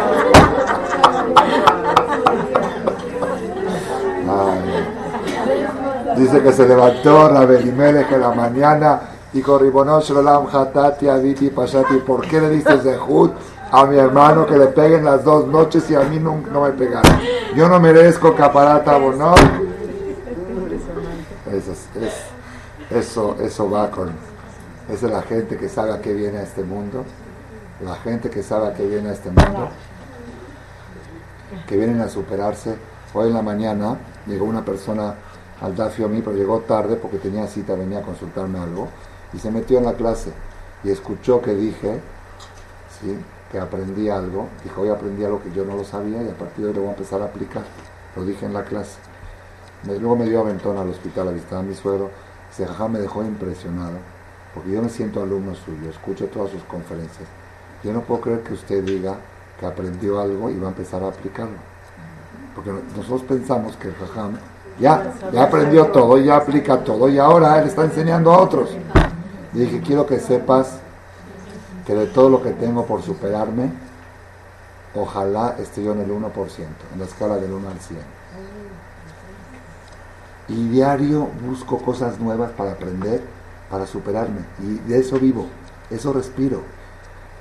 Dice 6.20 6.42
que 6.42 6.52
se 6.52 6.68
levantó 6.68 7.28
Rabelimelech 7.28 8.12
en 8.12 8.20
la 8.20 8.32
mañana 8.32 9.00
dijo 9.32 9.58
Ribonosh 9.58 10.10
Shalom 10.12 10.48
Hatati 10.52 11.08
Aviti 11.08 11.48
Pashati, 11.50 11.96
¿por 11.98 12.26
qué 12.26 12.40
le 12.40 12.50
diste 12.50 12.78
Zehut 12.78 13.32
a 13.72 13.86
mi 13.86 13.96
hermano 13.96 14.44
que 14.44 14.58
le 14.58 14.66
peguen 14.66 15.04
las 15.04 15.24
dos 15.24 15.46
noches 15.46 15.88
y 15.90 15.94
a 15.94 16.00
mí 16.00 16.18
no, 16.18 16.42
no 16.52 16.62
me 16.62 16.70
pegaron? 16.72 17.18
Yo 17.56 17.68
no 17.68 17.80
merezco 17.80 18.34
caparata 18.34 18.98
bonot. 18.98 19.38
Eso, 21.52 21.72
es- 21.72 21.88
es- 22.02 22.96
eso, 22.96 23.36
eso 23.40 23.70
va 23.70 23.90
con. 23.90 24.10
Esa 24.92 25.06
es 25.06 25.12
la 25.12 25.22
gente 25.22 25.56
que 25.56 25.68
sabe 25.68 25.92
a 25.92 26.00
qué 26.02 26.12
viene 26.12 26.38
a 26.38 26.42
este 26.42 26.62
mundo. 26.64 27.04
La 27.84 27.94
gente 27.94 28.28
que 28.28 28.42
sabe 28.42 28.66
a 28.68 28.74
qué 28.74 28.84
viene 28.84 29.08
a 29.08 29.12
este 29.12 29.30
mundo. 29.30 29.68
Que 31.66 31.76
vienen 31.76 32.00
a 32.00 32.08
superarse. 32.08 32.74
Hoy 33.14 33.28
en 33.28 33.34
la 33.34 33.42
mañana 33.42 33.96
llegó 34.26 34.44
una 34.44 34.64
persona 34.64 35.14
al 35.60 35.76
Dafio 35.76 36.06
a 36.06 36.08
mí, 36.08 36.22
pero 36.22 36.36
llegó 36.36 36.60
tarde 36.60 36.96
porque 36.96 37.18
tenía 37.18 37.46
cita, 37.46 37.74
venía 37.74 37.98
a 37.98 38.02
consultarme 38.02 38.58
algo. 38.58 38.88
Y 39.32 39.38
se 39.38 39.50
metió 39.50 39.78
en 39.78 39.84
la 39.84 39.94
clase 39.94 40.32
y 40.82 40.90
escuchó 40.90 41.40
que 41.40 41.54
dije, 41.54 42.00
¿sí? 43.00 43.16
que 43.50 43.58
aprendí 43.58 44.08
algo. 44.08 44.48
Dijo, 44.64 44.82
hoy 44.82 44.88
aprendí 44.88 45.24
algo 45.24 45.42
que 45.42 45.52
yo 45.52 45.64
no 45.64 45.76
lo 45.76 45.84
sabía 45.84 46.22
y 46.22 46.28
a 46.28 46.34
partir 46.34 46.64
de 46.64 46.70
hoy 46.70 46.74
lo 46.74 46.80
voy 46.82 46.90
a 46.90 46.92
empezar 46.92 47.20
a 47.22 47.26
aplicar. 47.26 47.64
Lo 48.16 48.24
dije 48.24 48.46
en 48.46 48.54
la 48.54 48.64
clase. 48.64 48.98
Luego 49.84 50.16
me 50.16 50.26
dio 50.26 50.40
aventón 50.40 50.76
al 50.76 50.88
hospital 50.88 51.28
a 51.28 51.32
visitar 51.32 51.58
a 51.58 51.62
mi 51.62 51.74
suegro. 51.74 52.10
Jajá 52.56 52.88
me 52.88 52.98
dejó 52.98 53.22
impresionado, 53.22 53.96
porque 54.54 54.72
yo 54.72 54.82
me 54.82 54.88
siento 54.88 55.22
alumno 55.22 55.54
suyo, 55.54 55.88
escucho 55.88 56.26
todas 56.26 56.50
sus 56.50 56.62
conferencias. 56.64 57.28
Yo 57.82 57.92
no 57.92 58.02
puedo 58.02 58.20
creer 58.20 58.42
que 58.42 58.54
usted 58.54 58.84
diga 58.84 59.16
que 59.58 59.66
aprendió 59.66 60.20
algo 60.20 60.50
y 60.50 60.58
va 60.58 60.66
a 60.66 60.70
empezar 60.70 61.02
a 61.02 61.08
aplicarlo. 61.08 61.56
Porque 62.54 62.72
nosotros 62.96 63.22
pensamos 63.22 63.76
que 63.76 63.88
el 63.88 63.94
jajam 63.94 64.36
ya, 64.80 65.12
ya 65.32 65.44
aprendió 65.44 65.86
todo, 65.86 66.18
ya 66.18 66.36
aplica 66.36 66.78
todo 66.78 67.08
y 67.08 67.18
ahora 67.18 67.60
él 67.60 67.68
está 67.68 67.84
enseñando 67.84 68.32
a 68.32 68.38
otros. 68.38 68.70
Y 69.54 69.60
dije, 69.60 69.80
quiero 69.80 70.06
que 70.06 70.18
sepas 70.18 70.78
que 71.86 71.94
de 71.94 72.06
todo 72.06 72.30
lo 72.30 72.42
que 72.42 72.50
tengo 72.50 72.86
por 72.86 73.02
superarme, 73.02 73.70
ojalá 74.94 75.56
esté 75.58 75.84
yo 75.84 75.92
en 75.92 76.00
el 76.00 76.10
1%, 76.10 76.24
en 76.92 76.98
la 76.98 77.04
escala 77.04 77.36
del 77.36 77.52
1 77.52 77.68
al 77.68 77.78
100 77.78 78.20
y 80.50 80.68
diario 80.68 81.28
busco 81.46 81.78
cosas 81.78 82.18
nuevas 82.18 82.50
para 82.50 82.72
aprender, 82.72 83.22
para 83.70 83.86
superarme. 83.86 84.40
Y 84.60 84.88
de 84.88 84.98
eso 84.98 85.18
vivo, 85.18 85.46
eso 85.90 86.12
respiro. 86.12 86.62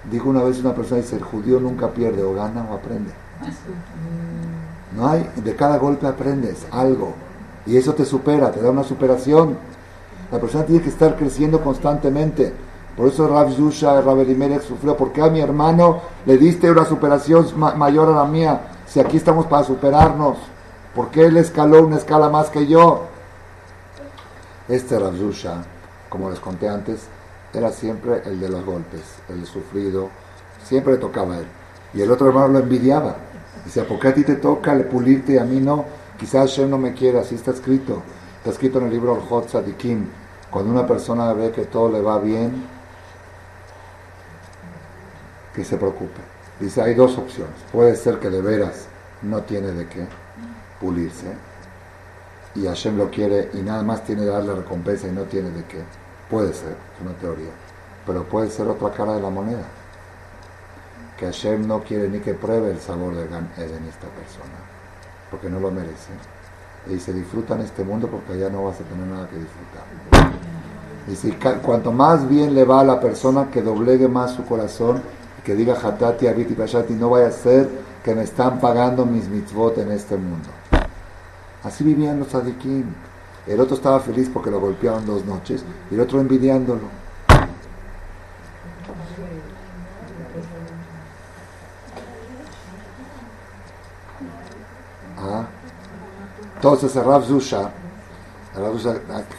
Dijo 0.10 0.30
una 0.30 0.44
vez 0.44 0.60
una 0.60 0.76
persona, 0.76 1.02
dice, 1.02 1.16
el 1.16 1.24
judío 1.24 1.60
nunca 1.60 1.90
pierde, 1.90 2.24
o 2.24 2.34
gana 2.34 2.66
o 2.70 2.76
aprende. 2.76 3.12
No 4.96 5.08
hay, 5.08 5.30
de 5.36 5.56
cada 5.56 5.78
golpe 5.78 6.08
aprendes 6.08 6.66
algo. 6.72 7.14
Y 7.70 7.78
eso 7.78 7.94
te 7.94 8.04
supera, 8.06 8.52
te 8.52 8.62
da 8.62 8.72
una 8.72 8.84
superación. 8.84 9.58
La 10.32 10.40
persona 10.40 10.66
tiene 10.66 10.82
que 10.82 10.90
estar 10.90 11.16
creciendo 11.16 11.62
constantemente. 11.62 12.52
Por 12.98 13.08
eso 13.08 13.28
Rav 13.28 13.52
Zusha, 13.54 14.02
Rav 14.02 14.20
Elimelech 14.20 14.62
sufrió. 14.64 14.98
porque 14.98 15.22
a 15.22 15.30
mi 15.30 15.40
hermano 15.40 16.02
le 16.26 16.38
diste 16.38 16.70
una 16.72 16.84
superación 16.86 17.48
ma- 17.56 17.76
mayor 17.76 18.10
a 18.10 18.16
la 18.16 18.26
mía? 18.26 18.62
Si 18.88 19.00
aquí 19.00 19.18
estamos 19.18 19.46
para 19.46 19.64
superarnos. 19.64 20.38
¿Por 20.96 21.10
qué 21.10 21.26
él 21.28 21.38
escaló 21.38 21.86
una 21.86 21.98
escala 21.98 22.30
más 22.30 22.50
que 22.50 22.66
yo? 22.66 23.04
Este 24.68 24.98
Rav 25.00 25.16
Zusha, 25.16 25.64
como 26.10 26.30
les 26.30 26.40
conté 26.40 26.68
antes, 26.68 27.02
era 27.54 27.72
siempre 27.72 28.22
el 28.26 28.40
de 28.40 28.50
los 28.50 28.66
golpes, 28.66 29.02
el 29.30 29.46
sufrido. 29.46 30.10
Siempre 30.64 30.94
le 30.94 31.00
tocaba 31.00 31.36
a 31.36 31.38
él. 31.40 31.46
Y 31.94 32.02
el 32.02 32.12
otro 32.12 32.28
hermano 32.28 32.48
lo 32.50 32.60
envidiaba. 32.60 33.16
Dice, 33.64 33.84
¿por 33.84 34.00
qué 34.00 34.08
a 34.10 34.14
ti 34.14 34.24
te 34.24 34.36
toca 34.36 34.74
el 34.74 34.86
pulirte 34.86 35.34
y 35.34 35.38
a 35.38 35.44
mí 35.44 35.60
no? 35.60 35.86
Quizás 36.20 36.50
Hashem 36.50 36.70
no 36.70 36.78
me 36.78 36.94
quiera, 36.94 37.22
así 37.22 37.36
está 37.36 37.52
escrito. 37.52 38.02
Está 38.38 38.52
escrito 38.52 38.80
en 38.80 38.86
el 38.86 38.92
libro 38.92 39.14
Orjot 39.14 39.48
Tzadikim. 39.48 40.06
Cuando 40.52 40.72
una 40.72 40.86
persona 40.86 41.32
ve 41.34 41.52
que 41.52 41.66
todo 41.66 41.92
le 41.92 42.02
va 42.02 42.20
bien, 42.20 42.66
que 45.54 45.64
se 45.64 45.78
preocupe. 45.78 46.22
Dice, 46.60 46.82
hay 46.82 46.94
dos 46.94 47.18
opciones. 47.18 47.56
Puede 47.72 47.96
ser 47.96 48.20
que 48.20 48.30
de 48.30 48.42
veras 48.42 48.88
no 49.22 49.42
tiene 49.42 49.72
de 49.72 49.88
qué 49.88 50.06
pulirse 50.80 51.50
y 52.56 52.66
Hashem 52.66 52.98
lo 52.98 53.10
quiere 53.10 53.50
y 53.54 53.58
nada 53.58 53.84
más 53.84 54.04
tiene 54.04 54.24
que 54.24 54.30
darle 54.30 54.56
recompensa 54.56 55.08
y 55.08 55.12
no 55.12 55.24
tiene 55.24 55.52
de 55.52 55.64
qué. 55.66 55.82
Puede 56.30 56.54
ser, 56.54 56.72
es 56.72 57.02
una 57.02 57.14
teoría. 57.14 57.52
Pero 58.06 58.24
puede 58.24 58.50
ser 58.50 58.68
otra 58.68 58.92
cara 58.92 59.14
de 59.14 59.22
la 59.22 59.30
moneda. 59.30 59.66
Que 61.18 61.26
Hashem 61.26 61.68
no 61.68 61.82
quiere 61.84 62.08
ni 62.10 62.20
que 62.20 62.34
pruebe 62.34 62.72
el 62.72 62.80
sabor 62.80 63.16
del 63.16 63.28
Gan 63.28 63.52
Eden 63.58 63.86
esta 63.86 64.08
persona, 64.08 64.58
porque 65.30 65.50
no 65.50 65.60
lo 65.60 65.72
merece. 65.72 66.12
Y 66.88 66.94
dice, 66.94 67.14
disfruta 67.14 67.56
en 67.56 67.62
este 67.62 67.84
mundo 67.84 68.08
porque 68.08 68.34
allá 68.34 68.50
no 68.50 68.66
vas 68.66 68.80
a 68.80 68.84
tener 68.84 69.06
nada 69.08 69.28
que 69.30 69.38
disfrutar. 69.38 70.34
Dice, 71.08 71.38
ca- 71.38 71.60
cuanto 71.62 71.92
más 71.92 72.28
bien 72.28 72.54
le 72.54 72.64
va 72.66 72.82
a 72.82 72.84
la 72.84 73.00
persona 73.00 73.50
que 73.52 73.62
doblegue 73.62 74.08
más 74.08 74.32
su 74.32 74.46
corazón 74.46 75.02
y 75.40 75.42
que 75.42 75.56
diga 75.56 75.76
Hatati, 75.82 76.28
Abiti, 76.28 76.54
Pashati, 76.54 76.94
no 76.94 77.10
vaya 77.10 77.28
a 77.28 77.32
ser 77.32 77.70
que 78.04 78.16
me 78.16 78.24
están 78.24 78.60
pagando 78.60 79.06
mis 79.06 79.28
mitzvot 79.28 79.78
en 79.80 79.92
este 79.92 80.16
mundo. 80.18 80.48
Así 81.64 81.84
vivían 81.84 82.20
los 82.20 82.30
tzadikim. 82.30 82.86
El 83.48 83.60
otro 83.60 83.76
estaba 83.76 84.00
feliz 84.00 84.30
porque 84.32 84.52
lo 84.52 84.60
golpeaban 84.60 85.06
dos 85.06 85.26
noches 85.26 85.64
y 85.90 85.96
el 85.96 86.02
otro 86.02 86.20
envidiándolo. 86.22 86.88
Ah. 95.18 95.46
Entonces, 96.60 96.94
el 96.98 97.06
Rav 97.06 97.24
Zusha, 97.24 97.70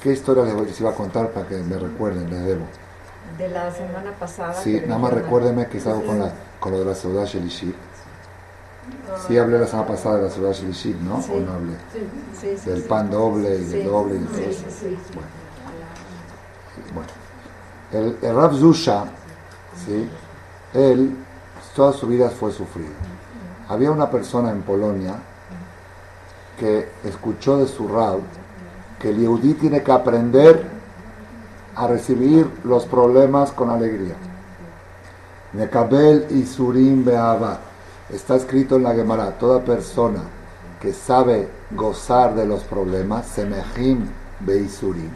¿qué 0.02 0.12
historia 0.12 0.42
les, 0.42 0.54
voy, 0.54 0.64
les 0.64 0.80
iba 0.80 0.88
a 0.88 0.94
contar 0.94 1.28
para 1.32 1.46
que 1.46 1.56
me 1.56 1.76
recuerden? 1.78 2.30
Les 2.30 2.46
debo. 2.46 2.64
De 3.36 3.46
la 3.50 3.70
semana 3.70 4.10
pasada. 4.18 4.54
Sí, 4.54 4.80
nada 4.86 4.98
más 4.98 5.12
recuérdeme 5.12 5.66
que 5.66 5.80
salgo 5.80 6.02
con, 6.02 6.18
la, 6.18 6.32
con 6.58 6.72
lo 6.72 6.78
de 6.78 6.86
la 6.86 6.94
Seudá 6.94 7.26
Shelishit. 7.26 7.74
Sí 9.28 9.36
hablé 9.36 9.58
la 9.58 9.66
semana 9.66 9.86
pasada 9.86 10.16
de 10.16 10.22
la 10.22 10.30
Seudá 10.30 10.52
Shelishit, 10.52 10.96
¿no? 10.96 11.20
Sí. 11.20 11.32
¿O 11.34 11.40
no 11.40 11.52
hablé? 11.52 11.74
Sí, 12.40 12.56
sí, 12.56 12.70
Del 12.70 12.82
pan 12.84 13.10
doble 13.10 13.54
y 13.54 13.64
Sí, 13.64 13.70
del 13.76 13.84
doble 13.84 14.14
y 14.14 14.18
de 14.20 14.26
sí, 14.26 14.32
todo 14.32 14.42
sí, 14.42 14.48
eso. 14.50 14.70
sí. 14.80 14.98
Bueno, 16.94 17.08
el, 17.92 18.16
el 18.22 18.34
Rav 18.34 18.54
Zusha, 18.54 19.04
¿sí? 19.84 20.08
él 20.72 21.14
toda 21.76 21.92
su 21.92 22.06
vida 22.06 22.30
fue 22.30 22.50
sufrido. 22.50 22.94
Había 23.68 23.90
una 23.90 24.10
persona 24.10 24.50
en 24.50 24.62
Polonia 24.62 25.16
que 26.60 26.90
escuchó 27.04 27.56
de 27.56 27.66
su 27.66 27.88
Rav 27.88 28.18
que 29.00 29.08
el 29.08 29.18
Yehudí 29.18 29.54
tiene 29.54 29.82
que 29.82 29.92
aprender 29.92 30.62
a 31.74 31.86
recibir 31.86 32.50
los 32.64 32.84
problemas 32.84 33.50
con 33.52 33.70
alegría. 33.70 34.14
Mekabel 35.54 36.26
y 36.30 36.44
Surim 36.44 37.02
Be'avat. 37.02 37.60
Está 38.10 38.36
escrito 38.36 38.76
en 38.76 38.82
la 38.82 38.94
Gemara, 38.94 39.38
toda 39.38 39.64
persona 39.64 40.20
que 40.80 40.92
sabe 40.92 41.48
gozar 41.70 42.34
de 42.34 42.44
los 42.44 42.62
problemas, 42.64 43.26
Semejim 43.26 44.06
Beisurim. 44.40 45.10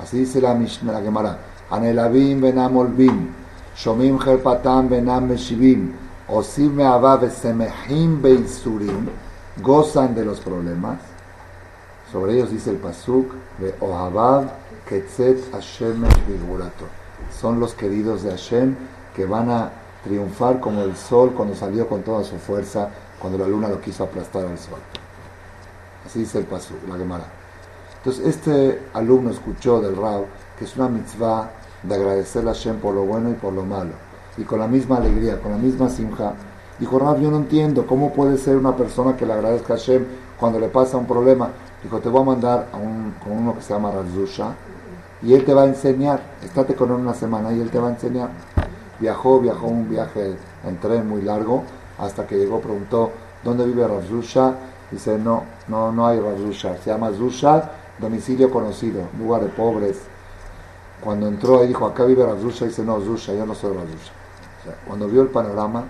Así 0.00 0.18
dice 0.18 0.40
la 0.40 0.54
la 0.54 1.00
Gemara. 1.00 1.38
Anelavim 1.70 2.40
benam 2.40 2.76
olvim, 2.76 3.30
shomim 3.76 4.18
herpatam 4.18 4.88
benam 4.88 5.26
meshivim, 5.26 5.92
Osim 6.28 6.76
Me'abab 6.76 7.28
Semehim 7.30 8.22
Beisurim, 8.22 9.08
gozan 9.62 10.14
de 10.14 10.24
los 10.24 10.40
problemas. 10.40 10.98
Sobre 12.10 12.34
ellos 12.34 12.50
dice 12.50 12.70
el 12.70 12.76
Pasuk 12.76 13.32
de 13.58 13.74
Ohabab 13.80 14.48
Ketzet 14.88 15.50
Hashem 15.52 16.04
Son 17.40 17.58
los 17.58 17.74
queridos 17.74 18.22
de 18.22 18.30
Hashem 18.30 18.76
que 19.14 19.24
van 19.24 19.50
a 19.50 19.70
triunfar 20.04 20.60
como 20.60 20.82
el 20.82 20.96
sol 20.96 21.32
cuando 21.34 21.54
salió 21.54 21.88
con 21.88 22.02
toda 22.02 22.22
su 22.24 22.36
fuerza, 22.36 22.90
cuando 23.18 23.38
la 23.38 23.48
luna 23.48 23.68
lo 23.68 23.80
quiso 23.80 24.04
aplastar 24.04 24.44
al 24.44 24.58
sol. 24.58 24.78
Así 26.04 26.20
dice 26.20 26.38
el 26.38 26.44
Pasuk, 26.44 26.76
la 26.88 26.96
Gemara. 26.96 27.24
Entonces, 27.96 28.26
este 28.26 28.82
alumno 28.92 29.30
escuchó 29.30 29.80
del 29.80 29.96
Rao 29.96 30.26
que 30.58 30.64
es 30.64 30.76
una 30.76 30.88
mitzvah 30.88 31.50
de 31.82 31.94
agradecer 31.94 32.46
a 32.46 32.52
Hashem 32.52 32.76
por 32.76 32.94
lo 32.94 33.04
bueno 33.04 33.30
y 33.30 33.34
por 33.34 33.52
lo 33.52 33.64
malo. 33.64 33.92
Y 34.36 34.42
con 34.42 34.60
la 34.60 34.66
misma 34.66 34.96
alegría, 34.96 35.40
con 35.40 35.52
la 35.52 35.58
misma 35.58 35.88
simja. 35.88 36.34
Dijo, 36.78 36.98
Rab, 36.98 37.20
yo 37.20 37.30
no 37.30 37.36
entiendo 37.36 37.86
cómo 37.86 38.12
puede 38.12 38.36
ser 38.36 38.56
una 38.56 38.76
persona 38.76 39.16
que 39.16 39.26
le 39.26 39.32
agradezca 39.32 39.74
a 39.74 39.76
Hashem 39.76 40.04
cuando 40.38 40.58
le 40.58 40.68
pasa 40.68 40.96
un 40.96 41.06
problema. 41.06 41.50
Dijo, 41.82 42.00
te 42.00 42.08
voy 42.08 42.22
a 42.22 42.24
mandar 42.24 42.68
a 42.72 42.76
un, 42.76 43.14
con 43.22 43.32
uno 43.32 43.54
que 43.54 43.62
se 43.62 43.72
llama 43.72 43.90
Razusha 43.90 44.54
y 45.22 45.34
él 45.34 45.44
te 45.44 45.54
va 45.54 45.62
a 45.62 45.66
enseñar. 45.66 46.20
Estate 46.42 46.74
con 46.74 46.90
él 46.90 46.96
una 46.96 47.14
semana 47.14 47.52
y 47.52 47.60
él 47.60 47.70
te 47.70 47.78
va 47.78 47.88
a 47.88 47.90
enseñar. 47.90 48.30
Viajó, 48.98 49.40
viajó 49.40 49.66
un 49.66 49.88
viaje 49.88 50.36
en 50.66 50.78
tren 50.80 51.08
muy 51.08 51.22
largo 51.22 51.62
hasta 51.98 52.26
que 52.26 52.36
llegó, 52.36 52.60
preguntó, 52.60 53.10
¿dónde 53.42 53.64
vive 53.66 53.86
Razusha? 53.86 54.54
Dice, 54.90 55.18
no, 55.18 55.44
no, 55.68 55.92
no 55.92 56.06
hay 56.06 56.18
Razusha. 56.18 56.76
Se 56.78 56.90
llama 56.90 57.10
Zusha 57.12 57.70
domicilio 57.98 58.50
conocido, 58.50 59.02
lugar 59.18 59.42
de 59.42 59.48
pobres. 59.48 60.00
Cuando 61.00 61.28
entró 61.28 61.60
ahí 61.60 61.68
dijo, 61.68 61.86
acá 61.86 62.04
vive 62.04 62.24
Razusha, 62.24 62.66
dice, 62.66 62.82
no, 62.84 63.00
Zusha, 63.00 63.34
yo 63.34 63.46
no 63.46 63.54
soy 63.54 63.74
Razusha. 63.74 64.12
cuando 64.86 65.06
vio 65.08 65.22
el 65.22 65.28
panorama, 65.28 65.84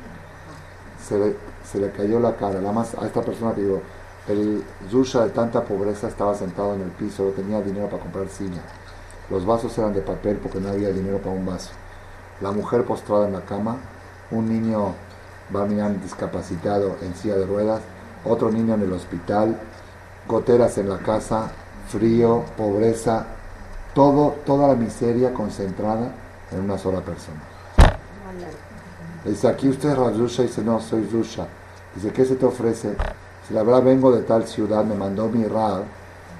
se 1.07 1.19
le, 1.19 1.37
se 1.71 1.79
le 1.79 1.91
cayó 1.91 2.19
la 2.21 2.37
cara. 2.37 2.61
La 2.61 2.73
más, 2.73 2.95
a 2.95 3.07
esta 3.07 3.23
persona 3.23 3.55
que 3.55 3.63
digo, 3.63 3.83
el 4.29 4.65
Zusha 4.91 5.25
de 5.25 5.31
tanta 5.31 5.63
pobreza 5.63 6.09
estaba 6.09 6.35
sentado 6.35 6.75
en 6.75 6.83
el 6.83 6.91
piso, 6.91 7.25
no 7.25 7.31
tenía 7.31 7.61
dinero 7.61 7.89
para 7.89 8.03
comprar 8.03 8.29
ciña. 8.29 8.63
Los 9.31 9.45
vasos 9.45 9.77
eran 9.79 9.93
de 9.93 10.01
papel 10.01 10.37
porque 10.39 10.61
no 10.61 10.69
había 10.69 10.91
dinero 10.91 11.19
para 11.19 11.35
un 11.35 11.47
vaso. 11.47 11.71
La 12.41 12.51
mujer 12.51 12.85
postrada 12.85 13.27
en 13.27 13.33
la 13.33 13.43
cama, 13.43 13.77
un 14.31 14.49
niño 14.49 14.95
Bamian 15.51 16.01
discapacitado 16.01 16.97
en 17.03 17.15
silla 17.15 17.37
de 17.37 17.47
ruedas, 17.47 17.83
otro 18.25 18.51
niño 18.51 18.75
en 18.75 18.83
el 18.83 18.93
hospital, 18.93 19.59
goteras 20.27 20.79
en 20.79 20.89
la 20.89 20.99
casa, 20.99 21.51
frío, 21.89 22.45
pobreza, 22.57 23.27
todo, 23.95 24.37
toda 24.47 24.69
la 24.69 24.75
miseria 24.75 25.35
concentrada 25.35 26.13
en 26.51 26.61
una 26.61 26.79
sola 26.79 27.01
persona. 27.01 27.41
Dice, 29.25 29.49
aquí 29.49 29.69
usted 29.69 29.91
es 29.91 29.99
Razusha, 29.99 30.43
dice, 30.43 30.63
no, 30.63 30.81
soy 30.81 31.07
Zusha. 31.11 31.47
Dice, 31.95 32.13
¿qué 32.13 32.25
se 32.25 32.37
te 32.37 32.45
ofrece? 32.45 32.95
Si 33.49 33.55
la 33.55 33.63
verdad 33.63 33.83
vengo 33.83 34.13
de 34.13 34.23
tal 34.23 34.47
ciudad, 34.47 34.85
me 34.85 34.95
mandó 34.95 35.29
mi 35.29 35.45
Rab, 35.45 35.85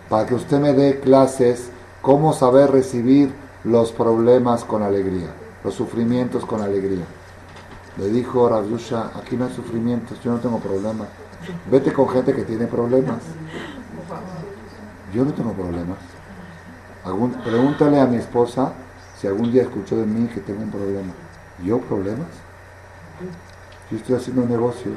para 0.09 0.27
que 0.27 0.35
usted 0.35 0.61
me 0.61 0.75
dé 0.75 1.01
clases, 1.01 1.71
cómo 2.03 2.35
saber 2.35 2.71
recibir 2.71 3.33
los 3.65 3.93
problemas 3.93 4.65
con 4.65 4.83
alegría, 4.83 5.29
los 5.65 5.75
sufrimientos 5.75 6.45
con 6.45 6.61
alegría. 6.61 7.05
Le 7.97 8.09
dijo 8.09 8.49
Razusha, 8.49 9.11
aquí 9.17 9.37
no 9.37 9.47
hay 9.47 9.55
sufrimientos, 9.55 10.21
yo 10.23 10.33
no 10.33 10.39
tengo 10.39 10.59
problemas. 10.59 11.09
Vete 11.71 11.93
con 11.93 12.09
gente 12.09 12.35
que 12.35 12.43
tiene 12.43 12.67
problemas. 12.67 13.23
Yo 15.15 15.25
no 15.25 15.33
tengo 15.33 15.53
problemas. 15.53 15.99
pregúntale 17.45 18.01
a 18.01 18.07
mi 18.07 18.17
esposa 18.17 18.73
si 19.19 19.27
algún 19.27 19.53
día 19.53 19.63
escuchó 19.63 19.97
de 19.97 20.07
mí 20.07 20.27
que 20.29 20.41
tengo 20.41 20.63
un 20.63 20.71
problema. 20.71 21.13
¿Yo 21.65 21.81
problemas? 21.81 22.29
Yo 23.91 23.97
estoy 23.97 24.17
haciendo 24.17 24.47
negocios. 24.47 24.95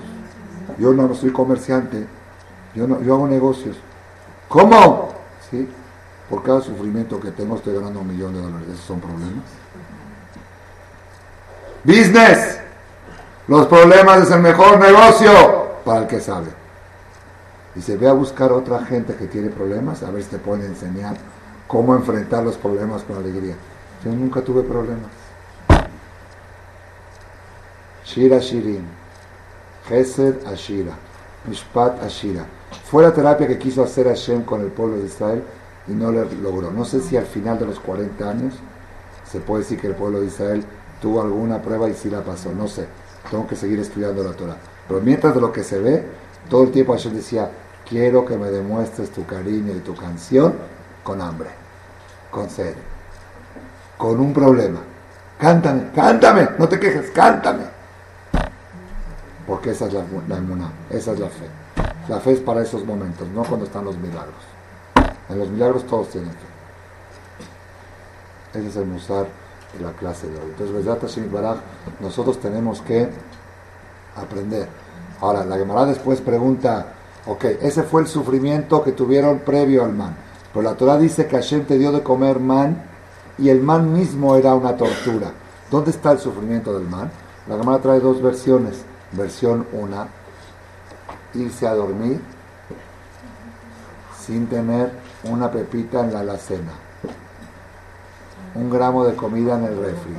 Yo 0.78 0.94
no 0.94 1.14
soy 1.14 1.32
comerciante. 1.32 2.08
Yo, 2.76 2.88
no, 2.88 3.02
yo 3.02 3.16
hago 3.16 3.28
negocios. 3.28 3.78
¿Cómo? 4.48 5.14
¿Sí? 5.50 5.68
Por 6.30 6.44
cada 6.44 6.62
sufrimiento 6.62 7.20
que 7.20 7.32
tengo 7.32 7.56
estoy 7.56 7.76
ganando 7.76 8.00
un 8.00 8.08
millón 8.08 8.34
de 8.34 8.42
dólares. 8.42 8.68
¿Esos 8.70 8.86
son 8.86 9.00
problemas? 9.00 9.44
Business. 11.84 12.60
Los 13.48 13.68
problemas 13.68 14.24
es 14.24 14.32
el 14.32 14.42
mejor 14.42 14.78
negocio 14.80 15.32
para 15.86 16.02
el 16.02 16.08
que 16.08 16.20
sabe. 16.20 16.48
Y 17.76 17.82
se 17.82 17.96
ve 17.96 18.10
a 18.10 18.14
buscar 18.14 18.52
otra 18.52 18.84
gente 18.84 19.16
que 19.16 19.28
tiene 19.28 19.50
problemas, 19.50 20.04
a 20.04 20.12
ver 20.12 20.24
si 20.24 20.30
te 20.30 20.38
pueden 20.38 20.66
enseñar 20.66 21.16
cómo 21.68 21.96
enfrentar 21.96 22.44
los 22.44 22.58
problemas 22.58 23.04
con 23.04 23.18
alegría. 23.18 23.56
Yo 24.04 24.12
nunca 24.12 24.42
tuve 24.42 24.64
problemas. 24.64 25.27
Shira 28.08 28.40
Shirin, 28.40 28.86
Gesed 29.90 30.46
Ashira, 30.46 30.94
Mishpat 31.46 32.02
Ashira. 32.02 32.46
Fue 32.90 33.04
la 33.04 33.14
terapia 33.14 33.48
que 33.48 33.60
quiso 33.60 33.84
hacer 33.84 34.08
Hashem 34.08 34.44
con 34.44 34.62
el 34.62 34.68
pueblo 34.68 34.98
de 34.98 35.08
Israel 35.08 35.44
y 35.90 35.92
no 35.92 36.10
lo 36.10 36.24
logró. 36.42 36.72
No 36.72 36.86
sé 36.86 37.02
si 37.02 37.18
al 37.18 37.26
final 37.26 37.60
de 37.60 37.66
los 37.66 37.82
40 37.82 38.30
años 38.30 38.54
se 39.30 39.42
puede 39.42 39.64
decir 39.64 39.82
que 39.82 39.88
el 39.88 39.96
pueblo 39.96 40.22
de 40.22 40.28
Israel 40.28 40.64
tuvo 41.02 41.22
alguna 41.22 41.62
prueba 41.62 41.90
y 41.90 41.94
si 41.94 42.10
la 42.10 42.24
pasó. 42.24 42.54
No 42.54 42.70
sé, 42.70 42.88
tengo 43.30 43.46
que 43.46 43.58
seguir 43.58 43.80
estudiando 43.80 44.24
la 44.24 44.32
Torah. 44.32 44.56
Pero 44.88 45.02
mientras 45.02 45.36
de 45.36 45.42
lo 45.42 45.52
que 45.52 45.66
se 45.66 45.80
ve, 45.80 46.06
todo 46.50 46.64
el 46.64 46.72
tiempo 46.72 46.94
Hashem 46.94 47.14
decía, 47.14 47.52
quiero 47.88 48.24
que 48.26 48.38
me 48.38 48.50
demuestres 48.50 49.10
tu 49.10 49.26
cariño 49.26 49.74
y 49.76 49.80
tu 49.80 49.94
canción 49.94 50.54
con 51.04 51.22
hambre, 51.22 51.50
con 52.32 52.50
sed, 52.50 52.74
con 53.98 54.18
un 54.18 54.34
problema. 54.34 54.80
Cántame, 55.38 55.92
cántame, 55.94 56.50
no 56.58 56.70
te 56.70 56.80
quejes, 56.80 57.12
cántame. 57.12 57.77
Porque 59.48 59.72
esa 59.72 59.88
es 59.88 59.94
la, 59.94 60.04
la 60.28 60.72
esa 60.90 61.14
es 61.14 61.20
la 61.20 61.30
fe. 61.30 61.48
La 62.10 62.20
fe 62.20 62.34
es 62.34 62.40
para 62.42 62.62
esos 62.62 62.86
momentos, 62.86 63.28
no 63.30 63.44
cuando 63.44 63.66
están 63.66 63.86
los 63.86 63.98
milagros. 63.98 64.36
En 65.30 65.40
los 65.40 65.50
milagros 65.50 65.88
todos 65.88 66.10
tienen 66.10 66.32
fe. 66.32 66.38
Ese 68.60 68.68
es 68.68 68.76
el 68.76 68.86
musar 68.86 69.26
de 69.78 69.84
la 69.84 69.92
clase 69.94 70.28
de 70.28 70.38
hoy. 70.38 70.54
Entonces, 70.58 71.62
nosotros 72.00 72.40
tenemos 72.40 72.82
que 72.82 73.10
aprender. 74.16 74.68
Ahora, 75.22 75.46
la 75.46 75.58
Gemara 75.58 75.86
después 75.86 76.22
pregunta, 76.22 76.94
Ok, 77.30 77.44
ese 77.62 77.84
fue 77.84 78.00
el 78.02 78.08
sufrimiento 78.08 78.82
que 78.82 78.94
tuvieron 78.94 79.40
previo 79.40 79.84
al 79.84 79.94
man. 79.94 80.16
Pero 80.54 80.64
la 80.64 80.76
Torah 80.76 80.98
dice 80.98 81.28
que 81.28 81.36
Hashem 81.36 81.66
te 81.66 81.78
dio 81.78 81.92
de 81.92 82.02
comer 82.02 82.40
man 82.40 82.84
y 83.38 83.50
el 83.50 83.62
man 83.62 83.92
mismo 83.92 84.38
era 84.38 84.56
una 84.56 84.78
tortura. 84.78 85.34
¿Dónde 85.70 85.92
está 85.92 86.14
el 86.14 86.20
sufrimiento 86.20 86.74
del 86.74 86.88
man? 86.88 87.12
La 87.50 87.58
Gemara 87.58 87.82
trae 87.82 88.00
dos 88.00 88.22
versiones. 88.22 88.78
Versión 89.12 89.66
una, 89.72 90.08
irse 91.34 91.68
a 91.68 91.74
dormir 91.74 92.20
sin 94.20 94.48
tener 94.48 94.92
una 95.24 95.50
pepita 95.50 96.02
en 96.02 96.14
la 96.14 96.20
alacena, 96.20 96.72
un 98.56 98.70
gramo 98.70 99.06
de 99.06 99.16
comida 99.16 99.58
en 99.58 99.64
el 99.64 99.78
refri, 99.78 100.14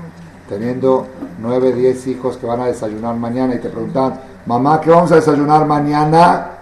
teniendo 0.48 1.06
nueve, 1.38 1.72
diez 1.72 2.06
hijos 2.06 2.38
que 2.38 2.46
van 2.46 2.60
a 2.60 2.66
desayunar 2.66 3.16
mañana 3.16 3.54
y 3.54 3.58
te 3.58 3.68
preguntan, 3.68 4.20
mamá, 4.46 4.80
¿qué 4.80 4.90
vamos 4.90 5.12
a 5.12 5.16
desayunar 5.16 5.66
mañana? 5.66 6.58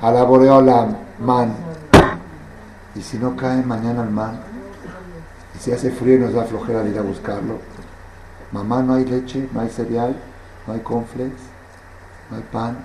a 0.00 0.10
la 0.10 0.24
boreola 0.24 0.88
man. 1.18 1.54
Y 2.94 3.02
si 3.02 3.18
no 3.18 3.36
cae 3.36 3.62
mañana 3.62 4.02
el 4.02 4.10
man, 4.10 4.40
y 5.54 5.58
si 5.58 5.72
hace 5.72 5.90
frío 5.90 6.16
y 6.16 6.18
nos 6.18 6.32
da 6.32 6.44
flojera 6.44 6.82
de 6.82 6.90
ir 6.90 6.98
a 6.98 7.02
buscarlo, 7.02 7.58
mamá, 8.52 8.82
no 8.82 8.94
hay 8.94 9.04
leche, 9.04 9.48
no 9.52 9.60
hay 9.60 9.68
cereal, 9.68 10.16
no 10.66 10.74
hay 10.74 10.80
conflex, 10.80 11.32
no 12.30 12.36
hay 12.36 12.42
pan. 12.52 12.78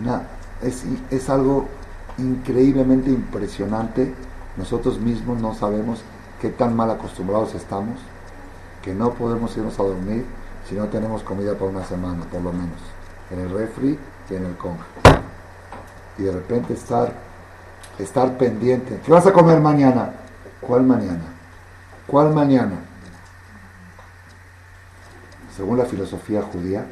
Nada. 0.00 0.28
Es, 0.62 0.84
es 1.10 1.30
algo 1.30 1.68
increíblemente 2.18 3.10
impresionante. 3.10 4.14
Nosotros 4.56 4.98
mismos 4.98 5.40
no 5.40 5.54
sabemos 5.54 6.02
qué 6.40 6.48
tan 6.50 6.74
mal 6.74 6.90
acostumbrados 6.90 7.54
estamos, 7.54 7.98
que 8.82 8.94
no 8.94 9.14
podemos 9.14 9.56
irnos 9.56 9.78
a 9.78 9.84
dormir 9.84 10.24
si 10.68 10.74
no 10.74 10.86
tenemos 10.86 11.22
comida 11.22 11.54
para 11.54 11.70
una 11.70 11.84
semana, 11.84 12.24
por 12.24 12.42
lo 12.42 12.52
menos, 12.52 12.80
en 13.30 13.40
el 13.40 13.50
refri 13.50 13.98
y 14.30 14.34
en 14.34 14.44
el 14.44 14.56
conge 14.56 14.84
y 16.18 16.24
de 16.24 16.32
repente 16.32 16.74
estar, 16.74 17.12
estar 17.98 18.36
pendiente. 18.36 19.00
¿Qué 19.04 19.12
vas 19.12 19.26
a 19.26 19.32
comer 19.32 19.60
mañana? 19.60 20.12
¿Cuál 20.60 20.82
mañana? 20.82 21.22
¿Cuál 22.06 22.34
mañana? 22.34 22.74
Según 25.56 25.78
la 25.78 25.84
filosofía 25.84 26.42
judía, 26.42 26.84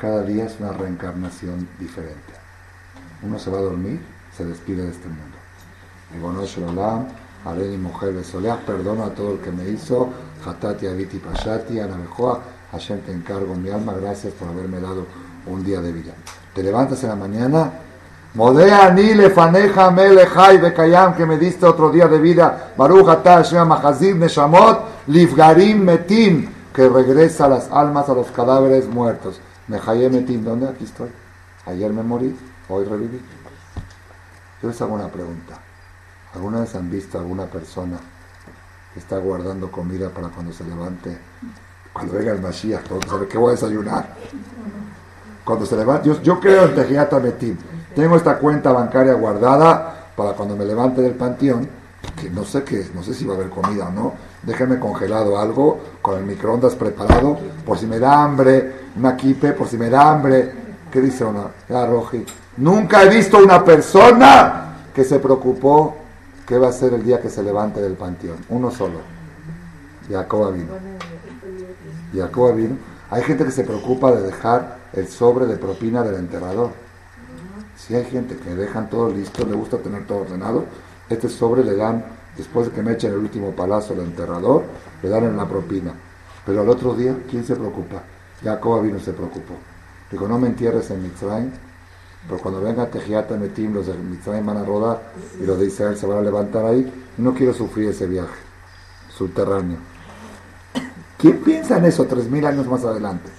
cada 0.00 0.22
día 0.22 0.46
es 0.46 0.56
una 0.58 0.72
reencarnación 0.72 1.68
diferente. 1.78 2.32
Uno 3.22 3.38
se 3.38 3.50
va 3.50 3.58
a 3.58 3.62
dormir, 3.62 4.00
se 4.36 4.44
despide 4.44 4.82
de 4.82 4.90
este 4.90 5.08
mundo. 5.08 6.46
Shalom, 6.46 7.06
haré 7.44 7.68
mi 7.68 7.76
mujer 7.76 8.14
de 8.14 8.24
soleá, 8.24 8.56
perdono 8.56 9.04
a 9.04 9.10
todo 9.10 9.34
el 9.34 9.38
que 9.38 9.52
me 9.52 9.68
hizo, 9.68 10.08
Hatati, 10.44 10.86
Aviti, 10.86 11.18
Pashati, 11.18 11.78
Anabejoa, 11.78 12.40
Hashem 12.72 13.00
te 13.02 13.12
encargo 13.12 13.54
mi 13.54 13.70
alma, 13.70 13.92
gracias 13.92 14.32
por 14.32 14.48
haberme 14.48 14.80
dado 14.80 15.06
un 15.46 15.62
día 15.62 15.80
de 15.80 15.92
vida 15.92 16.12
te 16.54 16.62
levantas 16.62 17.02
en 17.02 17.08
la 17.10 17.16
mañana, 17.16 17.72
Modea 18.32 18.90
ni 18.92 19.12
lefaneja 19.14 19.90
melejai 19.90 20.58
bekayam 20.58 21.16
que 21.16 21.26
me 21.26 21.36
diste 21.36 21.66
otro 21.66 21.90
día 21.90 22.06
de 22.06 22.20
vida. 22.20 22.70
Baruch 22.76 23.06
Hashem 23.24 23.66
mahazim 23.66 24.20
neshamot 24.20 25.08
livgarim 25.08 25.82
metim. 25.82 26.48
que 26.72 26.88
regresa 26.88 27.48
las 27.48 27.68
almas 27.72 28.08
a 28.08 28.14
los 28.14 28.30
cadáveres 28.30 28.86
muertos. 28.86 29.40
Metim, 30.10 30.44
¿dónde? 30.44 30.68
Aquí 30.68 30.84
estoy. 30.84 31.10
Ayer 31.66 31.92
me 31.92 32.02
morí, 32.02 32.36
hoy 32.68 32.84
reviví. 32.84 33.20
Yo 34.60 34.68
les 34.68 34.82
hago 34.82 34.94
una 34.94 35.08
pregunta. 35.08 35.58
¿Alguna 36.34 36.60
vez 36.60 36.74
han 36.74 36.90
visto 36.90 37.18
a 37.18 37.20
alguna 37.20 37.46
persona 37.46 37.98
que 38.92 39.00
está 39.00 39.18
guardando 39.18 39.70
comida 39.70 40.10
para 40.10 40.28
cuando 40.28 40.52
se 40.52 40.64
levante? 40.64 41.16
Cuando 41.92 42.14
venga 42.14 42.32
el 42.32 42.40
Mashiach, 42.40 42.84
todo 42.84 43.00
sabe 43.08 43.28
qué 43.28 43.38
voy 43.38 43.50
a 43.50 43.52
desayunar. 43.52 44.16
Cuando 45.44 45.66
se 45.66 45.76
levante, 45.76 46.08
yo, 46.08 46.20
yo 46.22 46.40
creo 46.40 46.64
en 46.64 46.74
Tejiata 46.74 47.20
Metim. 47.20 47.56
Tengo 47.94 48.16
esta 48.16 48.38
cuenta 48.38 48.72
bancaria 48.72 49.14
guardada 49.14 50.12
para 50.16 50.32
cuando 50.32 50.56
me 50.56 50.64
levante 50.64 51.00
del 51.00 51.14
panteón, 51.14 51.68
que 52.20 52.30
no 52.30 52.44
sé 52.44 52.64
qué 52.64 52.80
es, 52.80 52.94
no 52.94 53.02
sé 53.02 53.14
si 53.14 53.24
va 53.24 53.34
a 53.34 53.36
haber 53.36 53.50
comida 53.50 53.88
o 53.88 53.92
no. 53.92 54.14
Déjenme 54.42 54.78
congelado 54.78 55.38
algo 55.38 55.78
con 56.02 56.18
el 56.18 56.24
microondas 56.24 56.74
preparado 56.74 57.38
por 57.64 57.78
si 57.78 57.86
me 57.86 57.98
da 57.98 58.22
hambre, 58.22 58.72
una 58.96 59.16
kipe, 59.16 59.52
por 59.52 59.68
si 59.68 59.76
me 59.76 59.90
da 59.90 60.10
hambre. 60.10 60.52
¿Qué 60.90 61.00
dice 61.00 61.24
una? 61.24 61.44
Ya, 61.68 61.86
Roji. 61.86 62.24
Nunca 62.56 63.02
he 63.02 63.08
visto 63.08 63.38
una 63.38 63.64
persona 63.64 64.76
que 64.94 65.04
se 65.04 65.18
preocupó 65.18 65.96
qué 66.46 66.58
va 66.58 66.68
a 66.68 66.72
ser 66.72 66.94
el 66.94 67.04
día 67.04 67.20
que 67.20 67.30
se 67.30 67.42
levante 67.42 67.80
del 67.80 67.94
panteón. 67.94 68.38
Uno 68.48 68.70
solo. 68.70 68.98
Jacob 70.10 70.52
vino. 70.52 70.72
Jacob 72.14 72.54
vino. 72.54 72.76
Hay 73.10 73.22
gente 73.22 73.44
que 73.44 73.50
se 73.50 73.64
preocupa 73.64 74.12
de 74.12 74.22
dejar 74.22 74.78
el 74.92 75.08
sobre 75.08 75.46
de 75.46 75.56
propina 75.56 76.02
del 76.02 76.16
enterrador. 76.16 76.70
Si 77.76 77.94
hay 77.94 78.04
gente 78.04 78.36
que 78.36 78.54
dejan 78.54 78.90
todo 78.90 79.08
listo, 79.10 79.46
le 79.46 79.54
gusta 79.54 79.78
tener 79.78 80.06
todo 80.06 80.18
ordenado, 80.18 80.64
este 81.10 81.28
sobre 81.28 81.64
le 81.64 81.76
dan, 81.76 82.04
después 82.36 82.66
de 82.66 82.72
que 82.72 82.82
me 82.82 82.92
echen 82.92 83.12
el 83.12 83.18
último 83.18 83.50
palazo 83.50 83.92
al 83.92 84.00
enterrador, 84.00 84.62
le 85.02 85.08
dan 85.08 85.24
en 85.24 85.36
la 85.36 85.46
propina. 85.46 85.92
Pero 86.46 86.62
al 86.62 86.68
otro 86.68 86.94
día, 86.94 87.16
¿quién 87.28 87.44
se 87.44 87.56
preocupa? 87.56 88.02
Jacob 88.42 88.82
vino 88.82 88.98
se 88.98 89.12
preocupó. 89.12 89.54
Digo, 90.10 90.26
no 90.26 90.38
me 90.38 90.48
entierres 90.48 90.90
en 90.90 91.02
Mitzrayim, 91.02 91.50
pero 92.26 92.40
cuando 92.40 92.60
venga 92.60 92.86
Tejiata 92.86 93.36
Metim, 93.36 93.74
los 93.74 93.86
de 93.86 93.94
Mitzrayim 93.94 94.46
van 94.46 94.58
a 94.58 94.64
rodar 94.64 95.12
y 95.40 95.44
los 95.44 95.58
de 95.58 95.66
Israel 95.66 95.96
se 95.96 96.06
van 96.06 96.18
a 96.18 96.22
levantar 96.22 96.64
ahí. 96.64 96.90
No 97.18 97.34
quiero 97.34 97.52
sufrir 97.52 97.90
ese 97.90 98.06
viaje 98.06 98.38
subterráneo. 99.08 99.78
¿Quién 101.18 101.38
piensa 101.42 101.76
en 101.76 101.84
eso 101.84 102.06
tres 102.06 102.30
mil 102.30 102.46
años 102.46 102.66
más 102.66 102.84
adelante? 102.84 103.30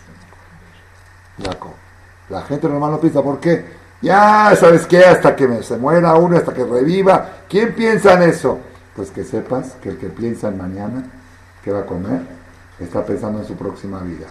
Jacob. 1.43 1.72
La 2.30 2.41
gente 2.43 2.69
normal 2.69 2.91
no 2.91 2.99
piensa, 2.99 3.24
¿por 3.24 3.39
qué? 3.39 3.81
Ya, 4.02 4.56
¿sabes 4.56 4.88
qué? 4.88 5.06
Hasta 5.06 5.36
que 5.36 5.62
se 5.62 5.78
muera 5.78 6.16
uno, 6.16 6.36
hasta 6.36 6.54
que 6.54 6.64
reviva. 6.64 7.30
¿Quién 7.47 7.76
piensa 7.76 8.14
en 8.14 8.30
eso? 8.30 8.60
Pues 8.95 9.12
que 9.12 9.24
sepas 9.24 9.76
que 9.82 9.89
el 9.89 9.97
que 9.97 10.08
piensa 10.08 10.47
en 10.47 10.58
mañana, 10.58 11.04
que 11.64 11.72
va 11.72 11.82
a 11.82 11.86
comer, 11.86 12.22
está 12.80 13.06
pensando 13.06 13.39
en 13.39 13.45
su 13.45 13.56
próxima 13.56 13.99
vida. 13.99 14.26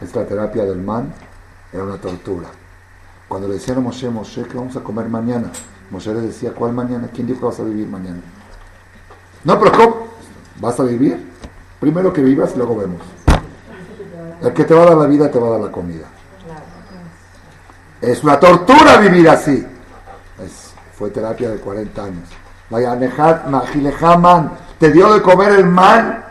Esta 0.00 0.24
terapia 0.24 0.64
del 0.64 0.78
man 0.78 1.12
era 1.72 1.82
una 1.82 1.96
tortura. 1.96 2.46
Cuando 3.26 3.48
le 3.48 3.54
decían 3.54 3.78
a 3.78 3.80
Moshe, 3.80 4.08
Moshe, 4.08 4.44
¿qué 4.44 4.56
vamos 4.56 4.76
a 4.76 4.80
comer 4.80 5.08
mañana? 5.08 5.50
Moshe 5.90 6.14
le 6.14 6.20
decía, 6.20 6.52
¿cuál 6.52 6.72
mañana? 6.72 7.08
¿Quién 7.12 7.26
dijo 7.26 7.40
que 7.40 7.46
vas 7.46 7.60
a 7.60 7.64
vivir 7.64 7.88
mañana? 7.88 8.20
No, 9.44 9.58
pero 9.58 9.72
¿cómo? 9.72 10.08
¿Vas 10.60 10.78
a 10.78 10.84
vivir? 10.84 11.28
Primero 11.80 12.12
que 12.12 12.22
vivas, 12.22 12.56
luego 12.56 12.76
vemos. 12.76 13.02
El 14.40 14.52
que 14.52 14.64
te 14.64 14.74
va 14.74 14.82
a 14.82 14.86
dar 14.86 14.96
la 14.96 15.06
vida 15.06 15.30
te 15.30 15.38
va 15.38 15.48
a 15.48 15.50
dar 15.50 15.60
la 15.60 15.72
comida. 15.72 16.06
Es 18.00 18.22
una 18.22 18.38
tortura 18.38 18.98
vivir 18.98 19.28
así. 19.28 19.66
fue 20.96 21.10
terapia 21.10 21.50
de 21.50 21.58
40 21.58 22.04
años. 22.04 22.28
Vaya, 22.70 22.98
te 24.78 24.92
dio 24.92 25.14
de 25.14 25.22
comer 25.22 25.52
el 25.52 25.66
mal 25.66 26.24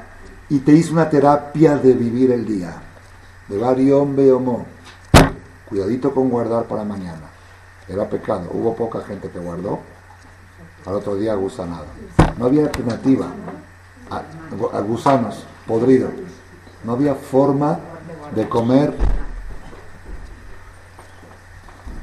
y 0.49 0.59
te 0.59 0.71
hizo 0.71 0.93
una 0.93 1.09
terapia 1.09 1.77
de 1.77 1.93
vivir 1.93 2.31
el 2.31 2.45
día. 2.45 2.73
De 3.47 3.57
varios 3.57 4.01
homo. 4.01 4.65
Cuidadito 5.67 6.13
con 6.13 6.29
guardar 6.29 6.65
para 6.65 6.83
mañana. 6.83 7.23
Era 7.87 8.09
pecado. 8.09 8.49
Hubo 8.51 8.75
poca 8.75 9.01
gente 9.01 9.29
que 9.29 9.39
guardó. 9.39 9.79
Al 10.85 10.93
otro 10.95 11.15
día 11.15 11.33
gusanado. 11.35 11.85
No 12.37 12.45
había 12.45 12.63
alternativa. 12.63 13.27
A, 14.09 14.79
gusanos, 14.81 15.43
podridos. 15.65 16.11
No 16.83 16.93
había 16.93 17.15
forma 17.15 17.79
de 18.35 18.47
comer. 18.47 18.93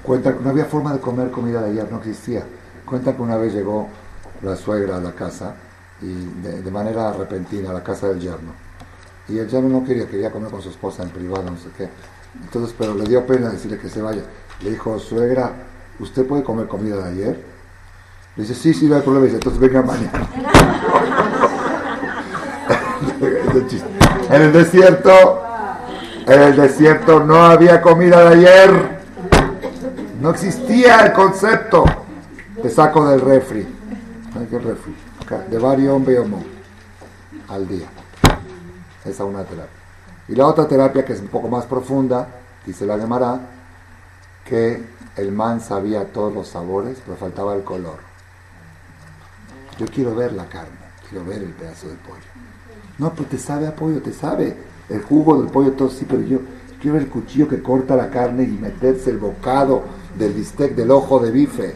Cuenta, 0.04 0.36
no 0.38 0.50
había 0.50 0.66
forma 0.66 0.92
de 0.92 1.00
comer 1.00 1.30
comida 1.30 1.62
de 1.62 1.70
ayer, 1.70 1.90
no 1.90 1.96
existía. 1.96 2.44
Cuenta 2.84 3.16
que 3.16 3.22
una 3.22 3.36
vez 3.36 3.54
llegó 3.54 3.88
la 4.42 4.54
suegra 4.54 4.98
a 4.98 5.00
la 5.00 5.12
casa 5.12 5.54
y 6.02 6.12
de, 6.42 6.70
manera 6.70 7.10
repentina 7.14 7.70
a 7.70 7.72
la 7.72 7.82
casa 7.82 8.08
del 8.08 8.20
yerno. 8.20 8.52
Y 9.28 9.38
el 9.38 9.48
yerno 9.48 9.80
no 9.80 9.84
quería, 9.84 10.06
quería 10.06 10.30
comer 10.30 10.50
con 10.50 10.60
su 10.60 10.68
esposa 10.68 11.02
en 11.02 11.08
privado, 11.08 11.44
no 11.44 11.56
sé 11.56 11.70
qué. 11.74 11.88
Entonces, 12.42 12.74
pero 12.78 12.94
le 12.94 13.04
dio 13.04 13.26
pena 13.26 13.48
decirle 13.48 13.78
que 13.78 13.88
se 13.88 14.02
vaya. 14.02 14.20
Le 14.62 14.70
dijo, 14.70 14.98
suegra, 14.98 15.52
¿usted 15.98 16.26
puede 16.26 16.44
comer 16.44 16.66
comida 16.66 16.96
de 16.96 17.10
ayer? 17.10 17.42
Le 18.36 18.42
dice, 18.42 18.54
sí, 18.54 18.74
sí, 18.74 18.86
no 18.86 18.96
hay 18.96 19.02
problema. 19.02 19.24
Dice, 19.24 19.36
entonces 19.36 19.60
venga 19.60 19.80
mañana. 19.80 20.28
en 24.30 24.42
el 24.42 24.52
desierto, 24.52 25.42
en 26.26 26.42
el 26.42 26.56
desierto 26.56 27.24
no 27.24 27.46
había 27.46 27.80
comida 27.80 28.28
de 28.28 28.36
ayer. 28.36 29.03
No 30.20 30.30
existía 30.30 31.06
el 31.06 31.12
concepto. 31.12 31.84
Te 32.62 32.70
saco 32.70 33.06
del 33.08 33.20
refri. 33.20 33.66
¿Qué 34.50 34.58
refri? 34.58 34.94
De 35.50 35.58
varios 35.58 35.94
hombres 35.94 36.20
al 37.48 37.66
día. 37.66 37.88
Esa 39.04 39.10
es 39.10 39.20
una 39.20 39.44
terapia. 39.44 39.80
Y 40.28 40.34
la 40.34 40.46
otra 40.46 40.66
terapia 40.66 41.04
que 41.04 41.12
es 41.12 41.20
un 41.20 41.28
poco 41.28 41.48
más 41.48 41.66
profunda, 41.66 42.28
dice 42.64 42.86
la 42.86 42.98
Gemara, 42.98 43.40
que 44.44 44.82
el 45.16 45.32
man 45.32 45.60
sabía 45.60 46.12
todos 46.12 46.32
los 46.32 46.48
sabores, 46.48 46.98
pero 47.04 47.16
faltaba 47.16 47.54
el 47.54 47.62
color. 47.62 47.98
Yo 49.78 49.86
quiero 49.86 50.14
ver 50.14 50.32
la 50.32 50.46
carne, 50.46 50.78
quiero 51.08 51.24
ver 51.24 51.42
el 51.42 51.52
pedazo 51.52 51.88
de 51.88 51.94
pollo. 51.96 52.22
No, 52.98 53.12
pues 53.12 53.28
te 53.28 53.38
sabe 53.38 53.66
a 53.66 53.74
pollo, 53.74 54.00
te 54.00 54.12
sabe 54.12 54.56
el 54.88 55.02
jugo 55.02 55.40
del 55.40 55.50
pollo, 55.50 55.72
todo 55.72 55.90
sí, 55.90 56.06
pero 56.08 56.22
yo 56.22 56.38
quiero 56.84 56.98
el 56.98 57.08
cuchillo 57.08 57.48
que 57.48 57.62
corta 57.62 57.96
la 57.96 58.10
carne 58.10 58.42
y 58.42 58.48
meterse 58.48 59.08
el 59.08 59.16
bocado 59.16 59.84
del 60.18 60.34
bistec, 60.34 60.74
del 60.74 60.90
ojo 60.90 61.18
de 61.18 61.30
bife. 61.30 61.74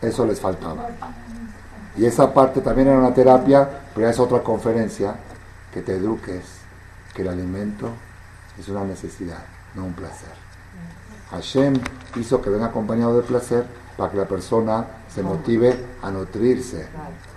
Eso 0.00 0.24
les 0.24 0.40
faltaba. 0.40 0.88
Y 1.94 2.06
esa 2.06 2.32
parte 2.32 2.62
también 2.62 2.88
era 2.88 2.98
una 2.98 3.12
terapia, 3.12 3.68
pero 3.94 4.08
es 4.08 4.18
otra 4.18 4.42
conferencia 4.42 5.14
que 5.74 5.82
te 5.82 5.96
eduques 5.96 6.42
que 7.12 7.20
el 7.20 7.28
alimento 7.28 7.90
es 8.58 8.66
una 8.70 8.82
necesidad, 8.84 9.44
no 9.74 9.84
un 9.84 9.92
placer. 9.92 10.32
Hashem 11.32 11.74
hizo 12.16 12.40
que 12.40 12.48
venga 12.48 12.66
acompañado 12.66 13.14
de 13.14 13.24
placer 13.24 13.66
para 13.96 14.10
que 14.10 14.16
la 14.16 14.26
persona 14.26 14.86
se 15.12 15.22
motive 15.22 15.76
a 16.02 16.10
nutrirse, 16.10 16.86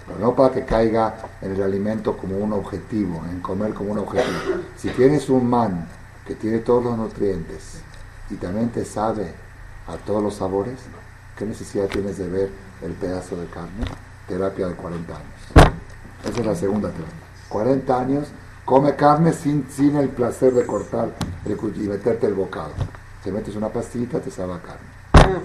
pero 0.05 0.19
no 0.19 0.35
para 0.35 0.53
que 0.53 0.65
caiga 0.65 1.15
en 1.41 1.51
el 1.53 1.61
alimento 1.61 2.15
como 2.17 2.37
un 2.37 2.53
objetivo, 2.53 3.23
en 3.29 3.41
comer 3.41 3.73
como 3.73 3.91
un 3.91 3.99
objetivo. 3.99 4.61
Si 4.77 4.89
tienes 4.89 5.29
un 5.29 5.49
man 5.49 5.87
que 6.25 6.35
tiene 6.35 6.59
todos 6.59 6.83
los 6.83 6.97
nutrientes 6.97 7.81
y 8.29 8.35
también 8.35 8.69
te 8.69 8.85
sabe 8.85 9.33
a 9.87 9.97
todos 9.97 10.23
los 10.23 10.35
sabores, 10.35 10.79
¿qué 11.37 11.45
necesidad 11.45 11.87
tienes 11.87 12.17
de 12.17 12.27
ver 12.27 12.49
el 12.81 12.93
pedazo 12.93 13.35
de 13.35 13.47
carne? 13.47 13.85
Terapia 14.27 14.67
de 14.67 14.75
40 14.75 15.13
años. 15.13 15.73
Esa 16.23 16.39
es 16.39 16.45
la 16.45 16.55
segunda 16.55 16.89
terapia. 16.89 17.13
40 17.49 17.99
años, 17.99 18.27
come 18.63 18.95
carne 18.95 19.33
sin, 19.33 19.67
sin 19.69 19.95
el 19.97 20.09
placer 20.09 20.53
de 20.53 20.65
cortar 20.65 21.09
y 21.45 21.79
meterte 21.87 22.25
el 22.25 22.33
bocado. 22.33 22.73
Te 23.23 23.31
metes 23.31 23.55
una 23.55 23.69
pastita, 23.69 24.19
te 24.19 24.31
sabe 24.31 24.53
a 24.53 24.61
carne. 24.61 25.39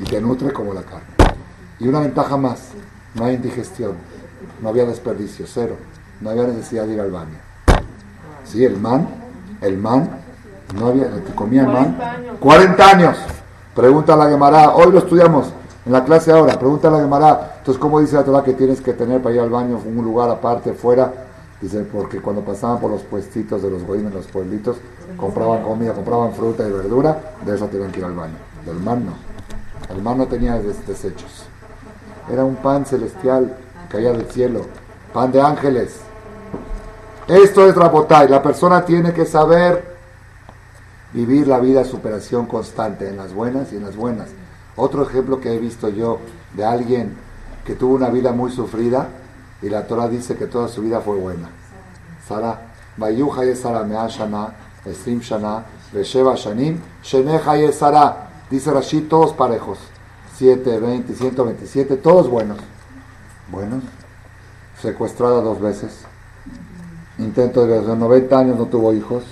Y 0.00 0.04
te 0.04 0.20
nutre 0.20 0.52
como 0.52 0.74
la 0.74 0.82
carne. 0.82 1.36
Y 1.78 1.86
una 1.86 2.00
ventaja 2.00 2.36
más, 2.36 2.70
no 3.14 3.24
hay 3.24 3.34
indigestión, 3.34 3.92
no 4.60 4.70
había 4.70 4.84
desperdicio, 4.84 5.46
cero. 5.48 5.76
No 6.20 6.30
había 6.30 6.44
necesidad 6.44 6.86
de 6.86 6.94
ir 6.94 7.00
al 7.00 7.10
baño. 7.10 7.38
Sí, 8.44 8.64
el 8.64 8.78
man, 8.78 9.08
el 9.60 9.78
man, 9.78 10.10
no 10.74 10.88
había, 10.88 11.10
que 11.10 11.34
comía 11.34 11.62
el 11.62 11.68
man, 11.68 11.96
40 12.40 12.90
años. 12.90 13.16
Pregunta 13.74 14.14
a 14.14 14.16
la 14.16 14.28
Gemara, 14.28 14.70
hoy 14.74 14.92
lo 14.92 14.98
estudiamos 14.98 15.52
en 15.86 15.92
la 15.92 16.04
clase 16.04 16.30
ahora, 16.30 16.58
pregunta 16.58 16.88
a 16.88 16.90
la 16.90 17.00
Gemara, 17.00 17.54
entonces, 17.58 17.80
¿cómo 17.80 18.00
dice 18.00 18.16
la 18.16 18.24
Torah 18.24 18.44
que 18.44 18.52
tienes 18.52 18.80
que 18.80 18.92
tener 18.92 19.22
para 19.22 19.34
ir 19.34 19.40
al 19.40 19.48
baño 19.48 19.80
un 19.84 20.04
lugar 20.04 20.28
aparte, 20.28 20.74
fuera? 20.74 21.12
Dice, 21.60 21.80
porque 21.80 22.20
cuando 22.20 22.42
pasaban 22.42 22.80
por 22.80 22.90
los 22.90 23.02
puestitos 23.02 23.62
de 23.62 23.70
los 23.70 23.82
en 23.82 24.12
los 24.12 24.26
pueblitos, 24.26 24.76
compraban 25.16 25.62
comida, 25.62 25.92
compraban 25.92 26.32
fruta 26.32 26.66
y 26.66 26.72
verdura, 26.72 27.34
de 27.44 27.54
eso 27.54 27.66
tenían 27.66 27.92
que 27.92 28.00
ir 28.00 28.04
al 28.04 28.14
baño. 28.14 28.34
Del 28.64 28.76
man 28.76 29.06
no. 29.06 29.39
El 29.90 30.02
man 30.02 30.18
no 30.18 30.26
tenía 30.26 30.58
desechos. 30.58 31.46
Era 32.30 32.44
un 32.44 32.56
pan 32.56 32.86
celestial, 32.86 33.56
caía 33.88 34.12
del 34.12 34.26
cielo, 34.30 34.66
pan 35.12 35.32
de 35.32 35.40
ángeles. 35.40 36.00
Esto 37.26 37.66
es 37.66 37.74
Rabotay. 37.74 38.28
La 38.28 38.42
persona 38.42 38.84
tiene 38.84 39.12
que 39.12 39.26
saber 39.26 39.96
vivir 41.12 41.48
la 41.48 41.58
vida 41.58 41.84
superación 41.84 42.46
constante, 42.46 43.08
en 43.08 43.16
las 43.16 43.34
buenas 43.34 43.72
y 43.72 43.76
en 43.76 43.84
las 43.84 43.96
buenas. 43.96 44.28
Otro 44.76 45.02
ejemplo 45.02 45.40
que 45.40 45.52
he 45.52 45.58
visto 45.58 45.88
yo 45.88 46.18
de 46.54 46.64
alguien 46.64 47.16
que 47.64 47.74
tuvo 47.74 47.94
una 47.94 48.10
vida 48.10 48.32
muy 48.32 48.50
sufrida, 48.50 49.08
Y 49.62 49.68
la 49.68 49.86
Torah 49.86 50.08
dice 50.08 50.36
que 50.36 50.46
toda 50.46 50.68
su 50.68 50.80
vida 50.80 51.00
fue 51.00 51.16
buena. 51.16 51.50
Sara, 52.26 52.72
Sara 53.54 53.84
Mea 53.84 54.06
Shana, 54.06 54.54
Shana, 54.86 55.64
Shanim, 55.92 56.80
Sheneja 57.02 57.72
Sara. 57.72 58.29
Dice 58.50 58.72
Rashid, 58.72 59.08
todos 59.08 59.32
parejos. 59.32 59.78
7, 60.36 60.80
20, 60.80 61.14
127, 61.14 61.96
todos 61.96 62.28
buenos. 62.28 62.58
Buenos. 63.48 63.84
Secuestrada 64.80 65.40
dos 65.40 65.60
veces. 65.60 66.04
Intento 67.18 67.66
de 67.66 67.96
90 67.96 68.38
años, 68.38 68.58
no 68.58 68.66
tuvo 68.66 68.92
hijos. 68.92 69.22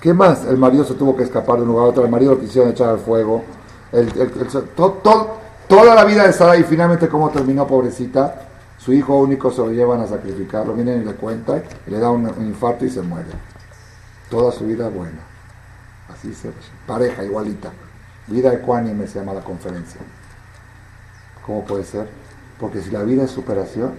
¿Qué 0.00 0.14
más? 0.14 0.46
El 0.46 0.56
marido 0.56 0.84
se 0.84 0.94
tuvo 0.94 1.14
que 1.14 1.24
escapar 1.24 1.56
de 1.56 1.62
un 1.62 1.68
lugar 1.68 1.86
a 1.86 1.88
otro. 1.88 2.04
El 2.04 2.10
marido 2.10 2.34
lo 2.34 2.40
quisieron 2.40 2.70
echar 2.70 2.88
al 2.88 3.00
fuego. 3.00 3.42
Toda 5.68 5.94
la 5.94 6.04
vida 6.04 6.26
de 6.26 6.32
Sara 6.32 6.56
y 6.56 6.62
finalmente 6.62 7.08
cómo 7.08 7.28
terminó, 7.30 7.66
pobrecita. 7.66 8.46
Su 8.78 8.94
hijo 8.94 9.18
único 9.18 9.50
se 9.50 9.58
lo 9.58 9.70
llevan 9.72 10.00
a 10.00 10.06
sacrificarlo. 10.06 10.72
Vienen 10.72 11.02
y 11.02 11.04
le 11.04 11.14
cuentan 11.14 11.62
le 11.86 11.98
da 11.98 12.10
un, 12.10 12.28
infarto 12.46 12.86
y 12.86 12.90
se 12.90 13.02
muere. 13.02 13.28
Toda 14.30 14.52
su 14.52 14.64
vida 14.64 14.88
buena. 14.88 15.20
Así 16.08 16.32
se 16.32 16.50
pareja 16.86 17.24
igualita. 17.24 17.70
Vida 18.30 18.54
ecuánime 18.54 19.08
se 19.08 19.18
llama 19.18 19.34
la 19.34 19.40
conferencia. 19.40 20.00
¿Cómo 21.44 21.64
puede 21.64 21.82
ser? 21.84 22.08
Porque 22.60 22.80
si 22.80 22.90
la 22.90 23.02
vida 23.02 23.24
es 23.24 23.30
superación, 23.32 23.90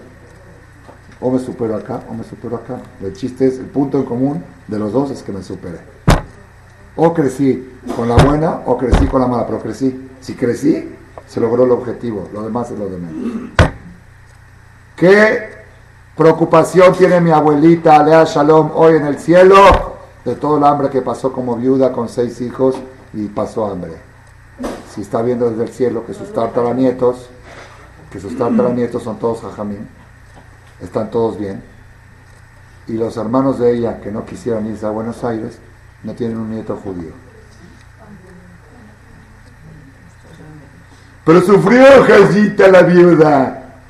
o 1.20 1.30
me 1.30 1.38
supero 1.38 1.76
acá 1.76 2.00
o 2.08 2.14
me 2.14 2.24
supero 2.24 2.56
acá. 2.56 2.80
El 3.02 3.12
chiste 3.12 3.46
es, 3.46 3.58
el 3.58 3.66
punto 3.66 3.98
en 3.98 4.04
común 4.04 4.42
de 4.66 4.78
los 4.78 4.92
dos 4.92 5.10
es 5.10 5.22
que 5.22 5.32
me 5.32 5.42
supere. 5.42 5.78
O 6.96 7.12
crecí 7.12 7.78
con 7.94 8.08
la 8.08 8.16
buena 8.16 8.62
o 8.66 8.76
crecí 8.78 9.06
con 9.06 9.20
la 9.20 9.26
mala, 9.26 9.46
pero 9.46 9.60
crecí. 9.60 10.10
Si 10.20 10.34
crecí, 10.34 10.94
se 11.26 11.40
logró 11.40 11.64
el 11.64 11.70
objetivo, 11.70 12.28
lo 12.32 12.42
demás 12.42 12.70
es 12.70 12.78
lo 12.78 12.88
de 12.88 12.96
menos. 12.96 13.50
¿Qué 14.96 15.48
preocupación 16.16 16.94
tiene 16.94 17.20
mi 17.20 17.30
abuelita 17.30 18.02
Lea 18.02 18.24
Shalom 18.24 18.70
hoy 18.74 18.96
en 18.96 19.06
el 19.06 19.18
cielo? 19.18 19.56
De 20.24 20.36
todo 20.36 20.58
el 20.58 20.64
hambre 20.64 20.88
que 20.88 21.02
pasó 21.02 21.32
como 21.32 21.56
viuda 21.56 21.92
con 21.92 22.08
seis 22.08 22.40
hijos 22.40 22.76
y 23.12 23.26
pasó 23.26 23.66
hambre. 23.66 24.11
Si 24.94 25.00
está 25.00 25.22
viendo 25.22 25.48
desde 25.48 25.62
el 25.64 25.70
cielo 25.70 26.04
que 26.04 26.12
sus 26.12 26.32
tartaranietos, 26.34 27.30
que 28.10 28.20
sus 28.20 28.36
tartaranietos 28.36 29.02
son 29.02 29.18
todos 29.18 29.40
jajamín, 29.40 29.88
están 30.82 31.10
todos 31.10 31.38
bien. 31.38 31.62
Y 32.86 32.94
los 32.94 33.16
hermanos 33.16 33.58
de 33.58 33.72
ella 33.72 34.00
que 34.02 34.10
no 34.10 34.26
quisieran 34.26 34.66
irse 34.66 34.84
a 34.84 34.90
Buenos 34.90 35.24
Aires 35.24 35.58
no 36.02 36.12
tienen 36.12 36.36
un 36.36 36.50
nieto 36.50 36.76
judío. 36.76 37.12
Pero 41.24 41.40
sufrió 41.40 42.04
Jacita 42.04 42.68
la 42.68 42.82
viuda. 42.82 43.80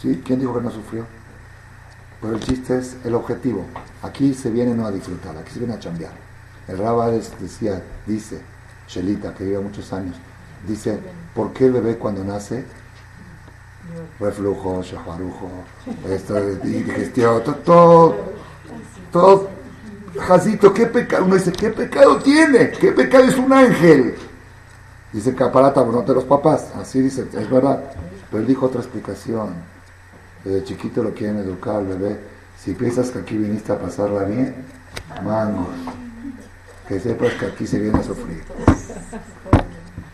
¿Sí? 0.00 0.20
¿Quién 0.26 0.40
dijo 0.40 0.54
que 0.54 0.60
no 0.60 0.70
sufrió? 0.70 1.06
Pero 2.20 2.34
el 2.34 2.40
chiste 2.40 2.76
es 2.76 2.96
el 3.04 3.14
objetivo. 3.14 3.64
Aquí 4.02 4.34
se 4.34 4.50
viene 4.50 4.74
no 4.74 4.84
a 4.84 4.90
disfrutar, 4.90 5.36
aquí 5.38 5.52
se 5.52 5.60
viene 5.60 5.74
a 5.74 5.78
chambear. 5.78 6.12
El 6.68 6.78
Rabades 6.78 7.32
decía, 7.40 7.82
dice, 8.06 8.42
Shelita, 8.92 9.34
que 9.34 9.44
vive 9.44 9.58
muchos 9.58 9.92
años, 9.92 10.16
dice, 10.66 10.98
¿por 11.34 11.52
qué 11.52 11.66
el 11.66 11.72
bebé 11.72 11.96
cuando 11.96 12.22
nace 12.24 12.64
reflujo, 14.20 14.82
shaharujo, 14.82 15.50
esto 16.08 16.40
digestión, 16.62 17.42
todo, 17.64 18.16
todo, 19.10 19.48
Jacito, 20.18 20.72
¿qué 20.74 20.86
pecado? 20.86 21.24
Uno 21.24 21.36
dice, 21.36 21.52
¿qué 21.52 21.70
pecado 21.70 22.18
tiene? 22.18 22.70
¿Qué 22.70 22.92
pecado 22.92 23.24
es 23.24 23.36
un 23.36 23.52
ángel? 23.52 24.14
Dice 25.12 25.34
Caparata, 25.34 25.84
no 25.84 26.02
de 26.02 26.14
los 26.14 26.24
papás, 26.24 26.70
así 26.76 27.00
dice, 27.00 27.26
es 27.32 27.50
verdad. 27.50 27.82
Pero 28.30 28.42
él 28.42 28.46
dijo 28.46 28.66
otra 28.66 28.80
explicación. 28.80 29.54
Desde 30.44 30.64
chiquito 30.64 31.02
lo 31.02 31.14
quieren 31.14 31.38
educar 31.38 31.76
al 31.76 31.86
bebé. 31.86 32.18
Si 32.58 32.72
piensas 32.74 33.10
que 33.10 33.20
aquí 33.20 33.36
viniste 33.36 33.72
a 33.72 33.78
pasarla 33.78 34.24
bien, 34.24 34.54
mangos. 35.24 35.68
Que 36.92 37.00
sepas 37.00 37.32
que 37.32 37.46
aquí 37.46 37.66
se 37.66 37.78
viene 37.78 37.98
a 37.98 38.02
sufrir. 38.02 38.42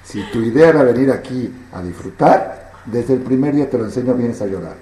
Si 0.04 0.22
tu 0.30 0.38
idea 0.38 0.68
era 0.68 0.84
venir 0.84 1.10
aquí 1.10 1.52
a 1.72 1.82
disfrutar, 1.82 2.70
desde 2.86 3.14
el 3.14 3.20
primer 3.22 3.52
día 3.52 3.68
te 3.68 3.76
lo 3.76 3.84
enseño, 3.84 4.14
vienes 4.14 4.40
a 4.42 4.46
llorar. 4.46 4.76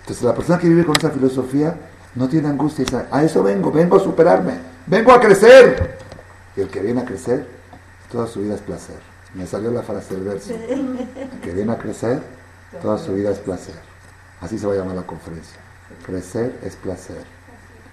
Entonces 0.00 0.24
la 0.24 0.34
persona 0.34 0.58
que 0.58 0.68
vive 0.68 0.84
con 0.84 0.96
esa 0.98 1.10
filosofía 1.10 1.76
no 2.16 2.28
tiene 2.28 2.48
angustia 2.48 2.84
dice, 2.84 3.06
a 3.08 3.22
eso 3.22 3.44
vengo, 3.44 3.70
vengo 3.70 3.96
a 3.96 4.00
superarme, 4.00 4.54
vengo 4.88 5.12
a 5.12 5.20
crecer. 5.20 5.96
Y 6.56 6.62
el 6.62 6.68
que 6.68 6.80
viene 6.80 7.02
a 7.02 7.04
crecer, 7.04 7.46
toda 8.10 8.26
su 8.26 8.40
vida 8.40 8.56
es 8.56 8.60
placer. 8.60 8.98
Me 9.34 9.46
salió 9.46 9.70
la 9.70 9.82
frase 9.82 10.16
del 10.16 10.24
verso. 10.24 10.52
El 10.52 11.40
que 11.40 11.52
viene 11.52 11.70
a 11.70 11.78
crecer, 11.78 12.20
toda 12.82 12.98
su 12.98 13.14
vida 13.14 13.30
es 13.30 13.38
placer. 13.38 13.76
Así 14.40 14.58
se 14.58 14.66
va 14.66 14.72
a 14.72 14.78
llamar 14.78 14.96
la 14.96 15.06
conferencia. 15.06 15.60
Crecer 16.04 16.58
es 16.64 16.74
placer. 16.74 17.35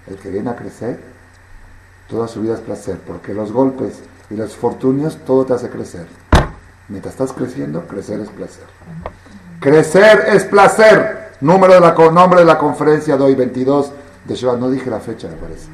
El 0.06 0.16
que 0.16 0.30
viene 0.30 0.50
a 0.50 0.56
crecer, 0.56 1.00
toda 2.08 2.28
su 2.28 2.42
vida 2.42 2.54
es 2.54 2.60
placer, 2.60 2.98
porque 3.06 3.32
los 3.32 3.52
golpes 3.52 4.00
y 4.30 4.36
los 4.36 4.54
fortunios 4.54 5.18
todo 5.24 5.44
te 5.44 5.54
hace 5.54 5.70
crecer. 5.70 6.06
Mientras 6.88 7.14
estás 7.14 7.32
creciendo, 7.32 7.86
crecer 7.86 8.20
es 8.20 8.28
placer. 8.28 8.64
Crecer 9.60 10.26
es 10.28 10.44
placer. 10.44 11.32
Número 11.40 11.74
de 11.74 11.80
la, 11.80 11.94
nombre 12.10 12.40
de 12.40 12.46
la 12.46 12.58
conferencia 12.58 13.16
de 13.16 13.24
hoy, 13.24 13.34
22 13.34 13.92
de 14.26 14.34
Shevat. 14.34 14.58
No 14.58 14.70
dije 14.70 14.90
la 14.90 15.00
fecha, 15.00 15.28
me 15.28 15.36
parece. 15.36 15.68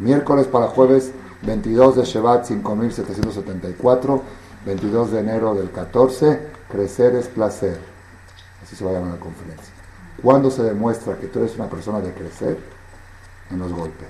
Miércoles 0.00 0.46
para 0.46 0.66
jueves, 0.66 1.12
22 1.42 1.96
de 1.96 2.04
Shevat, 2.04 2.44
5774. 2.46 4.22
22 4.66 5.12
de 5.12 5.20
enero 5.20 5.54
del 5.54 5.70
14. 5.70 6.40
Crecer 6.68 7.14
es 7.14 7.28
placer. 7.28 7.78
Así 8.62 8.74
se 8.74 8.84
va 8.84 8.90
a 8.90 8.94
llamar 8.94 9.12
la 9.12 9.20
conferencia. 9.20 9.72
¿Cuándo 10.22 10.50
se 10.50 10.62
demuestra 10.62 11.16
que 11.16 11.28
tú 11.28 11.38
eres 11.38 11.54
una 11.54 11.68
persona 11.68 12.00
de 12.00 12.12
crecer? 12.12 12.58
En 13.50 13.58
los 13.58 13.72
golpes. 13.72 14.08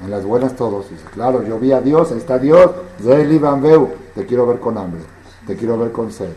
En 0.00 0.10
las 0.10 0.24
buenas 0.24 0.56
todos. 0.56 0.90
Dice, 0.90 1.04
claro, 1.12 1.42
yo 1.42 1.58
vi 1.58 1.72
a 1.72 1.80
Dios, 1.80 2.12
ahí 2.12 2.18
está 2.18 2.38
Dios. 2.38 2.70
Te 4.14 4.26
quiero 4.26 4.46
ver 4.46 4.60
con 4.60 4.78
hambre 4.78 5.02
te 5.46 5.56
quiero 5.56 5.78
ver 5.78 5.92
con 5.92 6.10
sed. 6.10 6.32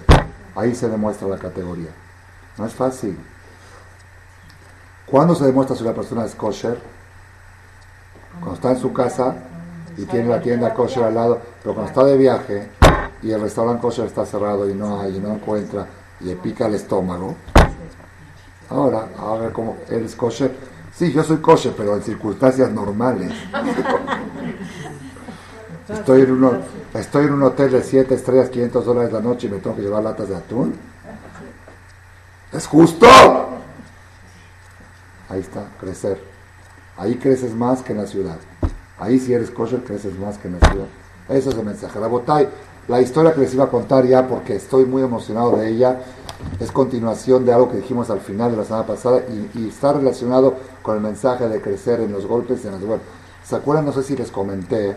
Ahí 0.56 0.76
se 0.76 0.90
demuestra 0.90 1.28
la 1.28 1.38
categoría. 1.38 1.90
No 2.58 2.66
es 2.66 2.74
fácil. 2.74 3.18
¿Cuándo 5.06 5.36
se 5.36 5.46
demuestra 5.46 5.76
si 5.76 5.84
una 5.84 5.94
persona 5.94 6.26
es 6.26 6.36
kosher? 6.36 6.78
Cuando 8.40 8.56
está 8.56 8.72
en 8.72 8.80
su 8.80 8.92
casa 8.92 9.36
y 9.98 10.06
tiene 10.06 10.30
la 10.30 10.42
tienda 10.42 10.74
kosher 10.74 11.06
al 11.06 11.16
lado, 11.16 11.42
pero 11.62 11.74
cuando 11.74 11.90
está 11.90 12.04
de 12.04 12.18
viaje 12.18 12.70
y 13.24 13.32
el 13.32 13.42
restaurante 13.42 13.82
kosher 13.82 14.06
está 14.06 14.26
cerrado 14.26 14.70
y 14.70 14.74
no 14.74 15.00
hay, 15.00 15.16
y 15.16 15.20
no 15.20 15.34
encuentra, 15.34 15.88
y 16.20 16.26
le 16.26 16.36
pica 16.36 16.68
el 16.68 16.76
estómago. 16.76 17.36
Ahora, 18.70 19.08
a 19.18 19.36
ver 19.38 19.54
cómo 19.54 19.78
eres 19.90 20.16
kosher. 20.16 20.52
Sí, 20.98 21.12
yo 21.12 21.24
soy 21.24 21.38
kosher, 21.38 21.74
pero 21.78 21.96
en 21.96 22.02
circunstancias 22.02 22.72
normales. 22.72 23.32
Estoy 25.88 26.22
en, 26.22 26.62
estoy 26.96 27.26
en 27.26 27.34
un 27.34 27.44
hotel 27.44 27.72
de 27.72 27.84
7 27.84 28.16
estrellas, 28.16 28.50
500 28.50 28.84
dólares 28.86 29.14
la 29.14 29.22
noche 29.22 29.48
y 29.48 29.52
me 29.52 29.60
tengo 29.60 29.76
que 29.76 29.84
llevar 29.84 30.04
latas 30.04 30.28
de 30.28 30.36
atún. 30.36 30.74
¿Es 32.52 32.66
justo? 32.66 33.06
Ahí 35.30 35.40
está, 35.40 35.68
crecer. 35.80 36.20
Ahí 36.98 37.16
creces 37.16 37.54
más 37.54 37.84
que 37.84 37.92
en 37.92 38.00
la 38.00 38.08
ciudad. 38.08 38.38
Ahí 38.98 39.20
si 39.20 39.34
eres 39.34 39.52
kosher 39.52 39.84
creces 39.84 40.18
más 40.18 40.40
que 40.40 40.48
en 40.48 40.60
la 40.60 40.68
ciudad. 40.68 40.88
Ese 41.30 41.50
es 41.50 41.56
el 41.56 41.64
mensaje. 41.64 42.00
La 42.00 42.08
botay, 42.08 42.50
la 42.88 43.02
historia 43.02 43.34
que 43.34 43.42
les 43.42 43.54
iba 43.54 43.66
a 43.66 43.70
contar 43.70 44.06
ya 44.06 44.28
porque 44.28 44.56
estoy 44.56 44.86
muy 44.86 45.04
emocionado 45.04 45.58
de 45.58 45.70
ella, 45.70 46.00
es 46.60 46.72
continuación 46.72 47.46
de 47.46 47.54
algo 47.54 47.70
que 47.70 47.78
dijimos 47.78 48.10
al 48.10 48.20
final 48.20 48.52
de 48.52 48.58
la 48.58 48.64
semana 48.64 48.86
pasada 48.86 49.22
y, 49.56 49.68
está 49.68 49.94
relacionado 49.94 50.56
con 50.82 50.96
el 50.96 51.02
mensaje 51.02 51.48
de 51.48 51.62
crecer 51.62 52.00
en 52.02 52.12
los 52.12 52.26
golpes 52.26 52.64
y 52.64 52.68
en 52.68 52.74
las 52.74 52.82
bueno, 52.82 53.04
¿Se 53.44 53.56
acuerdan? 53.56 53.86
No 53.86 53.94
sé 53.94 54.04
si 54.04 54.16
les 54.16 54.30
comenté 54.30 54.96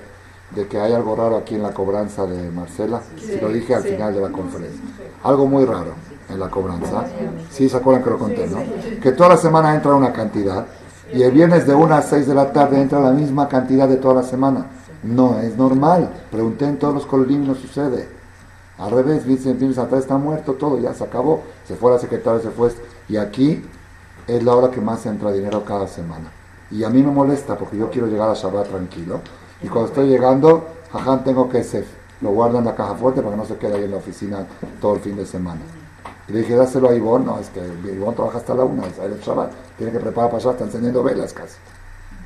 de 0.55 0.66
que 0.66 0.80
hay 0.80 0.93
algo 0.93 1.14
raro 1.14 1.36
aquí 1.36 1.55
en 1.55 1.62
la 1.62 1.72
cobranza 1.72 2.26
de 2.26 2.51
Marcela. 2.51 3.01
si 3.16 3.41
lo 3.41 3.49
dije 3.49 3.74
al 3.74 3.84
final 3.84 4.12
de 4.12 4.20
la 4.20 4.30
conferencia. 4.30 4.80
Algo 5.22 5.47
muy 5.47 5.64
raro 5.64 5.93
en 6.28 6.41
la 6.41 6.51
cobranza. 6.51 7.05
Sí, 7.51 7.68
se 7.68 7.76
acuerdan 7.76 8.03
que 8.03 8.11
lo 8.11 8.18
conté, 8.18 8.49
¿no? 8.49 8.59
Que 9.01 9.12
toda 9.12 9.30
la 9.30 9.36
semana 9.36 9.74
entra 9.74 9.95
una 9.95 10.12
cantidad 10.12 10.66
y 11.12 11.22
el 11.22 11.30
viernes 11.30 11.66
de 11.66 11.74
1 11.74 11.95
a 11.95 12.03
6 12.03 12.26
de 12.26 12.34
la 12.34 12.53
tarde 12.53 12.80
entra 12.80 13.01
la 13.01 13.12
misma 13.12 13.49
cantidad 13.49 13.88
de 13.88 13.97
toda 13.97 14.14
la 14.14 14.22
semana. 14.24 14.66
No 15.03 15.38
es 15.38 15.57
normal. 15.57 16.11
Pregunté 16.30 16.66
en 16.66 16.78
todos 16.78 16.95
los 16.95 17.07
coliving, 17.07 17.47
no 17.47 17.55
sucede. 17.55 18.20
Al 18.81 18.93
revés, 18.93 19.26
dicen, 19.26 19.59
atrás 19.78 20.01
está 20.01 20.16
muerto, 20.16 20.55
todo, 20.55 20.78
ya 20.78 20.95
se 20.95 21.05
acabó. 21.05 21.43
Se 21.68 21.76
fue 21.76 21.93
la 21.93 21.99
secretaria, 21.99 22.41
se 22.41 22.51
fue. 22.51 22.72
Y 23.11 23.18
aquí 23.18 23.62
es 24.26 24.43
la 24.43 24.57
hora 24.57 24.70
que 24.70 24.81
más 24.81 25.05
entra 25.05 25.31
dinero 25.33 25.62
cada 25.66 25.87
semana. 25.87 26.33
Y 26.70 26.83
a 26.85 26.89
mí 26.89 27.03
me 27.03 27.12
molesta 27.12 27.59
porque 27.59 27.76
yo 27.76 27.91
quiero 27.91 28.07
llegar 28.07 28.31
a 28.31 28.35
Shabbat 28.35 28.68
tranquilo. 28.68 29.20
Y 29.62 29.68
cuando 29.68 29.89
estoy 29.89 30.09
llegando, 30.09 30.66
jaján, 30.91 31.24
tengo 31.24 31.47
que 31.51 31.62
ser. 31.62 31.85
Lo 32.22 32.31
guardo 32.31 32.59
en 32.59 32.64
la 32.64 32.74
caja 32.74 32.95
fuerte 32.95 33.20
para 33.20 33.35
que 33.35 33.41
no 33.43 33.47
se 33.47 33.57
quede 33.57 33.76
ahí 33.76 33.85
en 33.85 33.91
la 33.91 33.99
oficina 33.99 34.47
todo 34.81 34.95
el 34.95 35.01
fin 35.01 35.14
de 35.14 35.26
semana. 35.26 35.61
Y 36.26 36.33
le 36.33 36.39
dije, 36.39 36.55
dáselo 36.55 36.89
a 36.89 36.95
Ivonne. 36.95 37.26
No, 37.26 37.39
es 37.39 37.51
que 37.51 37.61
Ivonne 37.61 38.16
trabaja 38.16 38.39
hasta 38.39 38.55
la 38.55 38.64
una, 38.64 38.87
es 38.87 38.99
el 38.99 39.20
Shabbat. 39.20 39.53
Tiene 39.76 39.93
que 39.93 40.01
preparar 40.01 40.31
para 40.31 40.43
allá, 40.43 40.53
está 40.53 40.64
encendiendo 40.64 41.03
velas 41.03 41.35
casi. 41.35 41.59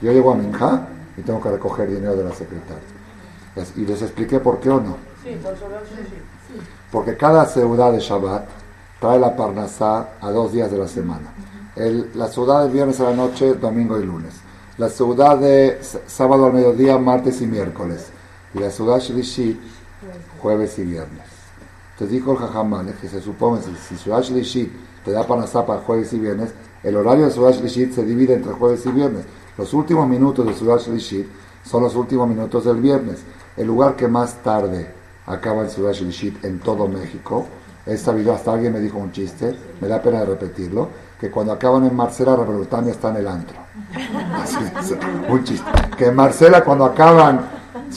Yo 0.01 0.13
llego 0.13 0.31
a 0.31 0.37
Minja 0.37 0.87
y 1.17 1.23
tengo 1.23 1.41
que 1.41 1.51
recoger 1.51 1.89
dinero 1.89 2.15
de 2.15 2.23
la 2.23 2.33
secretaria. 2.33 2.85
Y 3.75 3.87
les 3.87 4.03
expliqué 4.03 4.39
por 4.39 4.61
qué 4.61 4.71
o 4.71 4.81
no. 4.81 4.97
Sí, 5.25 5.37
por 5.43 5.57
sí, 5.57 5.97
sí. 6.11 6.34
Porque 6.91 7.17
cada 7.17 7.47
ciudad 7.47 7.93
de 7.93 8.01
Shabbat 8.01 8.47
trae 9.01 9.19
la 9.19 9.37
parnasá 9.37 10.11
a 10.21 10.31
dos 10.31 10.53
días 10.53 10.71
de 10.71 10.79
la 10.79 10.89
semana. 10.89 11.33
La 12.15 12.29
ciudad 12.29 12.63
del 12.63 12.73
viernes 12.73 13.01
a 13.01 13.11
la 13.11 13.17
noche, 13.17 13.55
domingo 13.55 13.99
y 13.99 14.05
lunes. 14.05 14.35
La 14.79 14.89
ciudad 14.89 15.39
de 15.39 15.81
sábado 16.07 16.47
al 16.47 16.53
mediodía, 16.53 16.99
martes 16.99 17.41
y 17.41 17.47
miércoles. 17.47 18.09
Y 18.55 18.61
la 18.61 18.71
ciudad 18.71 19.01
Shlishi, 19.01 19.61
jueves 20.41 20.79
y 20.79 20.85
viernes. 20.85 21.27
Entonces 21.93 22.13
dijo 22.13 22.33
el 22.33 22.39
Jajamale 22.39 22.93
que 23.01 23.09
se 23.09 23.21
supone 23.21 23.61
que 23.61 23.71
si 23.89 23.97
ciudad 23.97 24.23
Shlishi 24.23 24.73
te 25.05 25.13
da 25.13 25.27
parnasá 25.27 25.65
para 25.65 25.81
jueves 25.81 26.13
y 26.13 26.19
viernes, 26.19 26.53
el 26.83 26.97
horario 26.97 27.27
de 27.27 27.31
ciudad 27.31 27.53
Shlishi 27.53 27.93
se 27.93 28.05
divide 28.05 28.35
entre 28.35 28.53
jueves 28.53 28.85
y 28.87 28.91
viernes. 28.91 29.25
Los 29.57 29.73
últimos 29.75 30.09
minutos 30.09 30.47
de 30.47 30.55
ciudad 30.55 30.79
Shlishi 30.79 31.29
son 31.65 31.83
los 31.83 31.95
últimos 31.95 32.29
minutos 32.29 32.65
del 32.65 32.77
viernes. 32.77 33.21
El 33.57 33.67
lugar 33.67 33.97
que 33.97 34.09
más 34.09 34.43
tarde 34.43 34.93
acaba 35.27 35.63
en 35.63 35.71
ciudad 35.71 35.93
Shlishi 35.93 36.39
en 36.43 36.61
todo 36.61 36.89
México 36.89 37.47
es 37.87 38.01
sabido, 38.01 38.33
hasta 38.33 38.53
alguien 38.53 38.73
me 38.73 38.81
dijo 38.81 38.99
un 38.99 39.13
chiste, 39.13 39.55
me 39.81 39.89
da 39.89 40.01
pena 40.01 40.21
de 40.21 40.27
repetirlo, 40.27 40.89
que 41.21 41.31
cuando 41.31 41.53
acaban 41.53 41.85
en 41.85 41.95
Marcela, 41.95 42.35
Revolutania 42.35 42.93
está 42.93 43.11
en 43.11 43.17
el 43.17 43.29
antro. 43.29 43.59
Así 44.43 44.57
es, 44.57 44.95
un 45.29 45.45
chiste. 45.45 45.71
Que 45.97 46.07
en 46.07 46.17
Marcela 46.17 46.65
cuando 46.65 46.87
acaban 46.87 47.43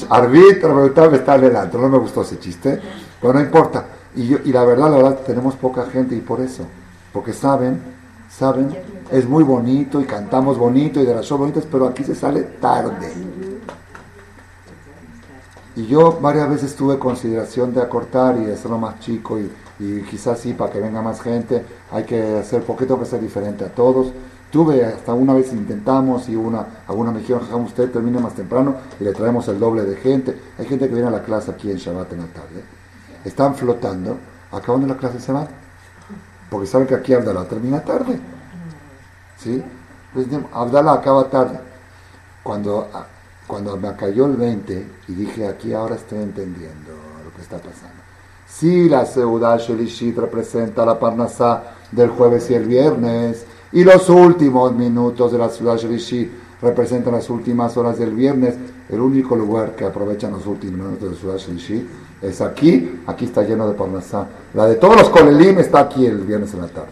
Arbit, 0.10 0.62
Revolutania 0.62 1.18
está 1.18 1.36
en 1.36 1.46
el 1.46 1.56
antro. 1.56 1.82
No 1.82 1.88
me 1.88 1.98
gustó 2.00 2.24
ese 2.24 2.38
chiste, 2.38 2.82
pero 3.22 3.34
no 3.34 3.40
importa. 3.40 3.86
Y, 4.16 4.28
yo, 4.28 4.38
y 4.44 4.52
la 4.52 4.66
verdad, 4.66 4.92
la 4.92 4.98
verdad, 4.98 5.20
tenemos 5.26 5.56
poca 5.56 5.86
gente 5.86 6.16
y 6.16 6.20
por 6.20 6.42
eso. 6.42 6.66
Porque 7.14 7.32
saben, 7.32 7.82
saben, 8.30 8.76
es 9.10 9.28
muy 9.28 9.44
bonito 9.44 10.02
y 10.02 10.06
cantamos 10.06 10.58
bonito 10.58 11.00
y 11.00 11.06
de 11.06 11.16
las 11.16 11.26
shows 11.26 11.40
bonitas, 11.40 11.66
pero 11.72 11.88
aquí 11.88 12.04
se 12.04 12.14
sale 12.14 12.42
tarde. 12.42 13.14
Y 15.78 15.86
yo 15.86 16.20
varias 16.20 16.50
veces 16.50 16.76
tuve 16.76 16.98
consideración 16.98 17.72
de 17.72 17.84
acortar 17.84 18.36
y 18.40 18.50
hacerlo 18.50 18.80
más 18.80 19.00
chico 19.00 19.38
y, 19.40 19.52
y 19.78 20.02
quizás 20.02 20.40
sí, 20.40 20.54
para 20.54 20.72
que 20.72 20.80
venga 20.80 21.04
más 21.04 21.22
gente, 21.22 21.64
hay 21.92 22.04
que 22.04 22.40
hacer, 22.40 22.64
porque 22.64 22.88
tengo 22.88 23.00
que 23.00 23.06
ser 23.06 23.22
diferente 23.22 23.64
a 23.64 23.70
todos. 23.70 24.12
Tuve, 24.50 24.84
hasta 24.84 25.14
una 25.14 25.36
vez 25.36 25.54
intentamos 25.54 26.30
y 26.30 26.36
una, 26.36 26.66
alguna 26.88 27.12
me 27.12 27.20
dijeron, 27.20 27.44
"Jajam, 27.44 27.66
usted 27.66 27.92
termine 27.92 28.20
más 28.20 28.34
temprano 28.34 28.76
y 29.00 29.04
le 29.04 29.14
traemos 29.14 29.48
el 29.50 29.60
doble 29.60 29.84
de 29.84 29.98
gente. 29.98 30.36
Hay 30.58 30.66
gente 30.66 30.88
que 30.88 30.96
viene 30.96 31.10
a 31.10 31.12
la 31.12 31.22
clase 31.22 31.52
aquí 31.52 31.70
en 31.70 31.78
Shabbat 31.78 32.12
en 32.12 32.22
la 32.22 32.28
tarde, 32.28 32.64
están 33.24 33.54
flotando, 33.54 34.18
acabando 34.52 34.88
la 34.88 34.98
clase 34.98 35.20
se 35.20 35.32
van, 35.32 35.48
porque 36.50 36.66
saben 36.66 36.88
que 36.88 36.96
aquí 36.96 37.14
Abdalá 37.14 37.44
termina 37.44 37.82
tarde. 37.82 38.20
¿Sí? 39.38 39.64
Acaba 40.54 41.30
tarde. 41.30 41.60
Cuando, 42.42 42.88
cuando 43.48 43.78
me 43.78 43.96
cayó 43.96 44.26
el 44.26 44.36
20 44.36 44.88
y 45.08 45.14
dije, 45.14 45.48
aquí 45.48 45.74
ahora 45.74 45.96
estoy 45.96 46.20
entendiendo 46.20 46.92
lo 47.24 47.34
que 47.34 47.42
está 47.42 47.58
pasando. 47.58 48.04
Si 48.46 48.90
la 48.90 49.06
Seudah 49.06 49.58
Shelishit 49.58 50.18
representa 50.18 50.86
la 50.86 51.00
Parnasá 51.00 51.76
del 51.92 52.10
jueves 52.10 52.50
y 52.50 52.54
el 52.54 52.66
viernes, 52.66 53.46
y 53.72 53.84
los 53.84 54.10
últimos 54.10 54.74
minutos 54.74 55.32
de 55.32 55.38
la 55.38 55.50
ciudad 55.50 55.78
Shelishit 55.78 56.32
representan 56.62 57.14
las 57.14 57.30
últimas 57.30 57.76
horas 57.78 57.98
del 57.98 58.14
viernes, 58.14 58.56
el 58.90 59.00
único 59.00 59.36
lugar 59.36 59.76
que 59.76 59.86
aprovechan 59.86 60.32
los 60.32 60.46
últimos 60.46 60.80
minutos 60.80 61.12
de 61.12 61.18
ciudad 61.18 61.38
Shelishit 61.38 61.88
es 62.22 62.42
aquí, 62.42 63.02
aquí 63.06 63.26
está 63.26 63.44
lleno 63.44 63.68
de 63.68 63.76
Parnasá. 63.76 64.28
La 64.54 64.66
de 64.66 64.76
todos 64.76 64.96
los 64.98 65.10
Kolelim 65.10 65.60
está 65.60 65.80
aquí 65.82 66.06
el 66.06 66.20
viernes 66.20 66.54
en 66.54 66.62
la 66.62 66.68
tarde. 66.68 66.92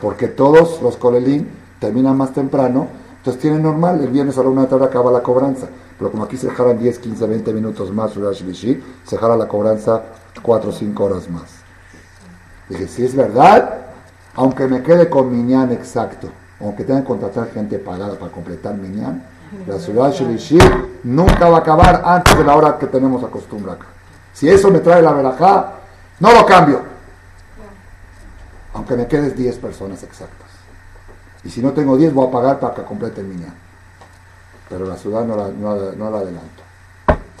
Porque 0.00 0.28
todos 0.28 0.80
los 0.80 0.96
Kolelim 0.96 1.46
terminan 1.80 2.16
más 2.16 2.32
temprano, 2.32 2.88
entonces 3.18 3.42
tienen 3.42 3.62
normal, 3.62 4.00
el 4.00 4.08
viernes 4.08 4.38
a 4.38 4.42
la 4.42 4.48
una 4.48 4.62
de 4.62 4.66
la 4.66 4.70
tarde 4.70 4.86
acaba 4.86 5.10
la 5.10 5.22
cobranza. 5.22 5.66
Pero 5.98 6.10
como 6.10 6.24
aquí 6.24 6.36
se 6.36 6.48
jalan 6.50 6.78
10, 6.78 6.98
15, 6.98 7.26
20 7.26 7.52
minutos 7.52 7.92
más, 7.92 8.12
se 8.12 9.18
jala 9.18 9.36
la 9.36 9.48
cobranza 9.48 10.02
4 10.40 10.70
o 10.70 10.72
5 10.72 11.04
horas 11.04 11.28
más. 11.28 11.50
Dije, 12.68 12.86
si 12.86 13.04
es 13.04 13.16
verdad, 13.16 13.86
aunque 14.36 14.68
me 14.68 14.82
quede 14.82 15.10
con 15.10 15.30
Minyan 15.30 15.72
exacto, 15.72 16.28
aunque 16.60 16.84
tenga 16.84 17.00
que 17.00 17.06
contratar 17.06 17.50
gente 17.50 17.78
pagada 17.78 18.14
para 18.14 18.30
completar 18.30 18.76
Minyan, 18.76 19.24
la 19.66 19.78
ciudad 19.78 20.12
Shlishi 20.12 20.58
nunca 21.04 21.48
va 21.48 21.56
a 21.56 21.60
acabar 21.60 22.02
antes 22.04 22.36
de 22.36 22.44
la 22.44 22.54
hora 22.54 22.78
que 22.78 22.86
tenemos 22.86 23.24
acostumbrada 23.24 23.78
acá. 23.78 23.86
Si 24.32 24.48
eso 24.48 24.70
me 24.70 24.78
trae 24.78 25.02
la 25.02 25.12
verajá, 25.12 25.72
no 26.20 26.32
lo 26.32 26.46
cambio. 26.46 26.82
Aunque 28.74 28.94
me 28.94 29.08
quedes 29.08 29.34
10 29.34 29.56
personas 29.56 30.02
exactas. 30.02 30.47
Y 31.44 31.50
si 31.50 31.62
no 31.62 31.72
tengo 31.72 31.96
10, 31.96 32.12
voy 32.14 32.28
a 32.28 32.30
pagar 32.30 32.60
para 32.60 32.74
que 32.74 32.82
complete 32.82 33.20
el 33.20 33.28
Minyan. 33.28 33.54
Pero 34.68 34.86
la 34.86 34.96
ciudad 34.96 35.24
no 35.24 35.36
la, 35.36 35.48
no, 35.48 35.76
la, 35.76 35.92
no 35.92 36.10
la 36.10 36.18
adelanto. 36.18 36.62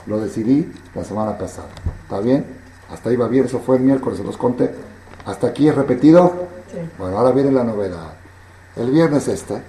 Lo 0.06 0.20
decidí 0.20 0.72
la 0.94 1.04
semana 1.04 1.36
pasada. 1.36 1.68
¿Está 2.02 2.20
bien? 2.20 2.46
Hasta 2.90 3.10
ahí 3.10 3.16
va 3.16 3.28
bien, 3.28 3.44
eso 3.44 3.58
fue 3.58 3.76
el 3.76 3.82
miércoles, 3.82 4.18
se 4.18 4.24
los 4.24 4.36
conté. 4.36 4.74
¿Hasta 5.26 5.48
aquí 5.48 5.68
es 5.68 5.74
repetido? 5.74 6.48
Sí. 6.72 6.78
Bueno, 6.98 7.18
ahora 7.18 7.32
viene 7.32 7.52
la 7.52 7.64
novedad. 7.64 8.14
El 8.76 8.90
viernes 8.90 9.28
este, 9.28 9.60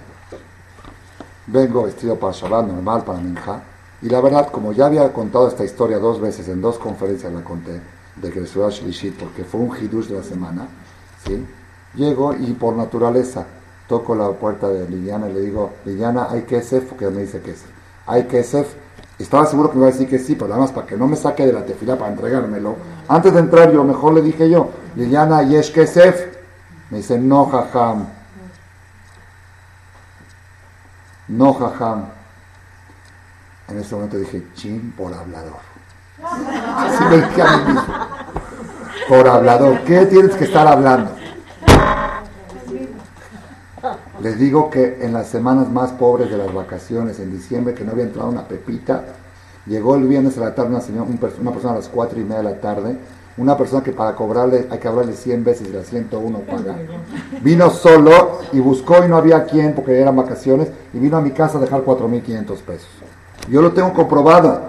vengo 1.46 1.82
vestido 1.82 2.16
para 2.16 2.32
Shabbat, 2.32 2.66
normal, 2.66 3.04
para 3.04 3.18
Minja. 3.18 3.62
Y 4.02 4.08
la 4.08 4.20
verdad, 4.20 4.48
como 4.50 4.72
ya 4.72 4.86
había 4.86 5.12
contado 5.12 5.48
esta 5.48 5.64
historia 5.64 5.98
dos 5.98 6.20
veces, 6.20 6.48
en 6.48 6.62
dos 6.62 6.78
conferencias 6.78 7.30
la 7.32 7.44
conté, 7.44 7.80
de 8.16 8.30
que 8.30 8.40
Shlishit, 8.44 9.18
porque 9.18 9.44
fue 9.44 9.60
un 9.60 9.76
hidush 9.76 10.06
de 10.06 10.16
la 10.16 10.22
semana, 10.22 10.66
¿sí? 11.26 11.44
Llego 11.94 12.34
y 12.34 12.52
por 12.52 12.74
naturaleza 12.76 13.46
toco 13.90 14.14
la 14.14 14.30
puerta 14.30 14.68
de 14.68 14.88
Liliana 14.88 15.28
y 15.28 15.32
le 15.32 15.40
digo, 15.40 15.72
Liliana, 15.84 16.28
¿hay 16.30 16.42
kesef? 16.42 16.84
Porque 16.84 17.10
me 17.10 17.22
dice 17.22 17.40
kesef. 17.40 17.68
¿Hay 18.06 18.22
kesef? 18.28 18.72
Estaba 19.18 19.44
seguro 19.46 19.68
que 19.68 19.74
me 19.74 19.80
iba 19.80 19.88
a 19.88 19.90
decir 19.90 20.08
que 20.08 20.20
sí, 20.20 20.36
pero 20.36 20.46
nada 20.46 20.60
más 20.60 20.70
para 20.70 20.86
que 20.86 20.96
no 20.96 21.08
me 21.08 21.16
saque 21.16 21.44
de 21.44 21.52
la 21.52 21.66
tefila 21.66 21.96
para 21.98 22.12
entregármelo. 22.12 22.76
Antes 23.08 23.34
de 23.34 23.40
entrar 23.40 23.72
yo, 23.72 23.82
mejor 23.82 24.14
le 24.14 24.22
dije 24.22 24.48
yo, 24.48 24.70
Liliana, 24.94 25.42
¿yesh 25.42 25.72
kesef? 25.72 26.24
Me 26.90 26.98
dice, 26.98 27.18
no, 27.18 27.46
jajam. 27.46 28.06
No, 31.26 31.52
jajam. 31.54 32.04
En 33.66 33.78
ese 33.78 33.92
momento 33.96 34.18
dije, 34.18 34.46
chin 34.54 34.94
por 34.96 35.12
hablador. 35.12 35.58
Así 36.22 37.04
me 37.10 37.16
dije 37.16 37.42
a 37.42 37.56
mí 37.56 37.72
mismo. 37.72 37.94
Por 39.08 39.26
hablador. 39.26 39.80
¿Qué 39.80 40.06
tienes 40.06 40.36
que 40.36 40.44
estar 40.44 40.68
hablando? 40.68 41.19
Les 44.22 44.38
digo 44.38 44.68
que 44.68 44.98
en 45.00 45.14
las 45.14 45.28
semanas 45.28 45.70
más 45.70 45.92
pobres 45.92 46.30
de 46.30 46.36
las 46.36 46.52
vacaciones, 46.52 47.18
en 47.20 47.32
diciembre, 47.32 47.72
que 47.72 47.84
no 47.84 47.92
había 47.92 48.04
entrado 48.04 48.28
una 48.28 48.46
pepita, 48.46 49.04
llegó 49.66 49.96
el 49.96 50.06
viernes 50.06 50.36
a 50.36 50.40
la 50.40 50.54
tarde 50.54 50.70
una, 50.70 50.80
señora, 50.80 51.08
una 51.40 51.50
persona 51.52 51.72
a 51.72 51.76
las 51.76 51.88
cuatro 51.88 52.20
y 52.20 52.24
media 52.24 52.38
de 52.38 52.44
la 52.44 52.60
tarde, 52.60 52.96
una 53.38 53.56
persona 53.56 53.82
que 53.82 53.92
para 53.92 54.14
cobrarle 54.14 54.66
hay 54.70 54.78
que 54.78 54.88
hablarle 54.88 55.14
100 55.14 55.44
veces 55.44 55.68
y 55.68 55.72
la 55.72 55.82
101 55.82 56.38
paga. 56.40 56.76
Vino 57.40 57.70
solo 57.70 58.40
y 58.52 58.60
buscó 58.60 59.02
y 59.02 59.08
no 59.08 59.16
había 59.16 59.44
quien 59.44 59.74
porque 59.74 59.98
eran 59.98 60.16
vacaciones 60.16 60.68
y 60.92 60.98
vino 60.98 61.16
a 61.16 61.22
mi 61.22 61.30
casa 61.30 61.56
a 61.56 61.60
dejar 61.62 61.82
4.500 61.82 62.58
pesos. 62.58 62.88
Yo 63.48 63.62
lo 63.62 63.72
tengo 63.72 63.94
comprobado. 63.94 64.68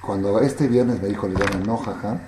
Cuando 0.00 0.40
este 0.40 0.68
viernes 0.68 1.02
me 1.02 1.08
dijo 1.08 1.26
Liliana, 1.26 1.58
no, 1.64 1.76
jaja, 1.76 2.18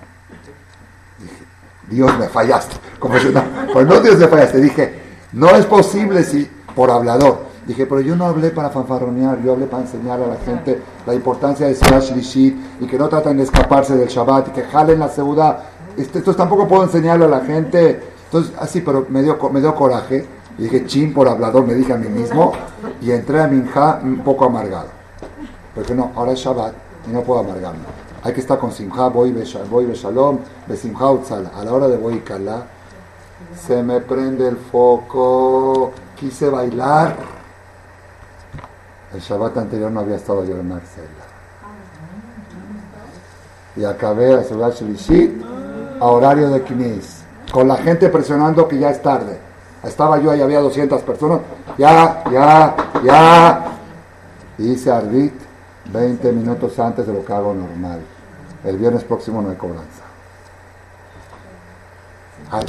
dije, 1.19 1.43
Dios 1.89 2.19
me 2.19 2.27
fallaste. 2.27 2.75
Como 2.99 3.17
si 3.19 3.29
no, 3.29 3.43
pues 3.71 3.87
no 3.87 3.99
Dios 4.01 4.17
me 4.17 4.27
fallaste. 4.27 4.59
Dije, 4.59 5.04
no 5.35 5.49
es 5.49 5.65
posible 5.65 6.23
si 6.23 6.49
por 6.75 6.89
hablador. 6.89 7.37
Dije, 7.67 7.85
pero 7.85 8.01
yo 8.01 8.15
no 8.15 8.25
hablé 8.25 8.51
para 8.51 8.69
fanfarronear, 8.69 9.41
yo 9.43 9.51
hablé 9.53 9.67
para 9.67 9.83
enseñar 9.83 10.21
a 10.21 10.27
la 10.27 10.37
gente 10.37 10.81
la 11.05 11.13
importancia 11.13 11.67
de 11.67 11.75
Sirah 11.75 11.99
Shlishit 11.99 12.55
y 12.79 12.87
que 12.87 12.97
no 12.97 13.09
traten 13.09 13.37
de 13.37 13.43
escaparse 13.43 13.95
del 13.95 14.07
Shabbat 14.07 14.47
y 14.47 14.51
que 14.51 14.63
jalen 14.63 14.99
la. 14.99 15.07
Este, 15.97 16.19
entonces 16.19 16.37
tampoco 16.37 16.67
puedo 16.67 16.83
enseñarle 16.83 17.25
a 17.25 17.27
la 17.27 17.41
gente. 17.41 18.01
Entonces, 18.25 18.53
así, 18.59 18.81
pero 18.81 19.05
me 19.09 19.21
dio, 19.21 19.37
me 19.51 19.61
dio 19.61 19.75
coraje. 19.75 20.25
Y 20.57 20.63
dije, 20.63 20.85
chin 20.85 21.13
por 21.13 21.27
hablador, 21.27 21.67
me 21.67 21.73
dije 21.73 21.91
a 21.93 21.97
mí 21.97 22.07
mismo. 22.07 22.53
Y 23.01 23.11
entré 23.11 23.41
a 23.41 23.47
Minja 23.47 23.99
un 24.01 24.19
poco 24.19 24.45
amargado. 24.45 24.87
Porque 25.73 25.93
no, 25.93 26.11
ahora 26.15 26.31
es 26.31 26.39
Shabbat 26.39 26.73
y 27.09 27.11
no 27.11 27.21
puedo 27.21 27.41
amargarme. 27.41 27.83
Hay 28.23 28.33
que 28.33 28.39
estar 28.39 28.57
con 28.57 28.71
Simha, 28.71 29.09
voy 29.09 29.31
voy 29.69 29.85
beshalom, 29.85 30.39
besimha 30.67 31.11
utzala. 31.11 31.51
A 31.55 31.63
la 31.63 31.73
hora 31.73 31.87
de 31.87 31.97
voy 31.97 32.19
kala, 32.21 32.65
se 33.55 33.81
me 33.83 34.01
prende 34.01 34.47
el 34.47 34.57
foco, 34.57 35.91
quise 36.15 36.49
bailar. 36.49 37.15
El 39.13 39.19
Shabbat 39.19 39.57
anterior 39.57 39.91
no 39.91 40.01
había 40.01 40.17
estado 40.17 40.43
yo 40.45 40.57
en 40.57 40.67
Marcela. 40.67 41.07
Y 43.75 43.83
acabé 43.83 44.33
a 44.33 44.43
Ciudad 44.43 44.73
Shlishit 44.73 45.43
a 45.99 46.05
horario 46.05 46.49
de 46.49 46.61
Knis, 46.63 47.23
con 47.51 47.67
la 47.67 47.77
gente 47.77 48.09
presionando 48.09 48.67
que 48.67 48.77
ya 48.77 48.89
es 48.89 49.01
tarde. 49.01 49.39
Estaba 49.83 50.17
yo 50.19 50.31
ahí, 50.31 50.41
había 50.41 50.59
200 50.59 51.01
personas. 51.03 51.41
Ya, 51.77 52.23
ya, 52.31 52.75
ya. 53.03 53.65
Y 54.57 54.71
hice 54.71 54.91
Arbit 54.91 55.33
20 55.91 56.31
minutos 56.31 56.77
antes 56.79 57.05
de 57.05 57.13
lo 57.13 57.23
que 57.23 57.33
hago 57.33 57.53
normal. 57.53 57.99
El 58.63 58.77
viernes 58.77 59.03
próximo 59.03 59.41
no 59.41 59.49
hay 59.49 59.55
cobranza. 59.55 60.04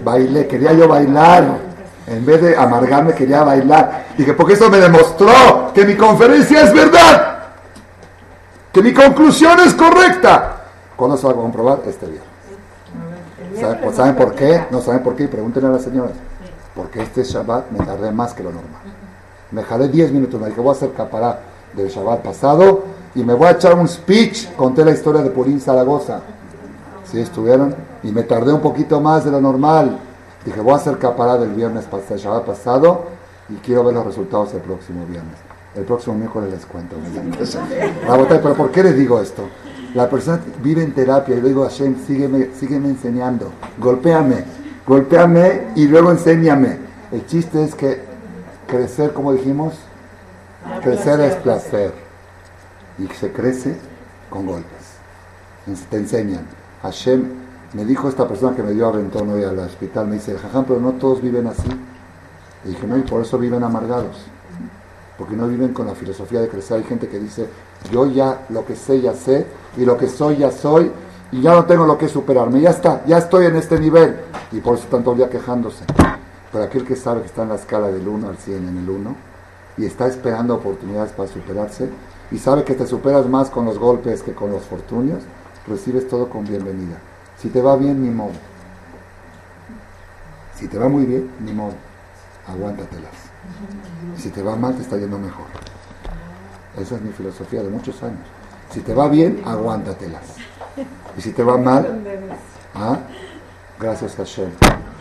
Bailé, 0.02 0.46
quería 0.46 0.72
yo 0.72 0.88
bailar. 0.88 1.58
En 2.06 2.24
vez 2.24 2.40
de 2.40 2.56
amargarme, 2.56 3.14
quería 3.14 3.42
bailar. 3.42 4.06
Dije, 4.16 4.32
porque 4.34 4.54
eso 4.54 4.70
me 4.70 4.78
demostró 4.78 5.72
que 5.74 5.84
mi 5.84 5.96
conferencia 5.96 6.62
es 6.62 6.72
verdad. 6.72 7.32
que 8.72 8.82
mi 8.82 8.92
conclusión 8.92 9.58
es 9.60 9.74
correcta. 9.74 10.56
¿Cuándo 10.96 11.16
se 11.16 11.26
va 11.26 11.32
a 11.32 11.36
comprobar? 11.36 11.80
Este. 11.86 12.06
¿Saben, 13.58 13.80
pues, 13.82 13.96
¿saben 13.96 14.14
por 14.16 14.34
qué? 14.34 14.66
No 14.70 14.80
saben 14.80 15.02
por 15.02 15.16
qué. 15.16 15.28
Pregúntenle 15.28 15.68
a 15.68 15.72
las 15.72 15.82
señoras. 15.82 16.12
Porque 16.74 17.02
este 17.02 17.24
Shabbat 17.24 17.70
me 17.70 17.84
tardé 17.84 18.10
más 18.12 18.34
que 18.34 18.42
lo 18.42 18.50
normal. 18.50 18.82
Me 19.50 19.62
jalé 19.62 19.88
10 19.88 20.12
minutos. 20.12 20.40
Me 20.40 20.48
dije, 20.48 20.60
voy 20.60 20.70
a 20.70 20.72
hacer 20.72 20.92
capará 20.92 21.40
del 21.72 21.88
Shabbat 21.88 22.20
pasado 22.20 22.84
y 23.14 23.24
me 23.24 23.32
voy 23.32 23.48
a 23.48 23.52
echar 23.52 23.74
un 23.74 23.88
speech. 23.88 24.54
Conté 24.56 24.84
la 24.84 24.90
historia 24.90 25.22
de 25.22 25.30
Purín 25.30 25.60
Zaragoza. 25.60 26.20
¿Sí 27.16 27.22
estuvieron? 27.22 27.74
Y 28.02 28.12
me 28.12 28.24
tardé 28.24 28.52
un 28.52 28.60
poquito 28.60 29.00
más 29.00 29.24
de 29.24 29.30
lo 29.30 29.40
normal. 29.40 29.98
Dije, 30.44 30.60
voy 30.60 30.74
a 30.74 30.76
hacer 30.76 30.98
capará 30.98 31.38
del 31.38 31.48
viernes 31.48 31.86
pasado, 31.86 32.18
Shabbat 32.18 32.44
pasado 32.44 33.04
y 33.48 33.54
quiero 33.54 33.82
ver 33.84 33.94
los 33.94 34.04
resultados 34.04 34.52
el 34.52 34.60
próximo 34.60 35.06
viernes. 35.06 35.32
El 35.74 35.84
próximo 35.84 36.14
miércoles 36.14 36.50
les 36.50 36.66
cuento. 36.66 36.94
Pero 38.28 38.54
¿por 38.54 38.70
qué 38.70 38.82
les 38.82 38.98
digo 38.98 39.18
esto? 39.18 39.44
La 39.94 40.10
persona 40.10 40.42
vive 40.62 40.82
en 40.82 40.92
terapia 40.92 41.36
y 41.36 41.40
le 41.40 41.48
digo 41.48 41.64
a 41.64 41.70
Hashem, 41.70 41.96
sígueme, 42.06 42.50
sígueme 42.54 42.90
enseñando, 42.90 43.50
golpéame, 43.78 44.44
golpéame 44.86 45.68
y 45.74 45.88
luego 45.88 46.10
enséñame. 46.10 46.80
El 47.12 47.24
chiste 47.24 47.64
es 47.64 47.74
que 47.74 48.02
crecer, 48.66 49.14
como 49.14 49.32
dijimos, 49.32 49.72
crecer 50.82 51.18
es 51.20 51.34
placer. 51.36 51.94
Y 52.98 53.06
se 53.14 53.32
crece 53.32 53.74
con 54.28 54.44
golpes. 54.44 54.98
Te 55.88 55.96
enseñan. 55.96 56.65
Hashem, 56.82 57.24
me 57.72 57.84
dijo 57.84 58.08
esta 58.08 58.26
persona 58.26 58.54
que 58.56 58.62
me 58.62 58.72
dio 58.72 58.86
aventón 58.86 59.28
hoy 59.30 59.44
al 59.44 59.58
hospital, 59.58 60.06
me 60.06 60.14
dice, 60.14 60.36
jajam, 60.38 60.64
pero 60.64 60.80
no 60.80 60.92
todos 60.92 61.20
viven 61.20 61.46
así. 61.46 61.68
Y 62.64 62.68
dije, 62.68 62.86
no, 62.86 62.96
y 62.96 63.02
por 63.02 63.22
eso 63.22 63.38
viven 63.38 63.62
amargados. 63.62 64.16
Porque 65.18 65.36
no 65.36 65.48
viven 65.48 65.72
con 65.72 65.86
la 65.86 65.94
filosofía 65.94 66.40
de 66.40 66.48
crecer. 66.48 66.78
Hay 66.78 66.84
gente 66.84 67.08
que 67.08 67.18
dice, 67.18 67.48
yo 67.90 68.06
ya 68.06 68.46
lo 68.50 68.64
que 68.64 68.76
sé, 68.76 69.00
ya 69.00 69.14
sé, 69.14 69.46
y 69.76 69.84
lo 69.84 69.96
que 69.96 70.08
soy, 70.08 70.38
ya 70.38 70.50
soy, 70.50 70.90
y 71.32 71.40
ya 71.40 71.54
no 71.54 71.64
tengo 71.64 71.86
lo 71.86 71.98
que 71.98 72.08
superarme. 72.08 72.60
Ya 72.60 72.70
está, 72.70 73.04
ya 73.06 73.18
estoy 73.18 73.46
en 73.46 73.56
este 73.56 73.78
nivel. 73.78 74.16
Y 74.52 74.60
por 74.60 74.74
eso 74.74 74.84
están 74.84 75.16
día 75.16 75.28
quejándose. 75.28 75.84
Pero 76.52 76.64
aquel 76.64 76.84
que 76.84 76.96
sabe 76.96 77.20
que 77.20 77.26
está 77.26 77.42
en 77.42 77.50
la 77.50 77.56
escala 77.56 77.88
del 77.88 78.06
1 78.06 78.28
al 78.28 78.36
100 78.36 78.68
en 78.68 78.78
el 78.78 78.88
1, 78.88 79.16
y 79.78 79.84
está 79.84 80.06
esperando 80.06 80.54
oportunidades 80.54 81.12
para 81.12 81.28
superarse, 81.28 81.90
y 82.30 82.38
sabe 82.38 82.64
que 82.64 82.74
te 82.74 82.86
superas 82.86 83.26
más 83.26 83.50
con 83.50 83.66
los 83.66 83.78
golpes 83.78 84.22
que 84.22 84.32
con 84.32 84.50
los 84.50 84.62
fortunios, 84.62 85.22
recibes 85.68 86.08
todo 86.08 86.28
con 86.28 86.44
bienvenida. 86.44 86.96
Si 87.38 87.48
te 87.48 87.60
va 87.60 87.76
bien, 87.76 88.02
ni 88.02 88.10
modo. 88.10 88.32
Si 90.54 90.68
te 90.68 90.78
va 90.78 90.88
muy 90.88 91.04
bien, 91.04 91.30
ni 91.40 91.52
modo. 91.52 91.74
Aguántatelas. 92.46 93.12
Si 94.16 94.30
te 94.30 94.42
va 94.42 94.56
mal, 94.56 94.74
te 94.74 94.82
está 94.82 94.96
yendo 94.96 95.18
mejor. 95.18 95.46
Esa 96.80 96.96
es 96.96 97.00
mi 97.02 97.12
filosofía 97.12 97.62
de 97.62 97.70
muchos 97.70 98.02
años. 98.02 98.20
Si 98.70 98.80
te 98.80 98.94
va 98.94 99.08
bien, 99.08 99.42
aguántatelas. 99.44 100.22
Y 101.16 101.20
si 101.20 101.32
te 101.32 101.42
va 101.42 101.56
mal, 101.56 102.02
¿ah? 102.74 102.98
gracias 103.78 104.14
Hashem. 104.16 104.50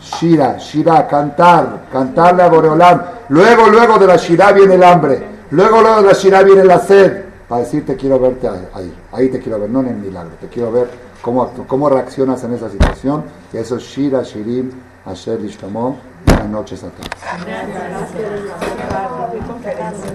Shira, 0.00 0.56
Shira, 0.58 1.06
cantar, 1.06 1.86
cantarle 1.92 2.42
a 2.42 2.48
Boreolam. 2.48 3.02
Luego, 3.28 3.68
luego 3.68 3.98
de 3.98 4.06
la 4.06 4.16
Shira 4.16 4.52
viene 4.52 4.74
el 4.74 4.84
hambre. 4.84 5.22
Luego, 5.50 5.80
luego 5.80 6.02
de 6.02 6.08
la 6.08 6.12
Shira 6.12 6.42
viene 6.42 6.64
la 6.64 6.78
sed. 6.78 7.25
Para 7.48 7.62
decirte 7.62 7.96
quiero 7.96 8.18
verte 8.18 8.48
ahí. 8.48 8.92
Ahí 9.12 9.28
te 9.28 9.38
quiero 9.38 9.60
ver, 9.60 9.70
no 9.70 9.80
en 9.80 9.88
el 9.88 9.96
milagro. 9.96 10.32
Te 10.40 10.48
quiero 10.48 10.72
ver 10.72 10.88
cómo, 11.22 11.48
cómo 11.66 11.88
reaccionas 11.88 12.42
en 12.44 12.54
esa 12.54 12.68
situación. 12.68 13.24
Y 13.52 13.58
eso 13.58 13.76
es 13.76 13.84
Shira, 13.84 14.22
Shirim, 14.22 14.70
Asher 15.04 15.40
Lishtamó. 15.40 15.96
Buenas 16.26 16.48
noches 16.48 16.82
a 16.82 16.88
todos. 16.90 17.08